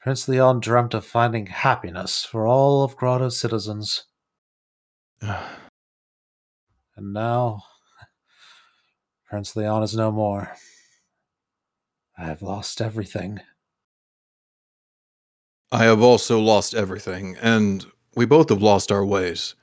Prince 0.00 0.28
Lyon 0.28 0.60
dreamt 0.60 0.94
of 0.94 1.04
finding 1.04 1.46
happiness 1.46 2.24
for 2.24 2.46
all 2.46 2.84
of 2.84 2.96
Grado's 2.96 3.38
citizens. 3.38 4.04
and 5.20 5.38
now, 6.96 7.64
Prince 9.28 9.56
Lyon 9.56 9.82
is 9.82 9.96
no 9.96 10.12
more. 10.12 10.54
I 12.16 12.24
have 12.24 12.42
lost 12.42 12.80
everything. 12.80 13.40
I 15.70 15.84
have 15.84 16.00
also 16.00 16.40
lost 16.40 16.74
everything, 16.74 17.36
and 17.40 17.84
we 18.14 18.24
both 18.24 18.48
have 18.48 18.62
lost 18.62 18.90
our 18.90 19.04
ways. 19.04 19.54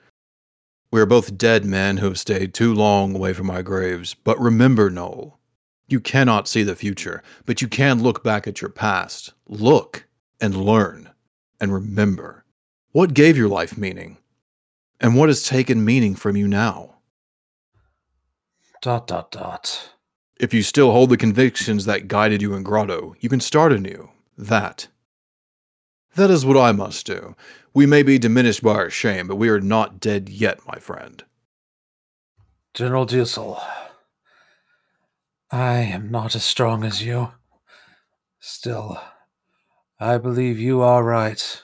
We 0.91 1.01
are 1.01 1.05
both 1.07 1.37
dead 1.37 1.65
men 1.65 1.97
who 1.97 2.05
have 2.05 2.19
stayed 2.19 2.53
too 2.53 2.73
long 2.73 3.15
away 3.15 3.33
from 3.33 3.49
our 3.49 3.63
graves. 3.63 4.13
But 4.13 4.39
remember, 4.39 4.89
Knoll, 4.89 5.39
you 5.87 5.99
cannot 5.99 6.47
see 6.47 6.63
the 6.63 6.75
future, 6.75 7.23
but 7.45 7.61
you 7.61 7.67
can 7.67 8.03
look 8.03 8.23
back 8.23 8.47
at 8.47 8.61
your 8.61 8.69
past. 8.69 9.33
Look 9.47 10.05
and 10.39 10.55
learn 10.55 11.09
and 11.59 11.73
remember. 11.73 12.45
What 12.91 13.13
gave 13.13 13.35
your 13.35 13.49
life 13.49 13.77
meaning? 13.77 14.17
And 15.01 15.15
what 15.15 15.29
has 15.29 15.43
taken 15.43 15.83
meaning 15.83 16.15
from 16.15 16.37
you 16.37 16.47
now? 16.47 16.95
Dot, 18.81 19.07
dot, 19.07 19.31
dot. 19.31 19.89
If 20.39 20.53
you 20.53 20.61
still 20.61 20.91
hold 20.91 21.09
the 21.09 21.17
convictions 21.17 21.85
that 21.85 22.07
guided 22.07 22.41
you 22.41 22.53
in 22.53 22.63
Grado, 22.63 23.15
you 23.19 23.27
can 23.27 23.39
start 23.39 23.73
anew. 23.73 24.09
That 24.37 24.87
that 26.15 26.31
is 26.31 26.45
what 26.45 26.57
I 26.57 26.71
must 26.71 27.05
do. 27.05 27.35
We 27.73 27.85
may 27.85 28.03
be 28.03 28.17
diminished 28.17 28.63
by 28.63 28.75
our 28.75 28.89
shame, 28.89 29.27
but 29.27 29.35
we 29.35 29.49
are 29.49 29.61
not 29.61 29.99
dead 29.99 30.29
yet, 30.29 30.65
my 30.67 30.79
friend. 30.79 31.23
General 32.73 33.05
Duessel, 33.05 33.61
I 35.51 35.77
am 35.77 36.11
not 36.11 36.35
as 36.35 36.43
strong 36.43 36.83
as 36.83 37.03
you. 37.03 37.31
Still, 38.39 39.01
I 39.99 40.17
believe 40.17 40.59
you 40.59 40.81
are 40.81 41.03
right. 41.03 41.61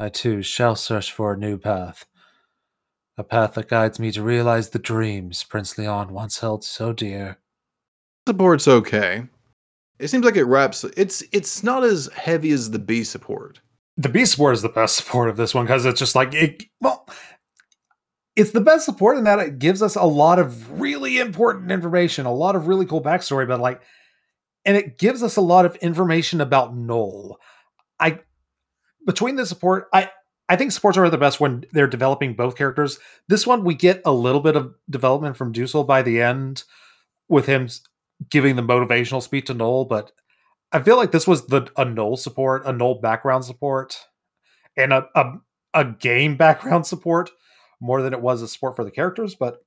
I 0.00 0.08
too 0.08 0.42
shall 0.42 0.76
search 0.76 1.12
for 1.12 1.32
a 1.32 1.38
new 1.38 1.58
path. 1.58 2.06
A 3.16 3.24
path 3.24 3.54
that 3.54 3.68
guides 3.68 4.00
me 4.00 4.10
to 4.12 4.22
realize 4.22 4.70
the 4.70 4.78
dreams 4.78 5.44
Prince 5.44 5.78
Lyon 5.78 6.12
once 6.12 6.40
held 6.40 6.64
so 6.64 6.92
dear. 6.92 7.38
The 8.26 8.34
board's 8.34 8.66
okay. 8.66 9.28
It 9.98 10.08
seems 10.08 10.24
like 10.24 10.36
it 10.36 10.44
wraps. 10.44 10.84
It's 10.96 11.22
it's 11.32 11.62
not 11.62 11.84
as 11.84 12.08
heavy 12.14 12.50
as 12.50 12.70
the 12.70 12.78
B 12.78 13.04
support. 13.04 13.60
The 13.96 14.08
B 14.08 14.24
support 14.24 14.54
is 14.54 14.62
the 14.62 14.68
best 14.68 14.96
support 14.96 15.28
of 15.28 15.36
this 15.36 15.54
one 15.54 15.66
because 15.66 15.86
it's 15.86 16.00
just 16.00 16.14
like 16.14 16.34
it. 16.34 16.64
Well, 16.80 17.08
it's 18.36 18.50
the 18.50 18.60
best 18.60 18.84
support 18.84 19.16
in 19.16 19.24
that 19.24 19.38
it 19.38 19.58
gives 19.58 19.82
us 19.82 19.94
a 19.94 20.02
lot 20.02 20.38
of 20.38 20.80
really 20.80 21.18
important 21.18 21.70
information, 21.70 22.26
a 22.26 22.34
lot 22.34 22.56
of 22.56 22.66
really 22.66 22.86
cool 22.86 23.02
backstory, 23.02 23.46
but 23.46 23.60
like, 23.60 23.80
and 24.64 24.76
it 24.76 24.98
gives 24.98 25.22
us 25.22 25.36
a 25.36 25.40
lot 25.40 25.64
of 25.64 25.76
information 25.76 26.40
about 26.40 26.76
Knoll. 26.76 27.38
I 28.00 28.18
between 29.06 29.36
the 29.36 29.46
support, 29.46 29.86
I 29.92 30.10
I 30.48 30.56
think 30.56 30.72
supports 30.72 30.98
are 30.98 31.08
the 31.08 31.16
best 31.16 31.38
when 31.38 31.64
they're 31.72 31.86
developing 31.86 32.34
both 32.34 32.56
characters. 32.56 32.98
This 33.28 33.46
one 33.46 33.64
we 33.64 33.74
get 33.74 34.02
a 34.04 34.12
little 34.12 34.40
bit 34.40 34.56
of 34.56 34.74
development 34.90 35.36
from 35.36 35.52
Duessel 35.52 35.86
by 35.86 36.02
the 36.02 36.20
end 36.20 36.64
with 37.28 37.46
him 37.46 37.68
giving 38.30 38.56
the 38.56 38.62
motivational 38.62 39.22
speech 39.22 39.46
to 39.46 39.54
Knoll, 39.54 39.84
but 39.84 40.12
I 40.72 40.82
feel 40.82 40.96
like 40.96 41.12
this 41.12 41.26
was 41.26 41.46
the 41.46 41.70
a 41.76 41.84
Knoll 41.84 42.16
support, 42.16 42.66
a 42.66 42.72
Knoll 42.72 43.00
background 43.00 43.44
support, 43.44 43.96
and 44.76 44.92
a, 44.92 45.06
a 45.14 45.32
a 45.72 45.84
game 45.84 46.36
background 46.38 46.86
support 46.86 47.30
more 47.80 48.02
than 48.02 48.12
it 48.12 48.20
was 48.20 48.42
a 48.42 48.48
support 48.48 48.76
for 48.76 48.84
the 48.84 48.90
characters. 48.90 49.34
But 49.34 49.58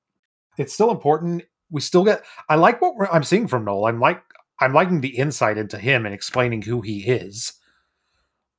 it's 0.58 0.74
still 0.74 0.90
important. 0.90 1.44
We 1.70 1.80
still 1.80 2.04
get. 2.04 2.24
I 2.48 2.56
like 2.56 2.80
what 2.80 2.94
I'm 3.12 3.24
seeing 3.24 3.48
from 3.48 3.64
Knoll. 3.64 3.86
I'm 3.86 4.00
like 4.00 4.22
I'm 4.60 4.72
liking 4.72 5.00
the 5.00 5.16
insight 5.16 5.58
into 5.58 5.78
him 5.78 6.04
and 6.04 6.14
explaining 6.14 6.62
who 6.62 6.80
he 6.80 7.00
is. 7.06 7.52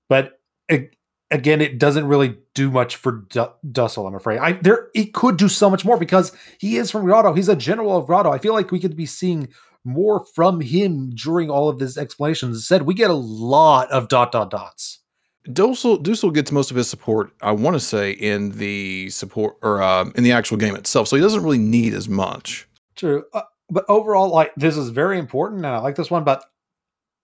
But 0.08 0.40
it, 0.68 0.96
again, 1.30 1.62
it 1.62 1.78
doesn't 1.78 2.08
really 2.08 2.38
do 2.56 2.72
much 2.72 2.96
for 2.96 3.26
D- 3.30 3.46
Duessel. 3.72 4.08
I'm 4.08 4.16
afraid. 4.16 4.40
I 4.40 4.54
there 4.54 4.90
it 4.96 5.14
could 5.14 5.38
do 5.38 5.50
so 5.50 5.70
much 5.70 5.86
more 5.86 5.98
because 5.98 6.32
he 6.58 6.78
is 6.78 6.90
from 6.90 7.06
Grado. 7.06 7.34
He's 7.34 7.50
a 7.50 7.56
general 7.56 7.98
of 7.98 8.08
Grado. 8.08 8.32
I 8.32 8.38
feel 8.38 8.54
like 8.54 8.72
we 8.72 8.80
could 8.80 8.96
be 8.96 9.06
seeing 9.06 9.50
more 9.84 10.26
from 10.36 10.62
him 10.62 11.12
during 11.12 11.50
all 11.50 11.70
of 11.70 11.80
his 11.80 11.98
explanations. 11.98 12.58
Instead, 12.58 12.84
we 12.84 12.94
get 12.94 13.10
a 13.10 13.14
lot 13.14 13.90
of 13.92 14.08
dot 14.08 14.32
dot 14.32 14.52
dots. 14.52 15.00
Duessel 15.48 16.04
Duessel 16.04 16.34
gets 16.34 16.52
most 16.52 16.70
of 16.70 16.78
his 16.78 16.90
support, 16.90 17.32
I 17.42 17.52
want 17.54 17.76
to 17.76 17.80
say, 17.80 18.12
in 18.12 18.52
the 18.52 19.10
support 19.10 19.56
or 19.62 19.82
um, 19.82 20.12
in 20.16 20.24
the 20.24 20.34
actual 20.34 20.58
game 20.58 20.76
itself. 20.76 21.08
So 21.08 21.16
he 21.16 21.22
doesn't 21.22 21.44
really 21.44 21.58
need 21.58 21.94
as 21.94 22.10
much. 22.10 22.68
True, 22.96 23.24
uh, 23.34 23.44
but 23.70 23.86
overall, 23.88 24.30
like 24.30 24.54
this 24.56 24.76
is 24.78 24.90
very 24.90 25.18
important, 25.18 25.66
and 25.66 25.74
I 25.74 25.80
like 25.80 25.96
this 25.96 26.12
one. 26.12 26.24
But 26.24 26.44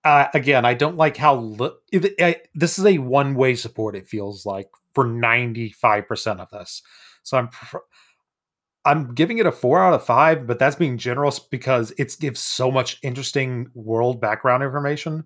uh, 0.06 0.28
again, 0.34 0.66
I 0.66 0.74
don't 0.76 0.96
like 0.96 1.18
how 1.18 1.36
li- 1.36 1.72
it, 1.92 2.14
it, 2.18 2.50
this 2.56 2.80
is 2.80 2.86
a 2.86 3.00
one 3.00 3.36
way 3.36 3.54
support. 3.56 3.96
It 3.96 4.08
feels 4.08 4.46
like 4.46 4.70
for 4.94 5.06
ninety 5.06 5.70
five 5.70 6.08
percent 6.08 6.40
of 6.40 6.50
this. 6.50 6.82
So 7.24 7.38
I'm 7.38 7.50
pr- 7.50 7.78
I'm 8.86 9.14
giving 9.16 9.40
it 9.40 9.48
a 9.48 9.52
four 9.52 9.84
out 9.84 9.94
of 9.94 10.06
five, 10.06 10.46
but 10.46 10.60
that's 10.60 10.76
being 10.76 10.98
generous 10.98 11.40
because 11.40 11.92
it 11.98 12.16
gives 12.20 12.40
so 12.40 12.72
much 12.72 13.00
interesting 13.02 13.70
world 13.74 14.22
background 14.22 14.64
information. 14.64 15.26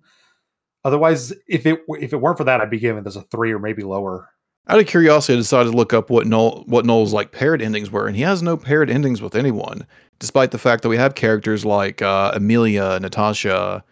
Otherwise, 0.84 1.32
if 1.46 1.66
it 1.66 1.80
if 1.88 2.12
it 2.12 2.20
weren't 2.20 2.38
for 2.38 2.44
that, 2.44 2.60
I'd 2.60 2.70
be 2.70 2.78
giving 2.78 3.04
this 3.04 3.16
a 3.16 3.22
three 3.22 3.52
or 3.52 3.58
maybe 3.58 3.82
lower. 3.82 4.30
Out 4.68 4.78
of 4.78 4.86
curiosity, 4.86 5.34
I 5.34 5.36
decided 5.36 5.72
to 5.72 5.76
look 5.76 5.92
up 5.92 6.08
what 6.10 6.26
Knoll 6.26 6.64
what 6.66 6.86
Knoll's 6.86 7.12
like 7.12 7.32
paired 7.32 7.60
endings 7.60 7.90
were, 7.90 8.06
and 8.06 8.16
he 8.16 8.22
has 8.22 8.42
no 8.42 8.56
paired 8.56 8.88
endings 8.88 9.20
with 9.20 9.34
anyone, 9.34 9.86
despite 10.18 10.52
the 10.52 10.58
fact 10.58 10.82
that 10.82 10.88
we 10.88 10.96
have 10.96 11.14
characters 11.14 11.64
like 11.64 12.00
uh, 12.00 12.32
Amelia, 12.34 12.98
Natasha, 13.00 13.84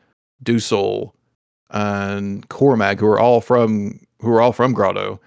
Duessel, 0.43 1.13
and 1.71 2.49
Cormag, 2.49 3.01
who 3.01 3.07
are 3.07 3.21
all 3.21 3.43
from 3.43 4.01
who 4.21 4.31
are 4.31 4.41
all 4.41 4.53
from 4.53 4.73
Grado. 4.73 5.21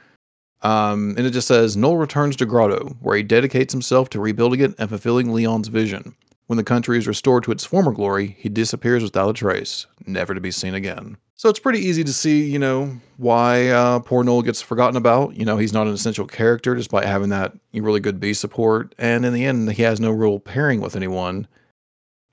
Um, 0.64 1.16
and 1.18 1.26
it 1.26 1.32
just 1.32 1.48
says 1.48 1.76
Knoll 1.76 1.98
returns 1.98 2.36
to 2.38 2.46
Grado, 2.46 2.96
where 3.02 3.18
he 3.18 3.24
dedicates 3.24 3.74
himself 3.74 4.10
to 4.10 4.20
rebuilding 4.20 4.62
it 4.62 4.76
and 4.78 4.90
fulfilling 4.90 5.34
Lyon's 5.34 5.68
vision. 5.70 6.16
When 6.48 6.58
the 6.58 6.64
country 6.64 6.98
is 6.98 7.08
restored 7.08 7.44
to 7.46 7.52
its 7.52 7.66
former 7.66 7.92
glory, 7.92 8.36
he 8.38 8.50
disappears 8.50 9.04
without 9.04 9.30
a 9.30 9.34
trace, 9.34 9.88
never 10.06 10.36
to 10.36 10.42
be 10.42 10.52
seen 10.52 10.76
again. 10.76 11.18
So 11.36 11.50
it's 11.50 11.60
pretty 11.60 11.80
easy 11.80 12.04
to 12.04 12.14
see, 12.14 12.44
you 12.44 12.60
know, 12.60 12.96
why 13.18 13.70
uh, 13.70 14.00
poor 14.00 14.24
Knoll 14.24 14.44
gets 14.44 14.62
forgotten 14.62 14.96
about. 14.98 15.36
You 15.36 15.46
know, 15.46 15.58
he's 15.58 15.74
not 15.74 15.88
an 15.88 15.94
essential 15.94 16.28
character 16.28 16.76
despite 16.76 17.06
having 17.06 17.30
that 17.30 17.54
really 17.74 18.00
good 18.00 18.20
B 18.20 18.34
support. 18.34 18.94
And 19.00 19.26
in 19.26 19.34
the 19.34 19.46
end, 19.46 19.72
he 19.72 19.82
has 19.82 20.00
no 20.00 20.12
real 20.12 20.40
pairing 20.40 20.82
with 20.82 20.96
anyone. 20.96 21.48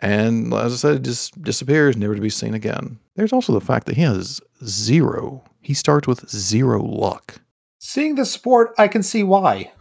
And 0.01 0.53
as 0.53 0.75
I 0.75 0.77
said, 0.77 0.97
it 0.97 1.03
just 1.03 1.41
disappears, 1.41 1.97
never 1.97 2.15
to 2.15 2.21
be 2.21 2.29
seen 2.29 2.53
again. 2.53 2.99
There's 3.17 3.33
also 3.33 3.53
the 3.53 3.65
fact 3.65 3.87
that 3.87 3.97
he 3.97 4.03
has 4.03 4.43
zero. 4.63 5.43
He 5.63 5.73
starts 5.73 6.07
with 6.07 6.29
zero 6.29 6.83
luck. 6.83 7.41
Seeing 7.79 8.17
the 8.17 8.25
sport, 8.25 8.75
I 8.79 8.89
can 8.89 9.03
see 9.03 9.23
why. 9.23 9.73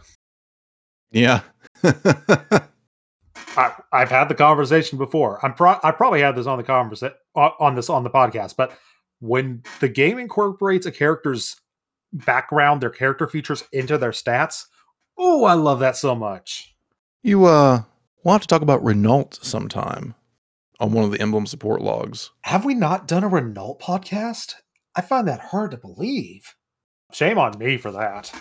Yeah. 1.10 1.40
I, 3.58 3.72
have 3.92 4.10
had 4.10 4.28
the 4.28 4.34
conversation 4.34 4.98
before. 4.98 5.44
I'm 5.44 5.54
pro- 5.54 5.80
I 5.82 5.90
probably 5.90 6.20
had 6.20 6.36
this 6.36 6.46
on 6.46 6.58
the 6.58 6.64
conversation 6.64 7.16
on 7.34 7.74
this 7.74 7.90
on 7.90 8.04
the 8.04 8.10
podcast, 8.10 8.54
but 8.56 8.72
when 9.20 9.62
the 9.80 9.88
game 9.88 10.18
incorporates 10.18 10.86
a 10.86 10.92
character's 10.92 11.56
background, 12.12 12.80
their 12.80 12.90
character 12.90 13.26
features 13.26 13.64
into 13.72 13.98
their 13.98 14.12
stats, 14.12 14.66
oh, 15.16 15.44
I 15.44 15.54
love 15.54 15.80
that 15.80 15.96
so 15.96 16.14
much. 16.14 16.74
You 17.22 17.46
uh, 17.46 17.82
we'll 18.22 18.32
have 18.32 18.42
to 18.42 18.48
talk 18.48 18.62
about 18.62 18.84
Renault 18.84 19.38
sometime 19.42 20.14
on 20.78 20.92
one 20.92 21.04
of 21.04 21.10
the 21.10 21.20
emblem 21.20 21.46
support 21.46 21.80
logs. 21.80 22.30
Have 22.42 22.64
we 22.64 22.74
not 22.74 23.08
done 23.08 23.24
a 23.24 23.28
Renault 23.28 23.78
podcast? 23.80 24.54
I 24.94 25.00
find 25.00 25.26
that 25.26 25.40
hard 25.40 25.72
to 25.72 25.76
believe. 25.76 26.54
Shame 27.12 27.38
on 27.38 27.58
me 27.58 27.78
for 27.78 27.90
that. 27.92 28.32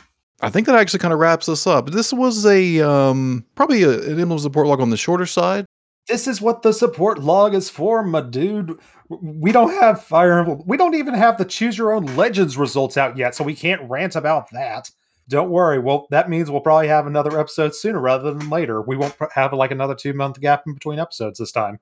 I 0.42 0.50
think 0.50 0.68
that 0.68 0.76
actually 0.76 1.00
kind 1.00 1.14
of 1.14 1.20
wraps 1.20 1.50
us 1.50 1.66
up. 1.66 1.90
This 1.90 2.14
was 2.14 2.46
a 2.46 2.80
um, 2.82 3.46
probably 3.56 3.84
a, 3.84 4.00
an 4.02 4.20
emblem 4.20 4.40
support 4.40 4.68
log 4.68 4.82
on 4.82 4.90
the 4.90 4.98
shorter 4.98 5.26
side. 5.26 5.66
This 6.08 6.28
is 6.28 6.42
what 6.42 6.62
the 6.62 6.74
support 6.74 7.20
log 7.20 7.54
is 7.54 7.70
for, 7.70 8.04
my 8.04 8.22
dude. 8.22 8.80
We 9.10 9.52
don't 9.52 9.74
have 9.82 10.04
Fire 10.04 10.40
Emblem. 10.40 10.64
We 10.66 10.78
don't 10.78 10.96
even 10.96 11.14
have 11.14 11.38
the 11.38 11.44
Choose 11.44 11.78
Your 11.78 11.92
Own 11.92 12.06
Legends 12.16 12.58
results 12.58 12.98
out 12.98 13.18
yet, 13.18 13.36
so 13.36 13.44
we 13.44 13.56
can't 13.56 13.90
rant 13.90 14.16
about 14.16 14.50
that. 14.52 14.90
Don't 15.28 15.50
worry. 15.50 15.80
Well, 15.80 16.08
that 16.12 16.30
means 16.30 16.50
we'll 16.50 16.62
probably 16.62 16.88
have 16.88 17.08
another 17.08 17.38
episode 17.38 17.76
sooner 17.76 18.00
rather 18.00 18.34
than 18.34 18.50
later. 18.50 18.82
We 18.82 18.96
won't 18.96 19.16
have 19.34 19.52
like 19.52 19.72
another 19.72 19.96
two 19.96 20.14
month 20.14 20.40
gap 20.40 20.64
in 20.66 20.74
between 20.74 21.00
episodes 21.00 21.40
this 21.40 21.52
time. 21.52 21.80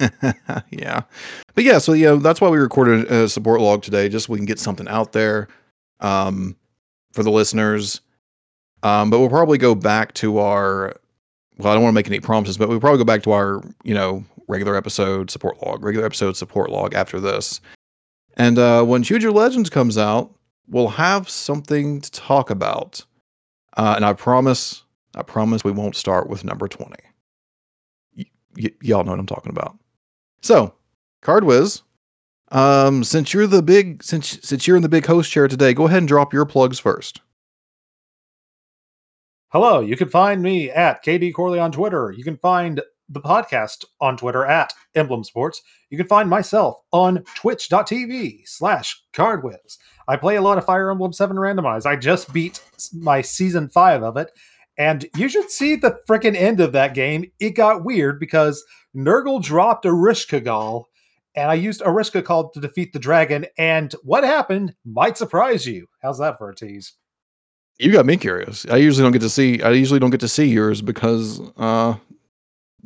yeah, 0.70 1.02
but 1.54 1.62
yeah. 1.62 1.78
So 1.78 1.92
yeah, 1.92 2.14
that's 2.14 2.40
why 2.40 2.48
we 2.48 2.58
recorded 2.58 3.06
a 3.12 3.28
support 3.28 3.60
log 3.60 3.82
today, 3.82 4.08
just 4.08 4.26
so 4.26 4.32
we 4.32 4.38
can 4.40 4.46
get 4.46 4.58
something 4.58 4.88
out 4.88 5.12
there 5.12 5.46
um, 6.00 6.56
for 7.12 7.22
the 7.22 7.30
listeners. 7.30 8.00
Um, 8.82 9.10
but 9.10 9.18
we'll 9.18 9.30
probably 9.30 9.58
go 9.58 9.74
back 9.74 10.12
to 10.14 10.38
our. 10.38 10.94
Well, 11.56 11.70
I 11.70 11.74
don't 11.74 11.82
want 11.84 11.92
to 11.94 11.96
make 11.98 12.08
any 12.08 12.20
promises, 12.20 12.58
but 12.58 12.68
we'll 12.68 12.80
probably 12.80 12.98
go 12.98 13.04
back 13.04 13.22
to 13.22 13.30
our, 13.32 13.62
you 13.84 13.94
know, 13.94 14.24
regular 14.48 14.74
episode 14.76 15.30
support 15.30 15.62
log, 15.64 15.84
regular 15.84 16.04
episode 16.04 16.36
support 16.36 16.68
log 16.70 16.94
after 16.94 17.20
this. 17.20 17.60
And 18.36 18.58
uh, 18.58 18.82
when 18.84 19.04
Your 19.04 19.30
Legends 19.30 19.70
comes 19.70 19.96
out, 19.96 20.34
we'll 20.68 20.88
have 20.88 21.28
something 21.30 22.00
to 22.00 22.10
talk 22.10 22.50
about. 22.50 23.04
Uh, 23.76 23.94
and 23.96 24.04
I 24.04 24.12
promise, 24.14 24.82
I 25.14 25.22
promise 25.22 25.62
we 25.62 25.70
won't 25.70 25.94
start 25.94 26.28
with 26.28 26.42
number 26.44 26.66
20. 26.66 26.92
Y- 28.16 28.24
y- 28.56 28.70
y'all 28.82 29.04
know 29.04 29.12
what 29.12 29.20
I'm 29.20 29.26
talking 29.26 29.50
about. 29.50 29.78
So, 30.42 30.74
Card 31.22 31.44
Whiz, 31.44 31.82
um, 32.54 33.04
since 33.04 33.34
you're 33.34 33.46
the 33.46 33.62
big 33.62 34.02
since 34.02 34.38
since 34.42 34.66
you're 34.66 34.76
in 34.76 34.82
the 34.82 34.88
big 34.88 35.04
host 35.04 35.30
chair 35.30 35.48
today, 35.48 35.74
go 35.74 35.86
ahead 35.86 35.98
and 35.98 36.08
drop 36.08 36.32
your 36.32 36.46
plugs 36.46 36.78
first. 36.78 37.20
Hello, 39.48 39.80
you 39.80 39.96
can 39.96 40.08
find 40.08 40.40
me 40.40 40.70
at 40.70 41.04
KD 41.04 41.34
Corley 41.34 41.58
on 41.58 41.70
Twitter. 41.70 42.12
You 42.16 42.24
can 42.24 42.38
find 42.38 42.80
the 43.08 43.20
podcast 43.20 43.84
on 44.00 44.16
Twitter 44.16 44.46
at 44.46 44.72
Emblem 44.94 45.24
Sports. 45.24 45.62
You 45.90 45.98
can 45.98 46.06
find 46.06 46.30
myself 46.30 46.76
on 46.92 47.24
twitch.tv 47.34 48.48
slash 48.48 49.02
cardwiz. 49.12 49.78
I 50.08 50.16
play 50.16 50.36
a 50.36 50.42
lot 50.42 50.58
of 50.58 50.64
Fire 50.64 50.90
Emblem 50.90 51.12
7 51.12 51.36
randomized. 51.36 51.86
I 51.86 51.96
just 51.96 52.32
beat 52.32 52.60
my 52.92 53.20
season 53.20 53.68
5 53.68 54.02
of 54.02 54.16
it. 54.16 54.30
And 54.76 55.06
you 55.16 55.28
should 55.28 55.50
see 55.50 55.76
the 55.76 55.98
freaking 56.08 56.34
end 56.36 56.60
of 56.60 56.72
that 56.72 56.94
game. 56.94 57.30
It 57.38 57.50
got 57.50 57.84
weird 57.84 58.18
because 58.18 58.64
Nergal 58.96 59.42
dropped 59.42 59.84
Ereshkigal 59.84 60.84
and 61.34 61.50
I 61.50 61.54
used 61.54 61.80
Ereshkigal 61.80 62.52
to 62.52 62.60
defeat 62.60 62.92
the 62.92 62.98
dragon. 62.98 63.46
And 63.58 63.92
what 64.02 64.24
happened 64.24 64.74
might 64.84 65.18
surprise 65.18 65.66
you. 65.66 65.86
How's 66.02 66.18
that 66.18 66.38
for 66.38 66.50
a 66.50 66.54
tease? 66.54 66.92
You 67.78 67.90
got 67.90 68.06
me 68.06 68.16
curious. 68.16 68.66
I 68.70 68.76
usually 68.76 69.02
don't 69.02 69.12
get 69.12 69.22
to 69.22 69.30
see. 69.30 69.60
I 69.62 69.70
usually 69.70 69.98
don't 69.98 70.10
get 70.10 70.20
to 70.20 70.28
see 70.28 70.46
yours 70.46 70.80
because, 70.80 71.40
uh, 71.56 71.96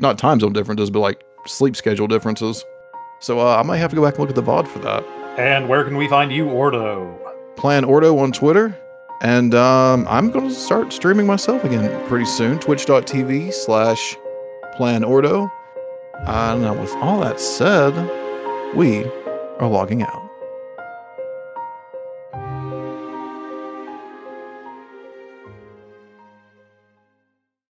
not 0.00 0.16
time 0.16 0.40
zone 0.40 0.52
differences, 0.52 0.90
but 0.90 1.00
like 1.00 1.22
sleep 1.46 1.76
schedule 1.76 2.06
differences. 2.06 2.64
So 3.20 3.40
uh, 3.40 3.56
I 3.56 3.62
might 3.64 3.78
have 3.78 3.90
to 3.90 3.96
go 3.96 4.02
back 4.02 4.14
and 4.14 4.20
look 4.20 4.30
at 4.30 4.36
the 4.36 4.42
VOD 4.42 4.66
for 4.68 4.78
that. 4.80 5.04
And 5.38 5.68
where 5.68 5.84
can 5.84 5.96
we 5.96 6.08
find 6.08 6.32
you, 6.32 6.48
Ordo? 6.48 7.18
Plan 7.56 7.84
Ordo 7.84 8.18
on 8.18 8.32
Twitter. 8.32 8.76
And 9.20 9.54
um, 9.54 10.06
I'm 10.08 10.30
going 10.30 10.48
to 10.48 10.54
start 10.54 10.92
streaming 10.92 11.26
myself 11.26 11.64
again 11.64 12.08
pretty 12.08 12.24
soon. 12.24 12.58
Twitch.tv 12.60 13.52
slash 13.52 14.16
Plan 14.76 15.02
Ordo. 15.04 15.50
Uh, 16.24 16.56
now, 16.56 16.74
with 16.74 16.92
all 16.94 17.20
that 17.20 17.40
said, 17.40 17.92
we 18.74 19.04
are 19.58 19.68
logging 19.68 20.02
out. 20.02 20.27